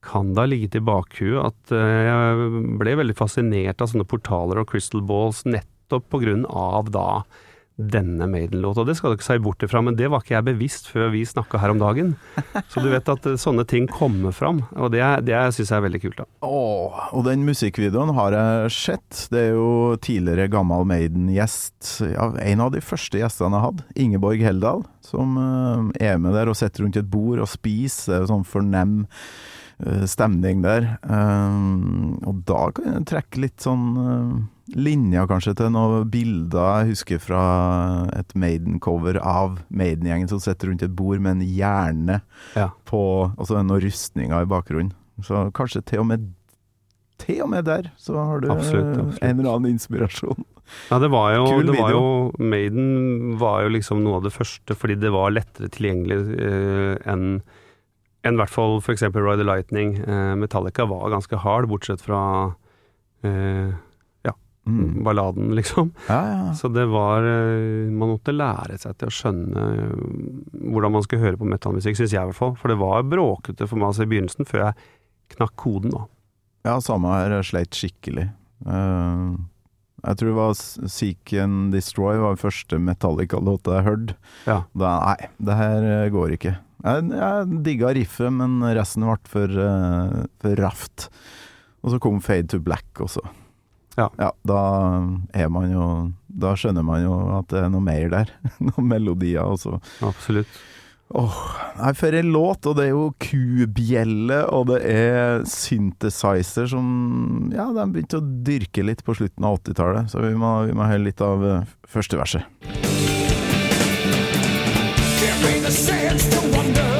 kan 0.03 0.33
det 0.33 0.41
ha 0.41 0.49
ligget 0.49 0.75
i 0.75 0.83
bakhuet 0.83 1.45
at 1.45 1.71
jeg 1.77 2.49
ble 2.81 2.95
veldig 2.99 3.13
fascinert 3.15 3.79
av 3.85 3.87
sånne 3.93 4.03
portaler 4.09 4.59
og 4.59 4.67
crystal 4.73 4.99
balls 5.07 5.45
nettopp 5.45 6.09
på 6.11 6.19
grunn 6.25 6.43
av 6.49 6.89
da 6.91 7.05
denne 7.75 8.27
Maiden-låta. 8.29 8.83
Det 8.85 8.93
skal 8.97 9.11
du 9.11 9.17
ikke 9.17 9.25
si 9.25 9.39
bort 9.41 9.63
ifra, 9.65 9.81
men 9.81 9.95
det 9.97 10.09
var 10.11 10.21
ikke 10.21 10.35
jeg 10.35 10.45
bevisst 10.45 10.89
før 10.93 11.09
vi 11.13 11.23
snakka 11.25 11.57
her 11.57 11.73
om 11.73 11.79
dagen. 11.81 12.11
Så 12.69 12.83
du 12.83 12.89
vet 12.91 13.09
at 13.09 13.25
eh, 13.29 13.39
sånne 13.39 13.65
ting 13.69 13.87
kommer 13.89 14.35
fram, 14.35 14.61
og 14.77 14.91
det, 14.93 15.01
det 15.25 15.39
syns 15.55 15.71
jeg 15.71 15.79
er 15.79 15.85
veldig 15.87 16.03
kult. 16.03 16.21
da. 16.21 16.27
Åh, 16.45 16.99
og 17.17 17.25
den 17.25 17.45
musikkvideoen 17.47 18.13
har 18.17 18.37
jeg 18.37 18.75
sett. 18.77 19.23
Det 19.33 19.41
er 19.47 19.57
jo 19.57 19.97
tidligere 20.05 20.51
gammel 20.53 20.85
Maiden-gjest. 20.93 21.95
Ja, 22.13 22.29
en 22.45 22.63
av 22.67 22.73
de 22.75 22.83
første 22.85 23.21
gjestene 23.21 23.57
jeg 23.57 23.67
hadde, 23.67 23.89
Ingeborg 24.05 24.45
Heldal, 24.45 24.85
som 25.05 25.37
eh, 25.41 26.07
er 26.13 26.21
med 26.21 26.37
der 26.37 26.53
og 26.53 26.59
sitter 26.59 26.85
rundt 26.85 27.01
et 27.01 27.09
bord 27.09 27.41
og 27.41 27.49
spiser. 27.49 28.21
Er 28.21 28.29
sånn 28.29 28.45
fornem 28.45 28.99
eh, 29.81 30.05
stemning 30.09 30.61
der. 30.61 30.93
Og 31.09 32.43
da 32.45 32.67
kan 32.75 32.99
jeg 32.99 33.07
trekke 33.09 33.47
litt 33.47 33.65
sånn 33.65 34.51
linjer 34.71 35.27
kanskje 35.27 35.53
til 35.59 35.71
noen 35.75 36.05
bilder 36.09 36.83
jeg 36.83 36.93
husker 36.93 37.19
fra 37.19 37.41
et 38.15 38.31
Maiden-cover 38.39 39.17
av 39.19 39.57
Maiden-gjengen 39.75 40.29
som 40.31 40.39
sitter 40.39 40.69
rundt 40.71 40.85
et 40.85 40.93
bord 40.95 41.19
med 41.19 41.37
en 41.37 41.43
hjerne 41.47 42.21
Ja. 42.55 42.69
på 42.87 43.01
Og 43.35 43.43
så 43.47 43.57
er 43.57 43.63
det 43.63 43.67
noen 43.71 43.83
rustninger 43.83 44.41
i 44.45 44.49
bakgrunnen. 44.49 44.93
Så 45.21 45.49
kanskje 45.53 45.83
til 45.85 45.99
og 45.99 46.07
med 46.07 46.31
Til 47.19 47.43
og 47.43 47.49
med 47.51 47.65
der 47.65 47.91
så 47.97 48.15
har 48.17 48.39
du 48.41 48.49
Absolutt, 48.51 48.97
absolutt. 48.97 49.19
en 49.23 49.39
eller 49.39 49.51
annen 49.55 49.71
inspirasjon. 49.75 50.43
Ja, 50.89 50.97
det 50.99 51.11
var 51.11 51.35
jo, 51.35 51.43
Kul 51.45 51.67
det 51.67 51.75
var 51.79 51.91
jo 51.91 52.31
Maiden 52.39 53.37
var 53.37 53.61
jo 53.63 53.69
liksom 53.75 54.01
noe 54.03 54.15
av 54.17 54.23
det 54.23 54.31
første, 54.33 54.75
fordi 54.75 54.95
det 54.99 55.11
var 55.13 55.29
lettere 55.35 55.69
tilgjengelig 55.69 56.39
eh, 56.39 56.97
enn 57.11 57.41
enn 58.23 58.33
i 58.35 58.39
hvert 58.39 58.49
fall 58.49 58.77
f.eks. 58.79 59.03
Ride 59.11 59.37
the 59.37 59.43
Lightning. 59.43 59.97
Eh, 59.99 60.35
Metallica 60.39 60.85
var 60.87 61.09
ganske 61.11 61.35
hard, 61.43 61.67
bortsett 61.67 61.99
fra 62.01 62.55
eh, 63.23 63.73
Mm. 64.65 65.03
balladen, 65.03 65.55
liksom. 65.55 65.91
Ja, 66.07 66.27
ja. 66.27 66.53
Så 66.55 66.69
det 66.71 66.85
var 66.87 67.25
eh, 67.27 67.91
Man 67.91 68.13
måtte 68.13 68.31
lære 68.31 68.77
seg 68.79 68.95
til 68.95 69.09
å 69.09 69.13
skjønne 69.13 69.63
eh, 69.73 70.03
hvordan 70.71 70.93
man 70.95 71.03
skulle 71.03 71.25
høre 71.25 71.39
på 71.41 71.47
metallmusikk, 71.51 71.97
syns 71.99 72.13
jeg 72.15 72.21
i 72.21 72.29
hvert 72.31 72.39
fall. 72.39 72.53
For 72.59 72.71
det 72.71 72.79
var 72.79 73.03
bråkete 73.03 73.67
for 73.67 73.79
meg 73.79 73.91
altså, 73.91 74.05
i 74.07 74.11
begynnelsen, 74.13 74.47
før 74.47 74.69
jeg 74.69 74.77
knakk 75.35 75.55
koden, 75.59 75.91
da. 75.91 76.05
ja, 76.69 76.77
samme 76.83 77.11
her. 77.11 77.35
Jeg 77.41 77.49
sleit 77.49 77.75
skikkelig. 77.75 78.29
Uh, 78.63 79.35
jeg 80.03 80.19
tror 80.19 80.29
det 80.29 80.37
var 80.37 80.55
Seek 80.95 81.35
and 81.43 81.75
Destroy 81.75 82.21
var 82.21 82.37
den 82.37 82.43
første 82.45 82.79
Metallica-låta 82.79 83.79
jeg 83.79 83.87
hørte. 83.89 84.17
Ja. 84.47 84.61
Da, 84.71 84.95
nei, 85.09 85.31
det 85.43 85.59
her 85.59 85.91
går 86.13 86.37
ikke. 86.37 86.57
Jeg, 86.83 87.05
jeg 87.19 87.61
digga 87.67 87.91
riffet, 87.99 88.31
men 88.39 88.59
resten 88.79 89.07
ble 89.07 89.19
for, 89.27 89.59
uh, 89.59 90.23
for 90.39 90.63
raft. 90.63 91.09
Og 91.83 91.91
så 91.91 91.99
kom 91.99 92.23
Fade 92.23 92.53
to 92.53 92.63
Black 92.63 93.03
også. 93.03 93.23
Ja. 93.99 94.09
Da 94.41 94.61
er 95.37 95.49
man 95.53 95.69
jo 95.69 95.87
Da 96.33 96.55
skjønner 96.57 96.81
man 96.85 97.03
jo 97.03 97.13
at 97.37 97.51
det 97.53 97.59
er 97.61 97.69
noe 97.73 97.83
mer 97.85 98.07
der. 98.09 98.31
Noen 98.71 98.87
melodier 98.89 99.43
også. 99.45 99.77
Absolutt. 100.05 100.49
Åh, 101.13 101.35
Nei, 101.77 101.91
for 101.93 102.15
en 102.17 102.31
låt, 102.33 102.65
og 102.65 102.77
det 102.79 102.87
er 102.87 102.93
jo 102.95 103.03
kubjelle, 103.21 104.39
og 104.49 104.65
det 104.71 104.79
er 104.89 105.43
synthesizer 105.45 106.65
som 106.71 107.51
Ja, 107.53 107.67
de 107.75 107.85
begynte 107.93 108.17
å 108.17 108.25
dyrke 108.47 108.85
litt 108.87 109.03
på 109.05 109.13
slutten 109.19 109.45
av 109.45 109.59
80-tallet, 109.59 110.09
så 110.09 110.23
vi 110.25 110.33
må, 110.33 110.55
vi 110.65 110.73
må 110.77 110.87
høre 110.89 111.05
litt 111.05 111.21
av 111.21 111.45
eh, 111.45 111.69
første 111.85 112.17
verset. 112.17 112.49
Give 115.21 115.37
me 115.45 115.59
the 115.61 115.69
sense 115.71 116.25
to 116.33 116.41
wonder, 116.55 116.92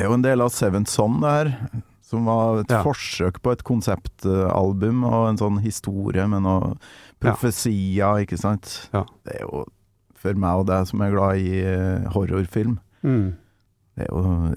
er 0.00 0.08
jo 0.08 0.14
en 0.16 0.22
del 0.24 0.40
av 0.44 0.50
Seventh 0.54 0.90
Son, 0.90 1.20
det 1.22 1.30
her. 1.30 1.52
Som 2.10 2.24
var 2.26 2.60
et 2.64 2.70
Ja. 2.72 2.82
forsøk 2.82 3.38
på 3.42 3.52
et 3.52 3.62
konseptalbum 3.62 5.04
og 5.06 5.28
en 5.28 5.36
sånn 5.38 5.60
historie 5.62 6.26
med 6.26 6.42
noen 6.42 6.78
profesier, 7.22 8.24
ikke 8.24 8.38
sant. 8.40 8.88
Ja. 8.92 9.04
Det 9.24 9.36
er 9.36 9.44
jo 9.46 9.64
for 10.20 10.34
meg 10.34 10.58
og 10.62 10.66
deg 10.66 10.86
som 10.90 11.00
er 11.02 11.12
glad 11.14 11.36
i 11.38 11.60
eh, 11.62 12.08
horrorfilm, 12.12 12.78
Mm. 13.02 13.36
det 13.96 14.04
er 14.04 14.10
jo 14.10 14.54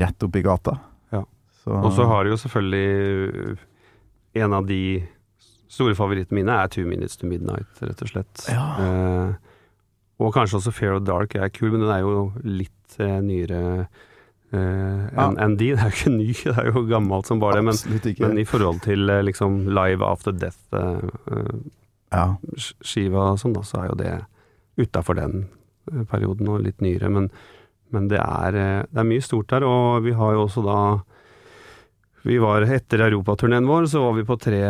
rett 0.00 0.18
oppi 0.26 0.42
gata. 0.42 0.80
Ja. 1.12 1.22
Så, 1.62 1.70
Og 1.84 1.92
så 1.92 2.06
har 2.08 2.24
du 2.24 2.30
jo 2.30 2.36
selvfølgelig 2.36 3.58
En 4.34 4.52
av 4.52 4.64
de 4.66 5.02
store 5.68 5.94
favorittene 5.94 6.38
mine 6.38 6.48
er 6.52 6.68
Two 6.68 6.84
Minutes 6.86 7.16
to 7.16 7.26
Midnight, 7.26 7.66
rett 7.82 8.00
og 8.02 8.08
slett. 8.08 8.44
Ja. 8.48 8.76
Eh, 8.78 9.32
og 10.20 10.32
kanskje 10.34 10.60
også 10.60 10.72
Fair 10.72 10.92
of 10.94 11.02
Dark 11.04 11.34
er 11.34 11.48
kul, 11.50 11.72
men 11.72 11.80
den 11.80 11.90
er 11.90 12.00
jo 12.00 12.32
litt 12.44 12.96
eh, 13.00 13.20
nyere 13.20 13.80
eh, 13.80 13.86
enn 14.52 15.38
en 15.38 15.56
de. 15.56 15.74
Det 15.76 15.84
er 15.84 15.90
jo 15.90 15.96
ikke 15.96 16.10
ny, 16.16 16.32
det 16.34 16.58
er 16.58 16.66
jo 16.72 16.80
gammelt 16.90 17.26
som 17.30 17.40
bare 17.42 17.56
det. 17.60 17.66
Men, 17.68 17.76
men 18.18 18.38
i 18.42 18.48
forhold 18.48 18.78
til 18.86 19.00
eh, 19.10 19.26
liksom 19.26 19.50
Live 19.70 20.02
After 20.06 20.32
Death-skiva 20.34 23.22
ja. 23.22 23.30
og 23.30 23.40
sånn, 23.40 23.56
da, 23.56 23.62
så 23.66 23.74
er 23.82 23.86
jo 23.92 23.96
det 24.00 24.14
utafor 24.80 25.14
den 25.20 25.34
eh, 25.92 26.04
perioden 26.10 26.46
og 26.50 26.64
litt 26.66 26.80
nyere. 26.82 27.08
Men, 27.12 27.24
men 27.94 28.02
det, 28.10 28.20
er, 28.22 28.50
eh, 28.54 28.82
det 28.90 28.98
er 29.02 29.12
mye 29.12 29.24
stort 29.24 29.48
der, 29.54 29.62
og 29.68 29.84
vi 30.06 30.12
har 30.18 30.30
jo 30.36 30.44
også 30.48 30.62
da 30.66 30.80
vi 32.20 32.36
var 32.36 32.60
Etter 32.68 33.00
europaturneen 33.06 33.64
vår 33.64 33.86
så 33.88 33.98
var 34.02 34.12
vi 34.18 34.28
på 34.28 34.36
tre 34.36 34.60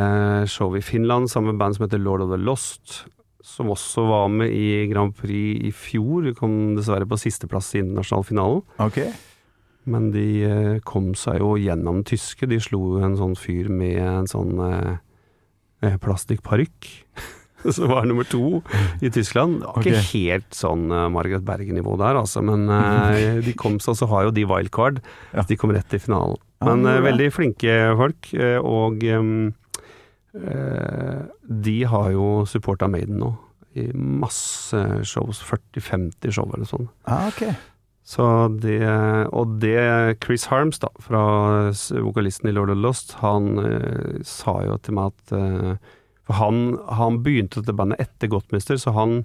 show 0.46 0.70
i 0.78 0.86
Finland 0.86 1.26
sammen 1.32 1.50
med 1.50 1.58
band 1.58 1.74
som 1.74 1.84
heter 1.86 1.98
Lord 1.98 2.22
of 2.22 2.30
the 2.30 2.38
Lost. 2.38 3.10
Som 3.42 3.72
også 3.72 4.04
var 4.06 4.28
med 4.30 4.54
i 4.54 4.86
Grand 4.86 5.10
Prix 5.16 5.58
i 5.66 5.72
fjor. 5.74 6.22
Vi 6.28 6.34
kom 6.38 6.76
dessverre 6.76 7.08
på 7.10 7.18
sisteplass 7.18 7.74
i 7.74 7.82
internasjonal 7.82 8.24
finalen. 8.28 8.62
Ok. 8.78 9.00
Men 9.88 10.10
de 10.12 10.24
eh, 10.44 10.78
kom 10.84 11.14
seg 11.16 11.38
jo 11.40 11.54
gjennom 11.56 12.02
tyske. 12.04 12.46
De 12.50 12.58
slo 12.60 12.98
en 13.00 13.16
sånn 13.16 13.36
fyr 13.38 13.70
med 13.72 13.96
en 14.04 14.26
sånn 14.28 14.58
eh, 14.66 14.96
eh, 15.86 15.96
plastikkparykk. 16.02 16.90
som 17.76 17.90
var 17.92 18.06
nummer 18.08 18.24
to 18.24 18.62
i 19.04 19.10
Tyskland. 19.12 19.60
Det 19.60 19.66
var 19.68 19.78
Ok. 19.80 19.86
ikke 19.90 20.04
helt 20.14 20.54
sånn 20.56 20.86
uh, 20.88 21.08
Margaret 21.12 21.44
Berge-nivå 21.44 21.92
der, 22.00 22.16
altså, 22.16 22.40
men 22.40 22.64
eh, 22.72 23.40
de 23.46 23.52
kom 23.52 23.76
seg 23.84 23.98
så 24.00 24.08
har 24.08 24.24
jo 24.28 24.32
de 24.32 24.46
wildcard. 24.48 25.02
Ja. 25.34 25.44
De 25.44 25.58
kom 25.60 25.72
rett 25.76 25.92
i 25.92 26.00
finalen. 26.00 26.38
Men 26.64 26.84
eh, 26.88 27.00
veldig 27.04 27.28
flinke 27.36 27.74
folk, 28.00 28.30
eh, 28.36 28.56
og 28.60 29.04
eh, 29.04 29.52
de 31.66 31.76
har 31.90 32.10
jo 32.14 32.26
supporta 32.48 32.88
Maiden 32.88 33.20
nå. 33.20 33.30
I 33.78 33.84
masse 33.94 34.74
shows, 35.06 35.38
40-50 35.46 36.32
show 36.34 36.48
eller 36.56 36.66
sånn. 36.66 36.88
Ah, 37.06 37.28
ok. 37.30 37.44
Så 38.10 38.24
det, 38.58 38.80
og 39.30 39.52
det 39.62 40.18
Chris 40.24 40.48
Harms, 40.50 40.80
da, 40.82 40.88
fra 40.98 41.20
vokalisten 42.02 42.50
i 42.50 42.54
Lord 42.56 42.72
of 42.74 42.80
Lost, 42.82 43.14
han 43.20 43.52
eh, 43.62 44.16
sa 44.26 44.56
jo 44.66 44.78
til 44.82 44.96
meg 44.98 45.12
at 45.12 45.34
eh, 45.38 45.92
For 46.26 46.40
han, 46.40 46.58
han 46.90 47.20
begynte 47.22 47.62
dette 47.62 47.76
bandet 47.78 48.02
etter 48.02 48.32
Godtmester, 48.32 48.80
så 48.82 48.96
han 48.96 49.20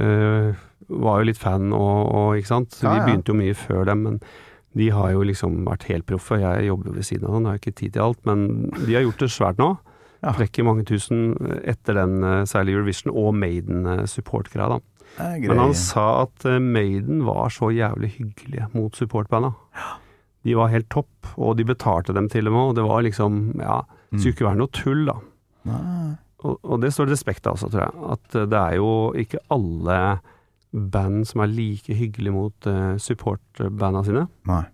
eh, 0.00 0.56
var 0.88 1.20
jo 1.20 1.28
litt 1.28 1.40
fan 1.40 1.70
og, 1.76 2.00
og 2.16 2.40
ikke 2.40 2.52
sant. 2.54 2.72
Så 2.78 2.86
Ja, 2.86 2.94
vi 2.94 3.02
ja. 3.02 3.06
begynte 3.10 3.34
jo 3.34 3.40
mye 3.42 3.56
før 3.56 3.84
dem, 3.92 4.06
men 4.08 4.18
de 4.74 4.88
har 4.90 5.12
jo 5.14 5.22
liksom 5.28 5.60
vært 5.68 5.84
helt 5.90 6.06
proffe. 6.08 6.40
Jeg 6.40 6.66
jobber 6.66 6.90
jo 6.90 6.96
ved 6.96 7.06
siden 7.06 7.28
av 7.28 7.36
dem, 7.36 7.50
har 7.50 7.60
ikke 7.60 7.76
tid 7.76 7.94
til 7.94 8.08
alt, 8.08 8.24
men 8.26 8.48
de 8.80 8.96
har 8.96 9.04
gjort 9.04 9.22
det 9.22 9.30
svært 9.36 9.60
nå. 9.60 9.74
Ja. 10.24 10.32
Trekker 10.32 10.64
mange 10.64 10.86
tusen 10.88 11.34
etter 11.68 12.00
den, 12.00 12.22
eh, 12.24 12.42
særlig 12.48 12.78
Eurovision 12.78 13.12
og 13.12 13.34
Maiden-support-greia, 13.36 14.72
da. 14.78 14.80
Men 15.18 15.60
han 15.60 15.74
sa 15.78 16.24
at 16.24 16.46
eh, 16.48 16.58
Maiden 16.62 17.22
var 17.26 17.52
så 17.54 17.70
jævlig 17.74 18.14
hyggelige 18.16 18.68
mot 18.74 18.96
supportbanda. 18.98 19.52
De 20.44 20.56
var 20.58 20.72
helt 20.72 20.90
topp, 20.92 21.30
og 21.40 21.56
de 21.56 21.64
betalte 21.64 22.12
dem 22.16 22.28
til 22.32 22.50
og 22.50 22.56
med, 22.56 22.70
og 22.70 22.76
det 22.76 22.84
var 22.84 23.04
liksom 23.06 23.40
Ja, 23.62 23.80
det 24.10 24.20
skulle 24.20 24.34
ikke 24.36 24.48
være 24.50 24.60
noe 24.60 24.74
tull, 24.74 25.06
da. 25.08 25.16
Og, 26.44 26.58
og 26.60 26.80
det 26.82 26.92
står 26.92 27.08
det 27.08 27.16
respekt 27.16 27.46
av 27.48 27.56
også, 27.56 27.70
tror 27.72 27.86
jeg. 27.86 28.04
At 28.16 28.38
eh, 28.38 28.48
det 28.52 28.60
er 28.60 28.78
jo 28.80 28.90
ikke 29.24 29.42
alle 29.54 29.98
band 30.74 31.22
som 31.30 31.44
er 31.44 31.52
like 31.54 31.94
hyggelige 31.94 32.34
mot 32.34 32.66
uh, 32.66 32.96
supportbanda 32.98 34.02
sine. 34.06 34.24
Nei. 34.50 34.64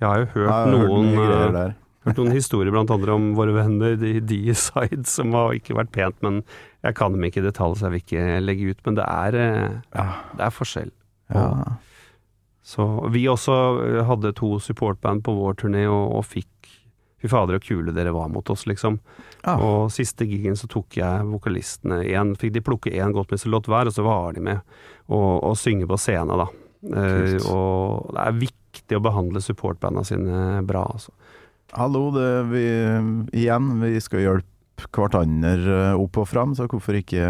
Jeg 0.00 0.08
har 0.08 0.22
jo 0.22 0.28
hørt 0.32 0.46
Jeg 0.46 0.54
har 0.54 0.70
hørt 0.72 0.88
noen 0.88 1.52
der. 1.58 1.74
Hørt 2.08 2.20
noen 2.20 2.34
historier 2.36 2.74
blant 2.74 2.90
andre 2.94 3.14
om 3.14 3.30
våre 3.38 3.54
venner 3.56 3.96
i 4.04 4.18
D-side, 4.20 5.04
som 5.08 5.32
har 5.36 5.54
ikke 5.56 5.76
vært 5.78 5.92
pent, 5.94 6.18
men 6.24 6.42
jeg 6.86 6.96
kan 6.98 7.14
dem 7.14 7.24
ikke 7.28 7.42
i 7.42 7.48
detalj, 7.48 7.78
så 7.78 7.88
jeg 7.88 7.94
vil 7.96 8.04
ikke 8.06 8.40
legge 8.44 8.72
ut. 8.72 8.82
Men 8.86 8.98
det 8.98 9.06
er, 9.08 9.38
eh, 9.42 9.76
Ja. 9.94 10.08
det 10.36 10.48
er 10.48 10.56
forskjell. 10.56 10.90
ja. 11.34 11.52
Så 12.68 12.84
vi 13.10 13.22
også 13.24 13.54
eh, 13.80 14.04
hadde 14.04 14.34
to 14.36 14.58
supportband 14.60 15.22
på 15.24 15.32
vår 15.32 15.54
turné, 15.62 15.86
og, 15.88 16.16
og 16.18 16.24
fikk 16.28 16.48
Fy 17.18 17.26
fader, 17.26 17.58
så 17.58 17.64
kule 17.66 17.90
dere 17.90 18.12
var 18.14 18.28
mot 18.30 18.46
oss, 18.52 18.62
liksom. 18.70 19.00
Ja. 19.42 19.56
Og 19.58 19.88
siste 19.90 20.22
gigen 20.28 20.54
så 20.54 20.68
tok 20.70 21.00
jeg 21.00 21.24
vokalistene 21.26 22.04
igjen. 22.04 22.36
Fikk 22.38 22.52
de 22.54 22.62
plukke 22.62 22.92
én 22.94 23.10
låt 23.50 23.66
hver, 23.66 23.90
og 23.90 23.96
så 23.96 24.04
var 24.06 24.36
de 24.36 24.44
med 24.46 24.60
og, 25.08 25.42
og 25.42 25.56
synge 25.58 25.88
på 25.90 25.98
scenen, 25.98 26.38
da. 26.38 26.46
Uh, 26.78 27.34
og 27.50 28.12
det 28.14 28.22
er 28.22 28.38
viktig 28.38 29.00
å 29.00 29.02
behandle 29.02 29.42
supportbanda 29.42 30.04
sine 30.06 30.60
bra, 30.68 30.84
altså. 30.94 31.10
Hallo, 31.76 32.06
det, 32.14 32.28
vi, 32.48 32.64
igjen, 33.36 33.74
vi 33.82 33.98
skal 34.00 34.22
hjelpe 34.22 34.86
hverandre 34.94 35.90
opp 36.00 36.16
og 36.22 36.28
fram, 36.30 36.54
så 36.56 36.64
hvorfor 36.70 36.96
ikke 36.96 37.20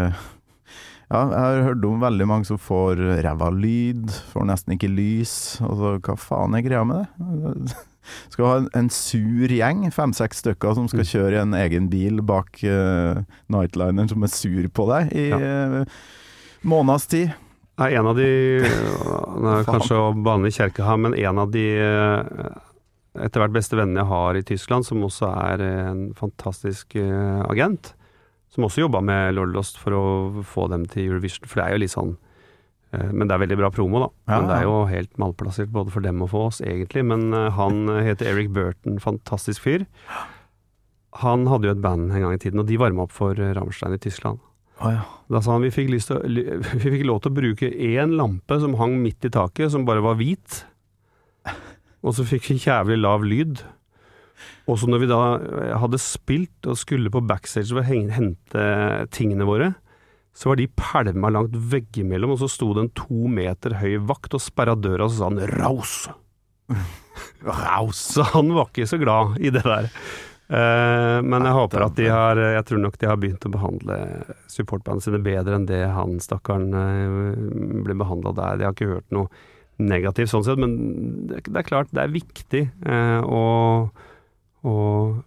Ja, 1.09 1.21
jeg 1.25 1.41
har 1.41 1.65
hørt 1.65 1.83
om 1.89 1.99
veldig 1.99 2.27
mange 2.29 2.47
som 2.47 2.59
får 2.61 3.01
ræva 3.25 3.49
lyd, 3.51 4.13
får 4.31 4.45
nesten 4.47 4.75
ikke 4.77 4.91
lys. 4.93 5.33
Altså, 5.65 5.97
hva 6.05 6.15
faen 6.21 6.55
er 6.55 6.63
greia 6.63 6.85
med 6.87 7.03
det? 7.19 7.75
Skal 8.31 8.47
ha 8.47 8.53
en, 8.61 8.69
en 8.79 8.87
sur 8.93 9.51
gjeng, 9.51 9.83
fem-seks 9.93 10.39
stykker, 10.41 10.71
som 10.77 10.87
skal 10.89 11.05
kjøre 11.05 11.35
i 11.35 11.41
en 11.43 11.57
egen 11.59 11.91
bil 11.91 12.23
bak 12.25 12.61
uh, 12.63 13.19
Nightlineren 13.51 14.09
som 14.09 14.23
er 14.25 14.31
sur 14.33 14.65
på 14.73 14.87
deg 14.89 15.11
i 15.13 15.27
uh, 15.35 15.83
måneds 16.65 17.05
tid. 17.11 17.35
Nei, 17.79 17.91
en 17.95 18.09
av 18.09 18.17
de 18.17 18.29
kanskje 19.69 19.99
å 19.99 20.09
banne 20.15 20.49
i 20.49 20.55
kjerka 20.55 20.87
her, 20.87 20.97
men 20.99 21.13
en 21.15 21.43
av 21.43 21.53
de 21.53 21.67
eh, 21.79 22.57
etter 23.25 23.41
hvert 23.43 23.53
beste 23.55 23.77
vennene 23.79 24.01
jeg 24.03 24.09
har 24.11 24.37
i 24.39 24.43
Tyskland, 24.47 24.85
som 24.87 25.03
også 25.05 25.29
er 25.35 25.63
en 25.65 26.01
fantastisk 26.17 26.95
eh, 26.99 27.41
agent, 27.49 27.93
som 28.49 28.65
også 28.65 28.85
jobba 28.85 29.01
med 29.05 29.35
Lord 29.37 29.53
Lost 29.53 29.77
for 29.77 29.93
å 29.93 30.03
få 30.47 30.67
dem 30.71 30.87
til 30.89 31.09
Eurovision, 31.11 31.45
for 31.47 31.59
det 31.61 31.67
er 31.67 31.75
jo 31.77 31.81
litt 31.83 31.93
sånn 31.93 32.15
eh, 32.95 33.11
Men 33.13 33.27
det 33.29 33.35
er 33.35 33.43
veldig 33.45 33.59
bra 33.59 33.69
promo, 33.75 33.99
da. 34.05 34.09
Ja, 34.31 34.39
Men 34.39 34.49
det 34.49 34.57
er 34.57 34.67
jo 34.69 34.79
helt 34.89 35.17
malplassert 35.21 35.69
både 35.75 35.93
for 35.93 36.01
dem 36.05 36.21
og 36.25 36.31
for 36.31 36.49
oss, 36.49 36.59
egentlig. 36.65 37.03
Men 37.05 37.29
eh, 37.33 37.51
han 37.59 37.83
heter 38.07 38.31
Eric 38.33 38.49
Burton, 38.55 38.97
fantastisk 39.03 39.61
fyr. 39.67 39.85
Han 41.23 41.47
hadde 41.49 41.69
jo 41.69 41.73
et 41.73 41.81
band 41.81 42.11
en 42.13 42.21
gang 42.25 42.35
i 42.35 42.41
tiden, 42.41 42.61
og 42.61 42.67
de 42.69 42.77
varma 42.79 43.05
opp 43.07 43.13
for 43.15 43.37
eh, 43.37 43.53
Rammstein 43.57 43.95
i 43.97 44.01
Tyskland. 44.01 44.41
Oh, 44.79 44.91
ja. 44.93 45.01
Da 45.29 45.41
sa 45.43 45.55
han 45.57 45.65
vi 45.65 45.71
fikk, 45.75 45.89
å- 46.13 46.21
vi 46.79 46.91
fikk 46.93 47.05
lov 47.09 47.21
til 47.23 47.33
å 47.33 47.37
bruke 47.39 47.69
én 47.73 48.13
lampe 48.17 48.59
som 48.61 48.77
hang 48.79 48.97
midt 49.03 49.25
i 49.27 49.31
taket, 49.33 49.73
som 49.73 49.85
bare 49.89 50.03
var 50.05 50.15
hvit. 50.21 50.61
Og 52.05 52.15
så 52.15 52.25
fikk 52.27 52.51
vi 52.51 52.61
jævlig 52.63 52.99
lav 53.01 53.25
lyd. 53.27 53.63
Og 54.69 54.79
så 54.79 54.87
når 54.87 55.03
vi 55.03 55.09
da 55.11 55.21
eh, 55.35 55.75
hadde 55.81 55.99
spilt 56.01 56.69
og 56.69 56.79
skulle 56.79 57.11
på 57.11 57.23
backstage 57.27 57.75
og 57.75 57.81
å 57.81 57.87
hente 57.89 58.65
tingene 59.15 59.47
våre, 59.47 59.73
så 60.35 60.51
var 60.51 60.59
de 60.59 60.69
pælma 60.71 61.31
langt 61.33 61.55
veggimellom, 61.71 62.35
og 62.35 62.39
så 62.43 62.47
sto 62.51 62.69
det 62.75 62.85
en 62.85 62.95
to 62.95 63.27
meter 63.33 63.75
høy 63.81 63.97
vakt 64.07 64.37
og 64.37 64.43
sperra 64.43 64.77
døra, 64.77 65.07
og 65.07 65.11
så 65.11 65.17
sa 65.17 65.29
han 65.31 65.41
'raus'. 65.57 65.97
Raus! 67.49 67.99
Så 68.13 68.23
han 68.23 68.53
var 68.55 68.69
ikke 68.69 68.87
så 68.87 68.99
glad 69.01 69.39
i 69.41 69.51
det 69.51 69.65
der. 69.65 69.89
Eh, 70.49 71.17
men 71.25 71.45
jeg 71.45 71.53
håper 71.53 71.83
at 71.85 71.93
de 71.93 72.07
har 72.09 72.39
Jeg 72.41 72.63
tror 72.65 72.79
nok 72.81 72.95
de 72.97 73.05
har 73.05 73.19
begynt 73.21 73.43
å 73.45 73.51
behandle 73.53 73.97
supportbandene 74.49 75.05
sine 75.05 75.19
bedre 75.21 75.59
enn 75.59 75.67
det 75.69 75.83
han 75.93 76.15
stakkaren 76.23 76.73
eh, 76.73 77.83
ble 77.85 77.97
behandla 77.99 78.33
der. 78.37 78.63
Jeg 78.63 78.69
har 78.69 78.77
ikke 78.77 78.93
hørt 78.95 79.13
noe 79.13 79.29
negativt 79.79 80.31
sånn 80.31 80.45
sett, 80.45 80.59
men 80.59 80.75
det, 81.29 81.43
det 81.47 81.61
er 81.61 81.67
klart 81.67 81.91
det 81.95 82.03
er 82.03 82.13
viktig 82.13 82.63
eh, 82.67 83.19
å, 83.23 83.43
å 84.67 84.75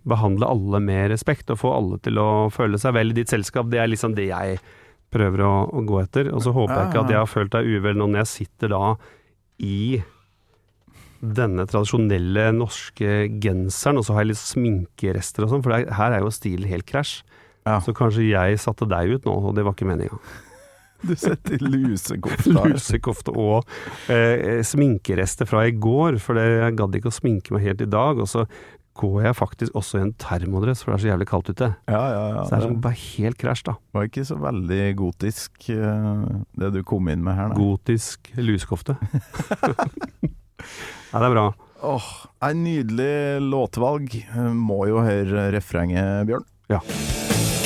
behandle 0.09 0.51
alle 0.53 0.83
med 0.85 1.11
respekt 1.15 1.53
og 1.53 1.61
få 1.63 1.73
alle 1.77 2.01
til 2.05 2.21
å 2.21 2.31
føle 2.53 2.81
seg 2.81 2.97
vel 2.99 3.13
i 3.13 3.19
ditt 3.23 3.33
selskap. 3.33 3.71
Det 3.73 3.81
er 3.83 3.91
liksom 3.91 4.17
det 4.19 4.29
jeg 4.29 4.61
prøver 5.13 5.45
å, 5.45 5.53
å 5.73 5.85
gå 5.89 6.01
etter. 6.03 6.33
Og 6.33 6.45
så 6.45 6.55
håper 6.57 6.79
jeg 6.79 6.91
ikke 6.91 7.05
at 7.05 7.15
jeg 7.15 7.21
har 7.21 7.31
følt 7.31 7.55
deg 7.55 7.71
uvel 7.77 7.99
nå 8.01 8.11
når 8.13 8.25
jeg 8.25 8.33
sitter 8.37 8.73
da 8.73 8.85
i 9.63 10.03
denne 11.23 11.65
tradisjonelle 11.71 12.49
norske 12.57 13.11
genseren, 13.43 14.01
og 14.01 14.07
så 14.07 14.17
har 14.17 14.25
jeg 14.25 14.33
litt 14.33 14.43
sminkerester 14.43 15.47
og 15.47 15.53
sånn, 15.53 15.63
for 15.63 15.71
det 15.71 15.85
er, 15.85 15.93
her 16.01 16.17
er 16.17 16.25
jo 16.25 16.33
stilen 16.35 16.67
helt 16.71 16.89
krasj. 16.89 17.21
Ja. 17.63 17.77
Så 17.79 17.95
kanskje 17.95 18.27
jeg 18.27 18.59
satte 18.59 18.89
deg 18.91 19.13
ut 19.15 19.29
nå, 19.29 19.37
og 19.39 19.55
det 19.55 19.63
var 19.63 19.77
ikke 19.77 19.87
meninga. 19.87 20.19
Du 21.03 21.15
setter 21.19 21.59
lusekofte 21.63 22.53
lusekofta. 22.53 22.63
her. 22.63 22.75
Lusekofte 22.77 23.33
og 23.35 23.65
eh, 24.13 24.61
sminkerester 24.67 25.49
fra 25.51 25.65
i 25.67 25.73
går, 25.75 26.19
for 26.23 26.39
jeg 26.39 26.77
gadd 26.79 26.95
ikke 27.01 27.11
å 27.11 27.17
sminke 27.17 27.55
meg 27.57 27.67
helt 27.67 27.83
i 27.85 27.91
dag. 27.91 28.21
Og 28.23 28.29
så 28.31 28.45
går 29.01 29.23
jeg 29.25 29.37
faktisk 29.39 29.77
også 29.81 29.99
i 29.99 30.03
en 30.05 30.11
termodress, 30.21 30.83
for 30.85 30.93
det 30.93 30.99
er 30.99 31.03
så 31.07 31.11
jævlig 31.15 31.27
kaldt 31.31 31.49
ute. 31.55 31.69
Ja, 31.89 32.03
ja, 32.13 32.23
ja. 32.35 32.43
Så 32.45 32.51
det 32.51 32.57
er 32.59 32.61
Det 32.61 32.67
sånn 32.69 32.81
bare 32.85 32.99
helt 33.01 33.39
krasj, 33.41 33.63
da. 33.71 33.75
var 33.97 34.05
ikke 34.11 34.25
så 34.29 34.37
veldig 34.43 34.81
gotisk, 35.01 35.69
eh, 35.73 36.27
det 36.61 36.73
du 36.77 36.83
kom 36.85 37.09
inn 37.09 37.25
med 37.25 37.39
her, 37.39 37.49
da. 37.55 37.57
Gotisk 37.57 38.29
lusekofte. 38.37 38.99
ja, 39.83 41.19
det 41.19 41.27
er 41.27 41.35
bra. 41.35 41.47
Åh, 41.83 42.11
en 42.47 42.61
nydelig 42.63 43.41
låtvalg. 43.43 44.13
Eh, 44.23 44.53
Må 44.55 44.85
jo 44.87 45.01
høre 45.03 45.49
refrenget, 45.57 46.29
Bjørn. 46.29 46.45
Ja. 46.71 46.79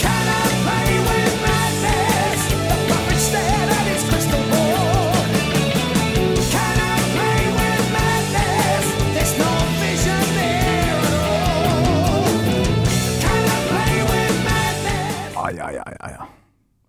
Can 0.01 0.31
I 0.31 0.41
play 0.63 0.99
with 1.03 1.16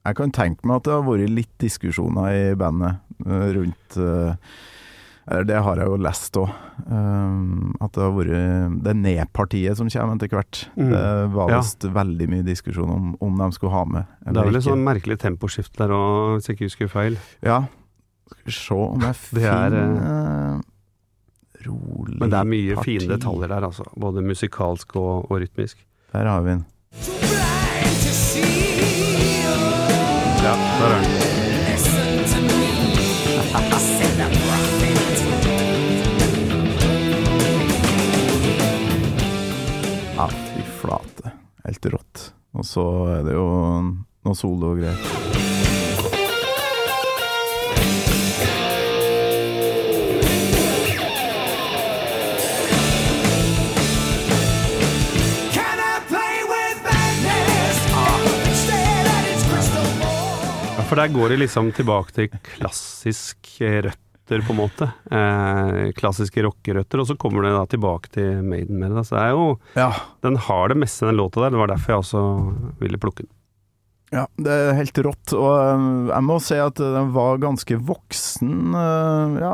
Jeg 0.07 0.15
kan 0.15 0.31
tenke 0.31 0.63
meg 0.67 0.79
at 0.79 0.87
det 0.87 0.93
har 0.95 1.03
vært 1.03 1.29
litt 1.35 1.53
diskusjoner 1.59 2.31
i 2.31 2.43
bandet 2.59 3.01
eh, 3.27 3.47
rundt 3.57 3.97
eh, 3.99 4.35
Eller 5.27 5.43
det 5.49 5.57
har 5.65 5.75
jeg 5.81 5.89
jo 5.91 5.97
lest 5.99 6.37
òg. 6.39 6.51
at 6.87 7.91
det 7.97 8.03
har 8.05 8.13
vært 8.15 8.77
det 8.85 8.93
nedpartiet 8.95 9.75
som 9.75 9.89
kommer 9.91 10.15
etter 10.15 10.31
hvert. 10.31 10.61
Mm. 10.77 10.91
Det 10.93 11.01
var 11.33 11.49
Ja. 11.51 11.59
veldig 11.97 12.27
mye 12.31 12.45
diskusjon 12.47 12.89
om, 12.93 13.09
om 13.19 13.35
de 13.41 13.49
skulle 13.51 13.73
ha 13.73 13.83
med 13.85 14.05
Det 14.23 14.37
er 14.37 14.47
vel 14.47 14.55
et 14.61 14.63
sånn 14.69 14.85
merkelig 14.87 15.17
temposkift 15.19 15.75
der 15.81 15.91
òg, 15.91 16.37
hvis 16.37 16.47
jeg 16.47 16.55
ikke 16.55 16.69
husker 16.69 16.87
feil. 16.93 17.17
Ja. 17.43 17.59
Skal 18.31 18.45
vi 18.45 18.55
se 18.55 18.73
om 18.79 19.03
jeg 19.03 19.09
er, 19.09 19.19
finner 19.27 19.77
eh, 19.83 20.61
Rolig 21.67 22.19
Men 22.21 22.29
det 22.31 22.39
er 22.39 22.47
mye 22.47 22.75
parti. 22.77 22.95
fine 22.99 23.11
detaljer 23.17 23.49
der, 23.51 23.63
altså. 23.67 23.83
Både 23.99 24.21
musikalsk 24.23 24.95
og, 24.95 25.27
og 25.31 25.41
rytmisk. 25.43 25.79
Der 26.13 26.27
har 26.29 26.41
vi 26.45 26.53
den. 26.55 26.65
Der 30.79 30.85
er 30.85 31.01
den. 31.01 31.11
Ja, 40.15 40.27
fy 40.27 40.61
flate. 40.81 41.31
Helt 41.65 41.85
rått. 41.85 42.31
Og 42.53 42.65
så 42.65 42.85
er 43.17 43.25
det 43.27 43.37
jo 43.37 43.47
noe 43.81 44.37
solo 44.37 44.73
og 44.73 44.81
greier. 44.81 45.46
For 60.97 61.05
der 61.05 61.13
går 61.13 61.29
det 61.29 61.41
liksom 61.43 61.67
tilbake 61.77 62.13
til 62.15 62.29
klassisk 62.41 63.49
røtter, 63.61 64.41
på 64.43 64.51
en 64.51 64.57
måte. 64.57 64.87
Eh, 65.13 65.91
klassiske 65.95 66.41
rockerøtter, 66.41 66.99
og 67.03 67.05
så 67.07 67.15
kommer 67.21 67.45
det 67.45 67.53
da 67.53 67.65
tilbake 67.69 68.09
til 68.17 68.41
Maiden 68.41 68.79
med 68.81 68.95
det. 68.97 69.05
Så 69.05 69.13
det 69.13 69.25
er 69.27 69.35
jo 69.37 69.59
Ja. 69.77 69.91
Den 70.25 70.35
har 70.41 70.67
det 70.69 70.77
meste, 70.77 71.05
den 71.05 71.15
låta 71.15 71.41
der. 71.41 71.51
Det 71.53 71.61
var 71.61 71.67
derfor 71.67 71.93
jeg 71.93 72.01
også 72.01 72.79
ville 72.81 72.97
plukke 72.97 73.27
den. 73.27 73.29
Ja, 74.09 74.25
det 74.39 74.47
er 74.47 74.73
helt 74.73 74.97
rått, 75.03 75.33
og 75.35 75.53
øh, 75.59 76.07
jeg 76.07 76.23
må 76.23 76.39
si 76.39 76.55
at 76.55 76.79
den 76.79 77.11
var 77.11 77.37
ganske 77.37 77.75
voksen, 77.75 78.71
øh, 78.71 79.35
ja, 79.37 79.51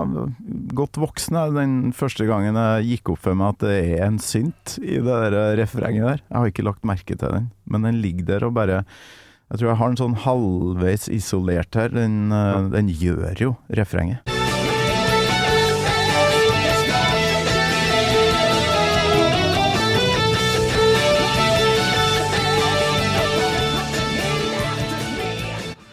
godt 0.78 1.00
voksen 1.02 1.36
er 1.36 1.50
den 1.52 1.92
første 1.92 2.28
gangen 2.30 2.56
jeg 2.56 2.86
gikk 2.86 3.10
opp 3.16 3.24
for 3.26 3.34
meg 3.34 3.56
at 3.56 3.66
det 3.66 3.98
er 3.98 4.06
en 4.06 4.20
synt 4.22 4.78
i 4.78 5.02
det 5.02 5.10
der 5.34 5.58
refrenget 5.58 6.06
der. 6.06 6.22
Jeg 6.30 6.38
har 6.38 6.46
ikke 6.54 6.68
lagt 6.70 6.86
merke 6.86 7.18
til 7.18 7.34
den, 7.34 7.50
men 7.66 7.82
den 7.82 7.98
ligger 8.00 8.26
der 8.30 8.46
og 8.46 8.54
bare 8.54 8.84
Jeg 9.54 9.60
tror 9.62 9.70
jeg 9.70 9.78
har 9.78 9.92
den 9.92 10.00
sånn 10.00 10.16
halvveis 10.18 11.04
isolert 11.14 11.76
her. 11.78 11.92
Den, 11.94 12.32
ja. 12.34 12.56
den 12.74 12.88
gjør 12.90 13.38
jo 13.38 13.50
refrenget. 13.78 14.26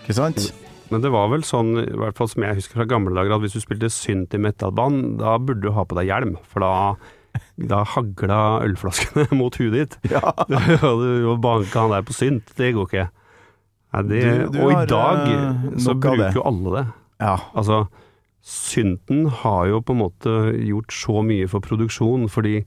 Ikke 0.01 0.17
sant? 0.17 0.49
Men 0.89 1.05
det 1.05 1.13
var 1.13 1.29
vel 1.29 1.45
sånn, 1.45 1.77
i 1.85 2.01
hvert 2.01 2.17
fall 2.17 2.33
som 2.33 2.49
jeg 2.49 2.63
husker 2.63 2.81
fra 2.81 2.89
gamle 2.89 3.13
dager, 3.13 3.37
at 3.37 3.45
hvis 3.45 3.61
du 3.61 3.61
spilte 3.61 3.93
synt 3.93 4.33
i 4.33 4.41
metalband, 4.41 5.19
da 5.21 5.37
burde 5.37 5.69
du 5.69 5.75
ha 5.77 5.85
på 5.85 6.01
deg 6.01 6.09
hjelm, 6.09 6.39
for 6.49 6.65
da, 6.65 6.73
da 7.61 7.85
hagla 7.93 8.43
ølflaskene 8.65 9.29
mot 9.45 9.61
huet 9.61 9.77
ditt. 9.77 10.03
Ja. 10.17 10.33
Du, 10.49 11.05
du 11.29 11.33
banka 11.37 11.85
han 11.85 11.93
der 11.93 12.09
på 12.09 12.17
synt, 12.17 12.57
det 12.57 12.73
går 12.81 12.89
ikke. 12.89 13.11
Nei, 13.93 14.03
det, 14.07 14.21
Du- 14.23 14.53
du 14.55 14.61
og 14.65 14.73
har, 14.73 14.83
i 14.83 14.87
dag 14.87 15.23
eh, 15.35 15.79
så 15.83 15.95
bruker 15.99 16.37
jo 16.37 16.43
alle 16.47 16.75
det. 16.77 16.85
ja. 17.25 17.37
Altså, 17.55 17.81
synten 18.43 19.27
har 19.43 19.67
jo 19.69 19.81
på 19.85 19.93
en 19.93 20.01
måte 20.01 20.35
gjort 20.65 20.95
så 20.95 21.21
mye 21.27 21.49
for 21.51 21.61
produksjon, 21.61 22.29
fordi 22.33 22.63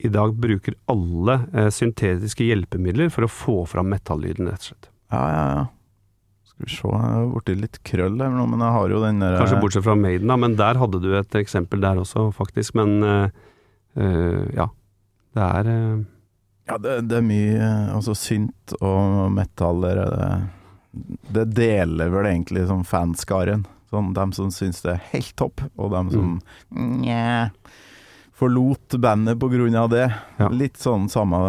i 0.00 0.08
dag 0.08 0.32
bruker 0.40 0.74
alle 0.90 1.36
eh, 1.52 1.68
syntetiske 1.70 2.46
hjelpemidler 2.48 3.10
for 3.12 3.26
å 3.26 3.30
få 3.30 3.58
fram 3.68 3.90
metallyden, 3.92 4.48
rett 4.48 4.64
og 4.64 4.70
slett. 4.72 4.88
Ja, 5.12 5.20
ja, 5.30 5.44
ja. 5.58 5.66
Skal 6.48 6.64
vi 6.66 6.72
se, 6.74 6.88
jeg 6.88 7.12
har 7.14 7.28
blitt 7.36 7.60
litt 7.60 7.78
krøll 7.86 8.16
her 8.20 8.32
nå, 8.34 8.46
men 8.50 8.64
jeg 8.64 8.74
har 8.78 8.88
jo 8.96 9.02
den 9.04 9.20
der 9.22 9.36
Kanskje 9.38 9.60
bortsett 9.62 9.84
fra 9.86 9.94
Maiden, 9.96 10.26
da, 10.32 10.36
men 10.40 10.56
der 10.58 10.80
hadde 10.80 11.00
du 11.04 11.10
et 11.18 11.36
eksempel 11.38 11.80
der 11.84 12.00
også, 12.02 12.30
faktisk. 12.36 12.74
Men 12.80 12.96
eh, 13.04 13.28
eh, 14.00 14.42
ja, 14.56 14.66
det 15.36 15.46
er 15.46 15.70
eh, 15.76 16.00
Ja, 16.70 16.78
det, 16.78 16.94
det 17.10 17.18
er 17.18 17.26
mye 17.26 17.58
eh, 17.58 17.90
Altså, 17.96 18.14
synt 18.18 18.74
og 18.80 19.30
metaller 19.34 20.00
er 20.04 20.16
det 20.16 20.30
Det 21.34 21.44
deler 21.54 22.10
vel 22.10 22.26
egentlig 22.30 22.64
sånn 22.70 22.84
fanskaren. 22.88 23.66
Sånn 23.90 24.12
dem 24.14 24.32
som 24.36 24.50
syns 24.54 24.82
det 24.84 24.92
er 24.96 25.04
helt 25.12 25.34
topp, 25.38 25.62
og 25.76 25.90
dem 25.94 26.10
som 26.14 26.36
Nja 26.70 27.50
Forlot 28.40 28.94
bandet 29.02 29.36
av 29.76 29.90
det. 29.92 30.06
Ja. 30.38 30.48
Litt 30.48 30.78
sånn 30.80 31.08
samme 31.12 31.40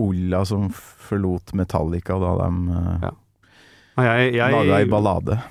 Olla 0.00 0.44
som 0.48 0.70
forlot 0.72 1.52
Metallica 1.58 2.16
da 2.22 2.30
de 2.40 2.78
Ja. 3.02 3.10
Laga 3.98 4.78
ei 4.78 4.86
ballade. 4.88 5.42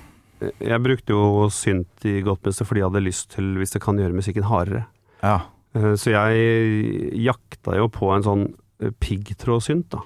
jeg 0.58 0.82
brukte 0.82 1.14
jo 1.14 1.46
synt 1.54 2.02
i 2.04 2.16
Godtmester 2.26 2.66
fordi 2.66 2.80
jeg 2.82 2.88
hadde 2.90 3.04
lyst 3.06 3.28
til, 3.36 3.52
hvis 3.60 3.70
det 3.76 3.82
kan 3.84 3.96
gjøre 3.96 4.16
musikken 4.18 4.42
hardere. 4.50 4.86
Ja. 5.22 5.36
Eh, 5.74 5.94
Så 5.94 6.10
jeg 6.10 7.14
jakta 7.22 7.76
jo 7.78 7.86
på 7.88 8.10
en 8.16 8.22
sånn 8.26 8.42
eh, 8.48 8.61
piggtrådsynt, 9.02 9.92
da. 9.94 10.02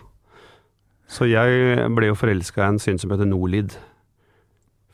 Så 1.07 1.29
jeg 1.31 1.91
ble 1.95 2.11
jo 2.11 2.18
forelska 2.18 2.64
i 2.64 2.72
en 2.72 2.81
synt 2.83 3.03
som 3.03 3.12
heter 3.14 3.29
Nolid. 3.31 3.77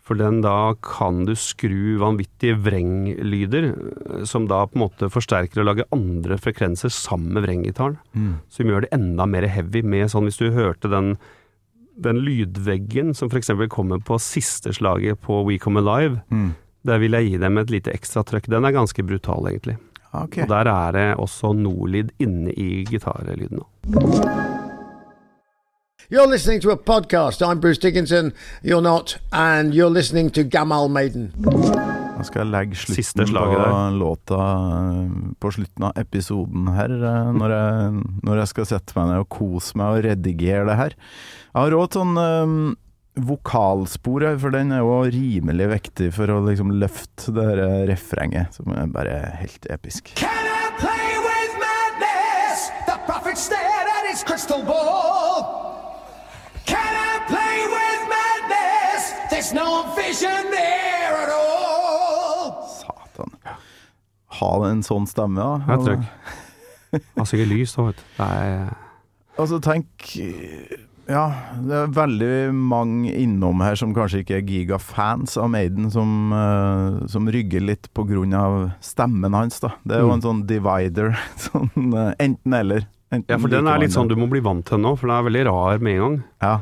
For 0.02 0.18
den 0.18 0.40
da 0.42 0.74
kan 0.82 1.22
du 1.28 1.32
skru 1.38 1.96
vanvittige 2.02 2.56
vrenglyder, 2.58 3.68
eh, 3.70 4.24
som 4.28 4.48
da 4.50 4.64
på 4.66 4.76
en 4.76 4.84
måte 4.84 5.10
forsterker 5.12 5.62
og 5.62 5.68
lager 5.70 5.88
andre 5.94 6.38
frekvenser 6.42 6.90
sammen 6.92 7.36
med 7.36 7.46
vrenggitaren. 7.46 8.00
Mm. 8.12 8.34
Som 8.50 8.72
gjør 8.72 8.84
det 8.84 8.92
enda 8.96 9.28
mer 9.30 9.46
heavy 9.46 9.84
med 9.86 10.10
sånn 10.12 10.26
hvis 10.26 10.40
du 10.42 10.50
hørte 10.52 10.90
den, 10.92 11.14
den 11.94 12.18
lydveggen 12.26 13.14
som 13.14 13.30
f.eks. 13.30 13.54
kommer 13.70 14.02
på 14.02 14.18
siste 14.20 14.74
slaget 14.74 15.22
på 15.22 15.44
We 15.46 15.60
Come 15.62 15.80
Alive. 15.80 16.20
Mm. 16.34 16.50
Der 16.82 16.98
vil 16.98 17.14
jeg 17.14 17.30
gi 17.30 17.38
dem 17.38 17.62
et 17.62 17.70
lite 17.70 17.94
ekstra 17.94 18.26
trøkk. 18.26 18.50
Den 18.50 18.66
er 18.66 18.74
ganske 18.74 19.06
brutal, 19.06 19.46
egentlig. 19.46 19.78
Ok. 20.12 20.42
Og 20.44 20.48
der 20.48 20.68
er 20.68 20.92
det 20.92 21.06
også 21.16 21.52
Nordlyd 21.56 22.12
inne 22.20 22.52
i 22.52 22.84
gitarlyden. 22.84 23.62
You're 26.12 26.28
listening 26.28 26.60
to 26.60 26.70
a 26.70 26.76
podcast. 26.76 27.40
I'm 27.40 27.60
Bruce 27.60 27.78
Dickinson. 27.78 28.32
You're 28.62 28.82
not, 28.82 29.18
and 29.32 29.72
you're 29.72 29.88
listening 29.88 30.30
to 30.32 30.42
Gamal 30.42 30.88
Maiden. 30.90 31.32
Da 32.18 32.26
skal 32.28 32.44
jeg 32.44 32.50
legge 32.52 32.76
slutten 32.76 33.32
på 33.32 33.46
der. 33.56 33.90
låta 33.96 34.36
eh, 34.36 35.08
på 35.40 35.50
slutten 35.50 35.88
av 35.88 35.96
episoden 35.96 36.68
her, 36.76 36.92
eh, 36.92 37.32
når 37.32 37.54
jeg, 37.56 38.02
når 38.28 38.42
jeg 38.42 38.48
skal 38.52 38.68
sette 38.68 38.98
meg 38.98 39.08
ned 39.08 39.24
og 39.24 39.28
kose 39.32 39.78
meg 39.80 39.86
og 39.96 40.04
redigere 40.04 40.68
det 40.68 40.76
her. 40.76 40.94
Jeg 41.54 41.62
har 41.62 41.78
òg 41.80 41.88
til 41.88 42.04
sånn 42.04 42.76
eh, 43.16 43.22
vokalspor 43.28 44.24
for 44.40 44.50
den 44.54 44.72
er 44.72 44.78
jo 44.82 45.02
rimelig 45.12 45.68
viktig 45.72 46.12
for 46.16 46.30
å 46.32 46.40
liksom 46.46 46.72
løfte 46.80 47.32
det 47.36 47.44
her 47.44 47.86
refrenget, 47.90 48.54
som 48.56 48.72
er 48.72 48.86
bare 48.92 49.18
helt 49.40 49.66
episk. 49.70 50.14
Can 50.16 50.28
I 50.48 50.70
play 50.78 51.18
with 51.20 51.52
madness? 51.60 52.70
The 52.86 52.98
prophet 53.06 53.38
stared 53.38 53.88
at 53.98 54.10
his 54.10 54.24
crystal 54.24 54.62
ball. 54.64 55.44
Can 56.66 56.78
I 56.94 57.20
play 57.28 57.56
with 57.68 58.02
madness? 58.08 59.12
There's 59.30 59.52
no 59.52 59.92
vision 59.96 60.50
there 60.50 61.16
at 61.24 61.32
all. 61.32 62.62
Satan. 62.80 63.36
Ha 64.40 64.52
en 64.70 64.82
sånn 64.86 65.06
stemme, 65.10 65.36
da. 65.36 65.74
Jeg 65.74 65.84
tror 65.84 66.00
ikke. 66.00 66.40
Har 67.16 67.28
sikkert 67.28 67.48
lys 67.48 67.72
da, 67.76 67.84
vet 67.88 68.00
du. 68.00 68.72
Altså, 69.40 69.58
tenk 69.64 70.10
Ja, 71.10 71.24
det 71.66 71.74
er 71.74 71.88
veldig 71.96 72.34
mange 72.54 73.10
innom 73.18 73.60
her 73.64 73.74
som 73.78 73.90
kanskje 73.96 74.20
ikke 74.22 74.36
er 74.38 74.44
gigafans 74.46 75.34
av 75.40 75.48
Maiden, 75.50 75.88
som, 75.90 76.30
uh, 76.30 77.00
som 77.10 77.26
rygger 77.26 77.64
litt 77.64 77.88
av 77.98 78.70
stemmen 78.80 79.34
hans, 79.34 79.58
da. 79.60 79.72
Det 79.84 79.96
er 79.96 80.00
jo 80.04 80.08
Mm. 80.10 80.14
en 80.14 80.22
sånn 80.22 80.46
divider. 80.46 81.18
Sånn 81.36 81.94
uh, 81.94 82.14
enten-eller. 82.18 82.86
Enten 83.12 83.28
Ja, 83.28 83.38
for 83.38 83.48
den 83.48 83.66
er 83.66 83.78
litt 83.78 83.90
sånn 83.92 84.08
du 84.08 84.14
må 84.16 84.28
bli 84.30 84.40
vant 84.40 84.64
til 84.64 84.78
nå, 84.78 84.96
for 84.96 85.08
den 85.08 85.16
er 85.18 85.28
veldig 85.28 85.44
rar 85.50 85.78
med 85.82 85.92
en 85.96 86.00
gang. 86.00 86.24
Ja. 86.40 86.60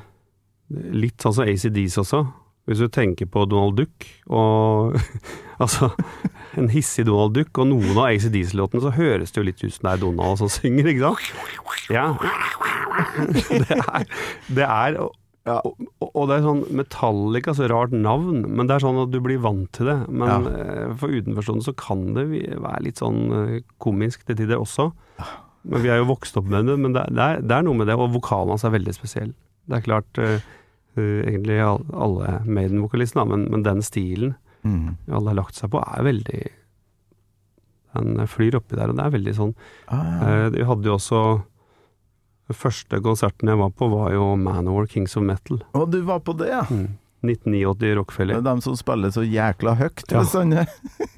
Litt 0.70 1.18
sånn 1.20 1.34
som 1.36 1.44
ACDs 1.44 1.98
også. 2.00 2.24
Hvis 2.66 2.78
du 2.78 2.88
tenker 2.88 3.26
på 3.26 3.44
Donald 3.48 3.76
Duck, 3.76 4.06
og 4.28 4.96
altså 5.62 5.92
en 6.56 6.68
hissig 6.72 7.04
Donald 7.06 7.34
Duck, 7.34 7.52
og 7.58 7.66
noen 7.68 7.92
av 7.96 8.08
ACDs-låtene, 8.08 8.80
så 8.82 8.92
høres 8.96 9.30
det 9.32 9.40
jo 9.40 9.46
litt 9.46 9.62
ut 9.64 9.72
som 9.74 9.86
det 9.88 9.92
er 9.92 10.02
Donald 10.04 10.38
som 10.38 10.48
synger, 10.48 10.86
ikke 10.90 11.12
sant? 11.12 11.90
Ja. 11.90 12.14
Det 13.68 13.76
er, 13.76 14.06
det 14.56 14.66
er 14.68 14.98
og, 15.00 15.16
og, 15.50 16.10
og 16.14 16.26
det 16.28 16.34
er 16.36 16.42
sånn 16.44 16.60
Metallica, 16.76 17.54
så 17.56 17.66
rart 17.72 17.94
navn, 17.96 18.42
men 18.44 18.68
det 18.68 18.76
er 18.76 18.82
sånn 18.84 18.98
at 19.02 19.10
du 19.10 19.18
blir 19.24 19.40
vant 19.42 19.70
til 19.74 19.88
det. 19.88 19.96
Men 20.12 20.44
ja. 20.46 20.88
for 21.00 21.10
utenforstående 21.10 21.64
så 21.64 21.74
kan 21.80 22.02
det 22.14 22.26
være 22.60 22.82
litt 22.84 23.00
sånn 23.00 23.22
eh, 23.38 23.54
komisk 23.82 24.26
til 24.28 24.36
tider 24.38 24.60
også. 24.60 24.90
Men 25.64 25.82
vi 25.84 25.90
er 25.92 25.98
jo 26.02 26.10
vokst 26.12 26.36
opp 26.40 26.46
med 26.48 26.68
det, 26.68 26.76
men 26.80 26.92
det, 26.96 27.06
det, 27.16 27.24
er, 27.24 27.40
det 27.44 27.56
er 27.56 27.64
noe 27.66 27.76
med 27.80 27.88
det, 27.90 27.96
og 28.00 28.12
vokalen 28.14 28.52
hans 28.54 28.64
er 28.68 28.76
veldig 28.76 28.94
spesiell. 28.96 29.32
Det 29.68 29.80
er 29.80 29.86
klart 29.88 30.20
eh, 30.22 30.38
eh, 31.00 31.18
egentlig 31.32 31.58
alle 31.64 32.36
Maiden-vokalistene, 32.46 33.26
men, 33.32 33.48
men 33.56 33.66
den 33.66 33.82
stilen 33.86 34.36
Mm. 34.60 34.98
alle 35.08 35.30
har 35.30 35.38
lagt 35.38 35.56
seg 35.56 35.70
på, 35.72 35.80
er 35.80 36.02
veldig 36.04 36.40
Den 37.96 38.26
flyr 38.28 38.58
oppi 38.58 38.76
der, 38.76 38.90
og 38.92 38.98
det 38.98 39.06
er 39.06 39.14
veldig 39.14 39.32
sånn 39.38 39.54
Ah, 39.88 40.02
ja. 40.04 40.18
uh, 40.20 40.48
Vi 40.52 40.66
hadde 40.68 40.84
jo 40.90 40.96
også 40.98 41.20
Den 42.50 42.58
første 42.58 42.98
konserten 43.04 43.46
jeg 43.52 43.58
var 43.60 43.70
på, 43.78 43.86
var 43.92 44.10
jo 44.16 44.32
Manowar 44.36 44.88
Kings 44.90 45.14
of 45.16 45.22
Metal. 45.22 45.60
Og 45.78 45.86
du 45.92 46.00
var 46.08 46.18
på 46.26 46.34
det, 46.40 46.48
ja? 46.50 46.64
Mm. 46.66 46.96
1989 47.22 47.78
Det 47.78 47.90
Rockefeller. 47.98 48.38
er 48.40 48.44
dem 48.46 48.60
som 48.64 48.74
spiller 48.80 49.12
så 49.12 49.22
jækla 49.22 49.74
høyt 49.76 50.02
Ja. 50.10 50.22
bestandig. 50.24 50.66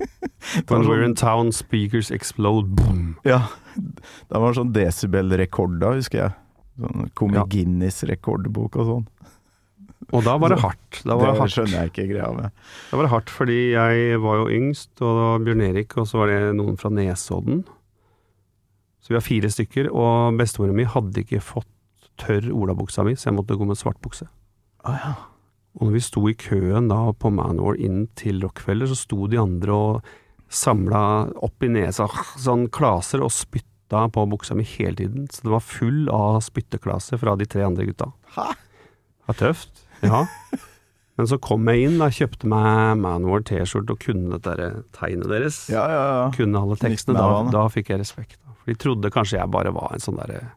When 0.68 0.84
we're 0.88 1.04
in 1.06 1.14
town, 1.14 1.52
speakers 1.52 2.10
explode. 2.10 2.68
Boom. 2.76 3.16
Ja. 3.24 3.46
Det 3.76 4.40
var 4.42 4.52
sånn 4.58 4.72
desibelrekorder, 4.74 5.94
husker 6.00 6.18
jeg. 6.26 6.32
Sånn 6.82 7.10
Kom 7.14 7.32
Ja. 7.36 7.44
Guinness 7.46 8.02
rekordbok 8.04 8.76
og 8.82 8.86
sånn. 8.90 9.06
Og 10.12 10.24
da 10.26 10.34
var 10.36 10.50
det 10.50 10.58
hardt. 10.60 11.02
Var 11.06 11.16
det, 11.16 11.26
det 11.30 11.38
hardt. 11.38 11.52
skjønner 11.54 11.78
jeg 11.78 11.92
ikke 11.92 12.08
greia 12.10 12.32
med. 12.34 12.50
Da 12.90 12.96
var 12.98 13.06
det 13.06 13.12
hardt, 13.14 13.30
fordi 13.30 13.60
jeg 13.72 14.18
var 14.20 14.36
jo 14.42 14.48
yngst, 14.50 14.90
og 15.00 15.08
det 15.16 15.22
var 15.22 15.38
Bjørn 15.46 15.62
Erik, 15.70 15.96
og 15.96 16.06
så 16.10 16.18
var 16.18 16.26
det 16.34 16.40
noen 16.58 16.76
fra 16.76 16.90
Nesodden. 16.90 17.62
Så 19.02 19.10
vi 19.10 19.18
var 19.18 19.26
fire 19.26 19.50
stykker, 19.50 19.90
og 19.90 20.38
bestemora 20.38 20.74
mi 20.76 20.86
hadde 20.86 21.24
ikke 21.24 21.42
fått 21.42 21.68
tørr 22.22 22.46
olabuksa 22.54 23.02
mi, 23.06 23.16
så 23.18 23.30
jeg 23.30 23.38
måtte 23.40 23.58
gå 23.58 23.66
med 23.66 23.78
svart 23.80 23.98
bukse. 24.04 24.28
Å 24.86 24.94
ja. 24.94 25.12
Og 25.78 25.88
når 25.88 25.94
vi 25.96 26.02
sto 26.04 26.22
i 26.28 26.36
køen 26.36 26.90
da 26.90 27.00
på 27.16 27.30
Manor 27.32 27.78
inn 27.80 28.04
til 28.18 28.42
Rockefeller, 28.44 28.90
så 28.90 28.98
sto 28.98 29.26
de 29.32 29.40
andre 29.40 29.72
og 29.74 30.10
samla 30.52 31.02
opp 31.42 31.64
i 31.64 31.70
nesa 31.72 32.06
sånn 32.40 32.66
klaser 32.72 33.24
og 33.24 33.32
spytta 33.32 34.04
på 34.12 34.26
buksa 34.28 34.56
mi 34.58 34.66
hele 34.68 34.98
tiden. 35.00 35.30
Så 35.32 35.46
det 35.46 35.54
var 35.54 35.64
full 35.64 36.10
av 36.12 36.42
spytteklaser 36.44 37.20
fra 37.22 37.38
de 37.40 37.48
tre 37.48 37.64
andre 37.64 37.88
gutta. 37.88 38.10
Hæ? 38.36 38.50
Det 38.52 39.30
var 39.30 39.40
tøft. 39.40 39.82
Ja. 40.04 40.26
Men 41.16 41.28
så 41.28 41.38
kom 41.40 41.68
jeg 41.70 41.86
inn, 41.86 41.98
da, 42.00 42.08
kjøpte 42.12 42.48
meg 42.50 43.00
Manor 43.00 43.44
T-skjorte 43.48 43.96
og 43.96 44.00
kunne 44.02 44.36
dette 44.42 44.68
tegnet 44.96 45.28
deres. 45.32 45.64
Ja, 45.72 45.84
ja, 45.88 46.04
ja. 46.18 46.28
Kunne 46.36 46.62
alle 46.64 46.78
tekstene. 46.80 47.16
Da, 47.20 47.42
da 47.52 47.66
fikk 47.72 47.92
jeg 47.92 48.00
respekt. 48.02 48.38
For 48.62 48.72
de 48.72 48.78
trodde 48.78 49.10
kanskje 49.10 49.38
jeg 49.40 49.50
bare 49.50 49.72
var 49.74 49.92
en 49.96 50.02
sånn 50.02 50.16
derre 50.20 50.52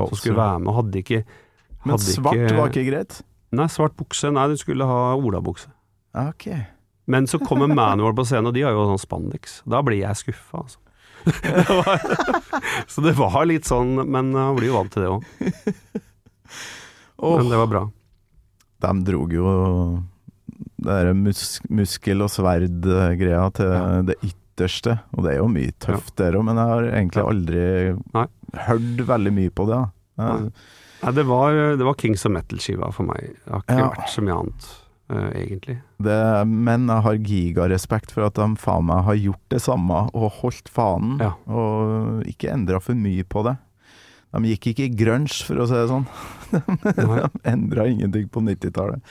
som 0.00 0.16
skulle 0.16 0.36
være 0.40 0.60
med, 0.64 0.74
hadde 0.74 1.00
ikke 1.02 1.24
Men 1.84 1.98
svart 2.00 2.34
ikke- 2.38 2.56
var 2.56 2.68
ikke 2.72 2.86
greit? 2.88 3.22
Nei, 3.52 3.66
svart 3.68 3.96
bukse. 3.98 4.30
Nei, 4.32 4.46
du 4.48 4.56
skulle 4.56 4.86
ha 4.86 5.14
olabukse. 5.18 5.68
Okay. 6.14 6.52
Ok. 6.54 6.66
Men 7.10 7.26
så 7.26 7.38
kommer 7.42 7.66
Manowar 7.68 8.12
på 8.14 8.24
scenen, 8.24 8.46
og 8.46 8.54
de 8.54 8.62
har 8.62 8.72
jo 8.72 8.84
sånn 8.86 9.00
spandex. 9.02 9.62
Da 9.68 9.80
blir 9.82 9.98
jeg 9.98 10.14
skuffa, 10.16 10.62
altså. 10.62 10.78
Det 11.24 11.66
var, 11.80 11.98
så 12.88 13.02
det 13.04 13.14
var 13.18 13.44
litt 13.50 13.64
sånn, 13.68 13.96
men 14.08 14.32
han 14.32 14.54
blir 14.56 14.70
jo 14.70 14.76
vant 14.78 14.92
til 14.94 15.02
det 15.02 15.10
òg. 15.10 15.24
Oh, 17.18 17.36
Men 17.36 17.50
det 17.50 17.58
var 17.60 17.66
bra. 17.66 17.82
de 18.80 18.92
drog 19.04 19.32
jo 19.34 20.02
det 20.80 20.86
der 20.88 21.12
mus 21.12 21.60
muskel- 21.68 22.22
og 22.24 22.30
sverd-greia 22.32 23.52
til 23.52 23.66
Ja. 23.74 24.02
det 24.02 24.16
ytterste. 24.22 24.36
Og 24.66 25.24
det 25.24 25.32
er 25.32 25.38
jo 25.40 25.48
mye 25.52 25.72
tøft 25.82 26.14
der 26.20 26.36
òg, 26.38 26.44
men 26.44 26.60
jeg 26.60 26.70
har 26.74 26.88
egentlig 26.90 27.24
aldri 27.24 27.64
Nei. 28.16 28.26
hørt 28.66 29.02
veldig 29.14 29.32
mye 29.38 29.50
på 29.56 29.66
det. 29.70 29.80
Jeg, 30.20 30.52
Nei, 31.00 31.12
det 31.16 31.24
var, 31.30 31.56
det 31.80 31.86
var 31.88 31.94
Kings 31.96 32.26
of 32.28 32.32
Metal-skiva 32.36 32.90
for 32.92 33.08
meg. 33.08 33.32
Det 33.46 33.54
har 33.54 33.64
ikke 33.64 33.88
vært 33.96 34.14
så 34.16 34.26
mye 34.26 34.38
annet, 34.44 34.70
Uh, 35.10 35.26
egentlig. 35.34 35.74
det, 35.98 36.46
men 36.46 36.84
jeg 36.86 37.02
har 37.02 37.16
gigarespekt 37.18 38.12
for 38.14 38.28
at 38.28 38.36
de 38.38 38.44
faen 38.62 38.84
meg 38.86 39.00
har 39.08 39.16
gjort 39.18 39.40
det 39.50 39.58
samme 39.64 40.04
og 40.14 40.28
holdt 40.36 40.68
fanen, 40.70 41.16
Ja. 41.18 41.32
og 41.50 42.20
ikke 42.30 42.52
endra 42.52 42.78
for 42.78 42.94
mye 42.94 43.24
på 43.26 43.42
det. 43.42 43.56
De 44.30 44.52
gikk 44.52 44.68
ikke 44.70 44.84
i 44.86 44.92
grunge, 44.94 45.34
for 45.42 45.58
å 45.58 45.66
si 45.66 45.74
det 45.74 45.88
sånn. 45.90 46.06
De 46.94 47.30
endra 47.50 47.88
ingenting 47.90 48.28
på 48.30 48.38
90-tallet. 48.46 49.02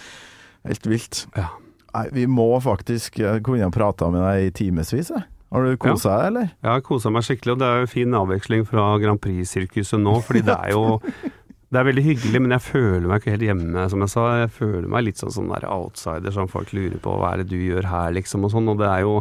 Helt 0.70 0.88
vilt. 0.88 1.26
Ja. 1.36 1.50
Nei, 1.92 2.06
vi 2.16 2.26
må 2.32 2.48
faktisk 2.64 3.18
Jeg 3.20 3.44
kunne 3.44 3.68
prata 3.74 4.08
med 4.14 4.22
deg 4.24 4.46
i 4.48 4.56
timevis, 4.56 5.12
jeg. 5.12 5.26
Har 5.50 5.66
du 5.66 5.78
kosa 5.82 6.16
deg, 6.20 6.28
eller? 6.30 6.50
Jeg 6.62 6.70
har 6.70 6.86
kosa 6.86 7.10
meg 7.14 7.26
skikkelig, 7.26 7.56
og 7.56 7.62
det 7.62 7.68
er 7.68 7.84
jo 7.84 7.90
fin 7.90 8.16
avveksling 8.20 8.66
fra 8.70 8.86
Grand 9.02 9.22
Prix-sirkuset 9.24 10.02
nå, 10.02 10.20
fordi 10.26 10.44
det 10.46 10.58
er 10.68 10.76
jo 10.76 10.84
det 11.74 11.78
er 11.80 11.86
veldig 11.86 12.04
hyggelig, 12.06 12.42
men 12.42 12.54
jeg 12.56 12.66
føler 12.66 13.08
meg 13.10 13.22
ikke 13.22 13.34
helt 13.36 13.46
hjemme, 13.46 13.88
som 13.92 14.06
jeg 14.06 14.14
sa. 14.14 14.26
Jeg 14.44 14.54
føler 14.56 14.88
meg 14.90 15.06
litt 15.06 15.22
sånn, 15.22 15.34
sånn 15.34 15.52
der 15.54 15.68
outsider 15.70 16.34
som 16.34 16.50
folk 16.50 16.74
lurer 16.74 16.98
på 17.02 17.14
hva 17.18 17.34
er 17.34 17.44
det 17.44 17.52
du 17.52 17.60
gjør 17.62 17.90
her, 17.90 18.14
liksom, 18.18 18.46
og 18.46 18.54
sånn. 18.54 18.72
Og 18.74 18.80
det 18.82 18.90
er 18.90 19.06
jo 19.06 19.20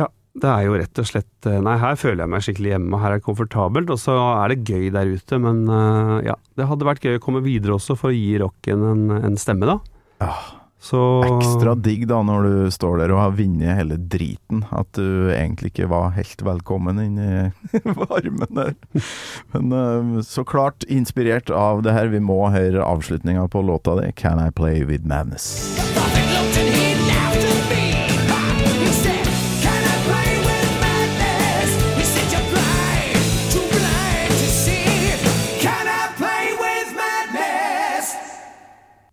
Ja, 0.00 0.08
det 0.44 0.48
er 0.52 0.64
jo 0.64 0.78
rett 0.80 1.00
og 1.02 1.08
slett 1.08 1.48
eh, 1.48 1.60
Nei, 1.64 1.74
her 1.80 1.98
føler 2.00 2.24
jeg 2.24 2.32
meg 2.32 2.46
skikkelig 2.46 2.72
hjemme, 2.72 3.00
her 3.02 3.16
er 3.16 3.20
det 3.20 3.26
komfortabelt, 3.28 3.92
og 3.92 4.00
så 4.00 4.16
er 4.30 4.52
det 4.54 4.64
gøy 4.68 4.88
der 4.96 5.12
ute, 5.12 5.40
men 5.44 5.64
eh, 5.68 6.16
ja. 6.30 6.38
Det 6.56 6.68
hadde 6.68 6.88
vært 6.88 7.04
gøy 7.04 7.20
å 7.20 7.24
komme 7.24 7.44
videre 7.44 7.76
også, 7.76 7.96
for 8.00 8.12
å 8.12 8.16
gi 8.16 8.36
rocken 8.40 8.88
en, 8.88 9.06
en 9.20 9.40
stemme, 9.40 9.68
da. 9.68 9.80
Ja. 10.24 10.34
Så 10.82 10.98
Ekstra 11.22 11.76
digg 11.78 12.08
da 12.10 12.16
når 12.26 12.46
du 12.48 12.54
står 12.74 12.96
der 12.98 13.12
og 13.14 13.20
har 13.20 13.34
vunnet 13.38 13.76
hele 13.78 13.94
driten. 14.10 14.64
At 14.74 14.90
du 14.98 15.30
egentlig 15.30 15.70
ikke 15.70 15.86
var 15.92 16.10
helt 16.16 16.42
velkommen 16.42 16.98
inn 16.98 17.20
i 17.22 17.28
varmen 18.00 18.50
der. 18.50 18.74
Men 19.54 19.76
eh, 19.78 20.10
så 20.26 20.42
klart 20.42 20.82
inspirert 20.90 21.54
av 21.54 21.84
det 21.86 21.94
her. 21.94 22.10
Vi 22.10 22.18
må 22.18 22.40
høre 22.50 22.82
avslutninga 22.82 23.46
på 23.48 23.62
låta 23.62 23.94
di, 24.00 24.10
'Can 24.12 24.42
I 24.42 24.50
Play 24.50 24.82
With 24.84 25.06
Madness'. 25.06 25.70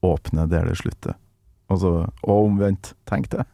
Åpne 0.02 0.46
der 0.50 0.66
det 0.66 0.76
slutter. 0.76 1.14
Altså, 1.70 2.08
og 2.24 2.46
omvendt, 2.48 2.94
tenk 3.10 3.30
det. 3.30 3.46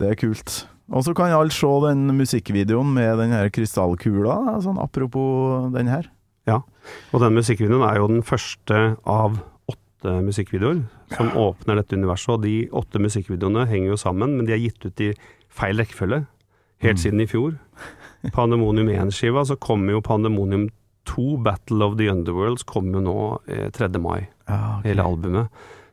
Det 0.00 0.08
er 0.10 0.18
kult. 0.18 0.66
Og 0.90 1.04
så 1.06 1.12
kan 1.14 1.30
alle 1.30 1.52
se 1.54 1.68
den 1.84 2.08
musikkvideoen 2.18 2.88
med 2.96 3.18
den 3.20 3.30
her 3.30 3.50
krystallkula, 3.54 4.56
sånn 4.64 4.80
apropos 4.82 5.68
den 5.76 5.86
her. 5.92 6.08
Ja, 6.48 6.62
Og 7.14 7.20
den 7.22 7.36
musikkvideoen 7.36 7.84
er 7.86 8.00
jo 8.00 8.08
den 8.10 8.22
første 8.26 8.96
av 9.06 9.36
åtte 9.70 10.16
musikkvideoer 10.24 10.80
som 11.14 11.28
åpner 11.38 11.76
dette 11.78 11.94
universet. 11.94 12.32
Og 12.34 12.42
de 12.42 12.54
åtte 12.72 12.98
musikkvideoene 12.98 13.68
henger 13.70 13.92
jo 13.92 14.00
sammen, 14.00 14.34
men 14.36 14.46
de 14.48 14.56
er 14.56 14.62
gitt 14.64 14.82
ut 14.88 15.00
i 15.04 15.12
feil 15.52 15.78
rekkefølge. 15.78 16.24
Helt 16.80 16.96
Mm. 16.96 17.02
siden 17.04 17.20
i 17.20 17.26
fjor. 17.28 17.58
Pandemonium 18.32 18.88
1-skiva, 18.88 19.44
så 19.46 19.56
kommer 19.60 19.92
jo 19.92 20.00
Pandemonium 20.00 20.68
2, 21.06 21.36
Battle 21.44 21.84
of 21.84 21.96
the 21.98 22.08
Underworlds, 22.10 22.62
kommer 22.64 22.98
jo 22.98 23.04
nå 23.04 23.18
eh, 23.48 23.70
3. 23.70 23.88
mai. 24.00 24.26
Ja, 24.48 24.78
okay. 24.78 24.90
hele 24.90 25.04
albumet. 25.04 25.48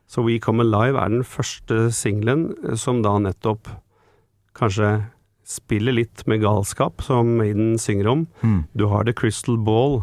Så 0.08 0.24
We 0.24 0.38
Come 0.39 0.64
Alive 0.64 0.99
er 1.03 1.12
den 1.12 1.26
første 1.28 1.88
singelen 1.95 2.49
eh, 2.64 2.76
som 2.80 3.01
da 3.03 3.18
nettopp 3.20 3.68
kanskje 4.58 4.91
spiller 5.47 5.93
litt 5.95 6.24
med 6.28 6.41
galskap, 6.43 6.99
som 7.05 7.36
Maiden 7.39 7.78
synger 7.80 8.10
om. 8.12 8.26
Mm. 8.43 8.62
Du 8.76 8.88
har 8.91 9.05
The 9.08 9.14
Crystal 9.16 9.55
Ball, 9.64 10.01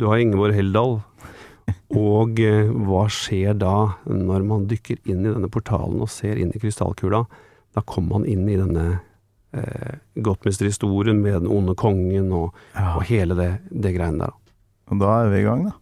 du 0.00 0.06
har 0.08 0.20
Ingeborg 0.22 0.56
Heldal. 0.56 1.00
Og 1.94 2.40
eh, 2.42 2.70
hva 2.86 3.04
skjer 3.12 3.54
da 3.60 3.74
når 4.08 4.44
man 4.46 4.64
dykker 4.70 4.98
inn 5.10 5.24
i 5.26 5.32
denne 5.34 5.50
portalen 5.52 6.00
og 6.02 6.10
ser 6.10 6.38
inn 6.40 6.52
i 6.54 6.60
krystallkula? 6.62 7.24
Da 7.76 7.82
kommer 7.86 8.18
man 8.18 8.26
inn 8.30 8.48
i 8.50 8.56
denne 8.58 8.86
eh, 9.54 9.98
Gottmester-historien 10.18 11.20
med 11.22 11.36
den 11.42 11.50
onde 11.50 11.76
kongen 11.78 12.32
og, 12.34 12.56
Ja. 12.74 12.96
og 12.98 13.04
hele 13.10 13.36
det, 13.38 13.50
det 13.70 13.94
greiene 13.98 14.26
der. 14.26 14.34
Og 14.90 14.98
da 15.02 15.12
er 15.24 15.30
vi 15.30 15.42
i 15.42 15.46
gang, 15.46 15.68
da. 15.68 15.76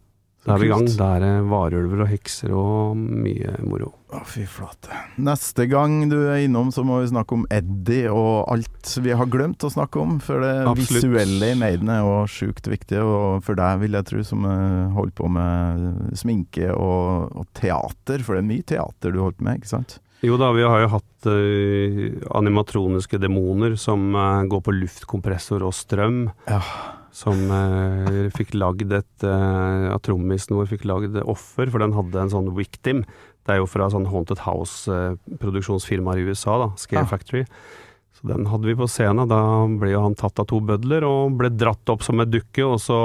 Da 0.45 0.55
er 0.55 0.61
vi 0.63 0.69
i 0.69 0.71
gang. 0.71 0.87
Da 0.97 1.09
er 1.17 1.25
det 1.25 1.33
varulver 1.51 2.05
og 2.05 2.09
hekser 2.09 2.53
og 2.55 2.95
mye 2.97 3.57
moro. 3.67 3.91
Å, 4.09 4.23
fy 4.25 4.45
flate. 4.49 4.95
Neste 5.21 5.67
gang 5.69 5.99
du 6.09 6.15
er 6.31 6.45
innom, 6.45 6.71
så 6.73 6.81
må 6.87 7.01
vi 7.03 7.11
snakke 7.11 7.35
om 7.35 7.43
Eddie 7.53 8.07
og 8.09 8.47
alt 8.49 8.93
vi 9.03 9.13
har 9.13 9.29
glemt 9.29 9.61
å 9.67 9.69
snakke 9.69 9.99
om. 10.01 10.15
For 10.23 10.41
det 10.41 10.55
Absolutt. 10.63 11.03
visuelle 11.03 11.51
i 11.51 11.59
Maiden 11.59 11.91
er 11.93 12.01
jo 12.01 12.23
sjukt 12.31 12.71
viktig, 12.71 13.03
og 13.03 13.43
for 13.45 13.59
deg, 13.59 13.83
vil 13.83 13.99
jeg 13.99 14.09
tro, 14.09 14.23
som 14.25 14.47
holdt 14.95 15.09
holder 15.09 15.15
på 15.17 15.29
med 15.29 16.17
sminke 16.17 16.69
og, 16.73 17.33
og 17.35 17.47
teater. 17.57 18.23
For 18.23 18.35
det 18.35 18.43
er 18.43 18.49
mye 18.49 18.67
teater 18.67 19.13
du 19.13 19.21
holdt 19.23 19.41
med, 19.41 19.59
ikke 19.59 19.73
sant? 19.73 19.99
Jo 20.21 20.35
da, 20.35 20.51
vi 20.51 20.65
har 20.67 20.81
jo 20.83 20.89
hatt 20.91 21.27
eh, 21.31 22.17
animatroniske 22.35 23.19
demoner 23.21 23.77
som 23.79 24.11
eh, 24.15 24.47
går 24.51 24.63
på 24.65 24.75
luftkompressor 24.75 25.63
og 25.63 25.73
strøm. 25.73 26.25
Ja. 26.49 26.59
Som 27.19 27.49
uh, 27.51 28.29
fikk 28.31 28.53
lagd 28.55 28.93
et 28.95 29.25
uh, 29.27 29.89
At 29.91 30.05
trommisen 30.07 30.55
vår 30.55 30.69
fikk 30.71 30.85
lagd 30.87 31.17
offer, 31.25 31.67
for 31.67 31.83
den 31.83 31.95
hadde 31.97 32.21
en 32.21 32.31
sånn 32.31 32.53
victim. 32.55 33.03
Det 33.43 33.55
er 33.55 33.59
jo 33.59 33.67
fra 33.67 33.89
sånn 33.91 34.07
Haunted 34.11 34.43
House-produksjonsfirmaer 34.45 36.21
i 36.21 36.27
USA, 36.29 36.55
da, 36.61 36.69
Scare 36.79 37.03
Ah. 37.03 37.09
Factory. 37.09 37.43
Så 38.19 38.27
den 38.27 38.47
hadde 38.51 38.67
vi 38.67 38.75
på 38.75 38.87
scenen. 38.91 39.29
Da 39.31 39.41
ble 39.79 39.93
jo 39.93 40.03
han 40.03 40.17
tatt 40.19 40.39
av 40.41 40.47
to 40.49 40.59
bødler 40.63 41.05
og 41.07 41.37
ble 41.39 41.51
dratt 41.55 41.91
opp 41.91 42.03
som 42.05 42.19
et 42.19 42.31
dukke, 42.31 42.65
og 42.67 42.79
så 42.83 42.99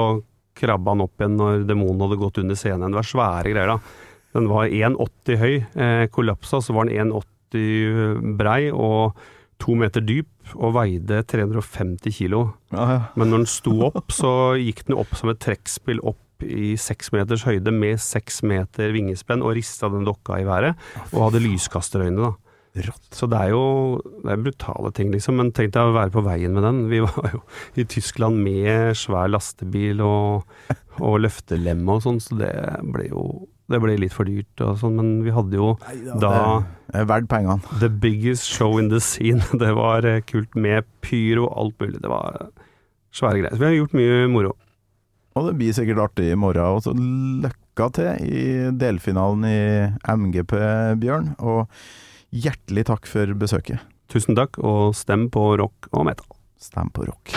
krabba 0.55 0.93
han 0.93 1.03
opp 1.05 1.19
igjen 1.19 1.37
når 1.39 1.63
demonen 1.67 2.03
hadde 2.03 2.19
gått 2.19 2.39
under 2.43 2.59
scenen. 2.59 2.91
Det 2.91 2.99
var 2.99 3.09
svære 3.09 3.53
greier, 3.53 3.73
da. 3.75 3.79
Den 4.35 4.49
var 4.51 4.67
1,80 4.67 5.39
høy, 5.39 5.53
eh, 5.79 6.05
kollapsa, 6.11 6.59
så 6.59 6.75
var 6.75 6.89
den 6.89 7.07
1,80 7.07 8.35
brei 8.37 8.71
og 8.71 9.15
to 9.63 9.75
meter 9.79 10.03
dyp, 10.03 10.27
og 10.53 10.75
veide 10.77 11.23
350 11.27 12.13
kilo. 12.19 12.45
Ja, 12.73 12.85
ja. 12.91 13.01
Men 13.17 13.31
når 13.31 13.43
den 13.43 13.49
sto 13.49 13.75
opp, 13.89 14.13
så 14.13 14.31
gikk 14.59 14.85
den 14.87 14.97
opp 14.99 15.15
som 15.17 15.31
et 15.33 15.41
trekkspill 15.43 16.03
opp 16.05 16.21
i 16.43 16.73
seks 16.79 17.13
meters 17.15 17.45
høyde 17.47 17.71
med 17.71 18.01
seks 18.03 18.41
meter 18.45 18.91
vingespenn, 18.95 19.43
og 19.45 19.55
rista 19.57 19.89
den 19.91 20.07
dokka 20.07 20.41
i 20.41 20.47
været, 20.47 20.75
og 21.13 21.29
hadde 21.29 21.45
lyskasterøyne, 21.45 22.27
da. 22.29 22.33
Rått. 22.75 23.07
Så 23.15 23.27
det 23.31 23.39
er 23.39 23.53
jo 23.53 23.65
det 24.25 24.33
er 24.33 24.41
brutale 24.43 24.89
ting, 24.91 25.13
liksom. 25.13 25.37
Men 25.39 25.53
tenk 25.55 25.71
deg 25.71 25.93
å 25.93 25.95
være 25.95 26.11
på 26.11 26.25
veien 26.25 26.51
med 26.51 26.65
den. 26.67 26.81
Vi 26.91 26.99
var 27.05 27.29
jo 27.31 27.39
i 27.79 27.85
Tyskland 27.87 28.41
med 28.43 28.97
svær 28.99 29.31
lastebil 29.31 30.03
og, 30.03 30.43
og 30.99 31.21
løftelemme 31.23 31.95
og 31.95 32.03
sånn, 32.03 32.19
så 32.19 32.35
det 32.41 32.51
ble 32.91 33.07
jo 33.13 33.23
det 33.71 33.79
ble 33.81 33.95
litt 33.97 34.13
for 34.13 34.27
dyrt 34.29 34.61
og 34.61 34.75
sånn, 34.77 34.95
men 34.99 35.07
vi 35.25 35.31
hadde 35.33 35.57
jo 35.57 35.71
Neida, 35.81 36.19
Da- 36.21 36.63
Det 36.91 36.99
er 37.01 37.05
verdt 37.09 37.27
pengene. 37.31 37.79
the 37.79 37.89
biggest 37.89 38.43
show 38.45 38.77
in 38.77 38.89
the 38.89 38.99
scene. 38.99 39.41
Det 39.57 39.71
var 39.75 40.05
eh, 40.05 40.21
kult 40.21 40.53
med 40.55 40.85
pyro 41.01 41.47
og 41.47 41.57
alt 41.63 41.79
mulig. 41.81 42.01
Det 42.01 42.09
var 42.11 42.49
svære 43.13 43.39
greier. 43.41 43.55
Så 43.55 43.59
vi 43.63 43.65
har 43.65 43.77
gjort 43.79 43.93
mye 43.97 44.27
moro. 44.29 44.53
Og 45.35 45.47
det 45.49 45.57
blir 45.59 45.73
sikkert 45.75 45.97
artig 45.99 46.29
i 46.31 46.35
morgen. 46.39 46.63
Og 46.77 46.83
så 46.85 46.93
løkka 46.95 47.89
til 47.91 48.21
i 48.23 48.71
delfinalen 48.71 49.43
i 49.49 49.57
MGP, 50.15 50.53
Bjørn. 51.01 51.33
Og 51.43 51.67
hjertelig 52.31 52.85
takk 52.87 53.05
for 53.09 53.33
besøket. 53.35 53.81
Tusen 54.07 54.35
takk, 54.37 54.59
og 54.63 54.93
stem 54.95 55.27
på 55.33 55.57
rock 55.59 55.89
og 55.91 56.05
metal. 56.05 56.29
Stem 56.61 56.87
på 56.93 57.03
rock. 57.09 57.33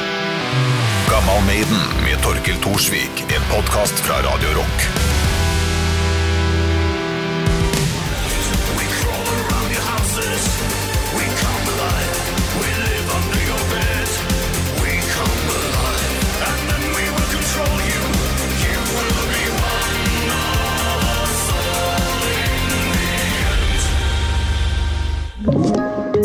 Gammal 1.08 1.40
Maiden 1.48 1.82
med 2.04 2.20
Torkel 2.22 2.60
Thorsvik, 2.62 3.24
en 3.34 3.48
podkast 3.50 3.98
fra 4.06 4.20
Radio 4.28 4.54
Rock. 4.60 5.27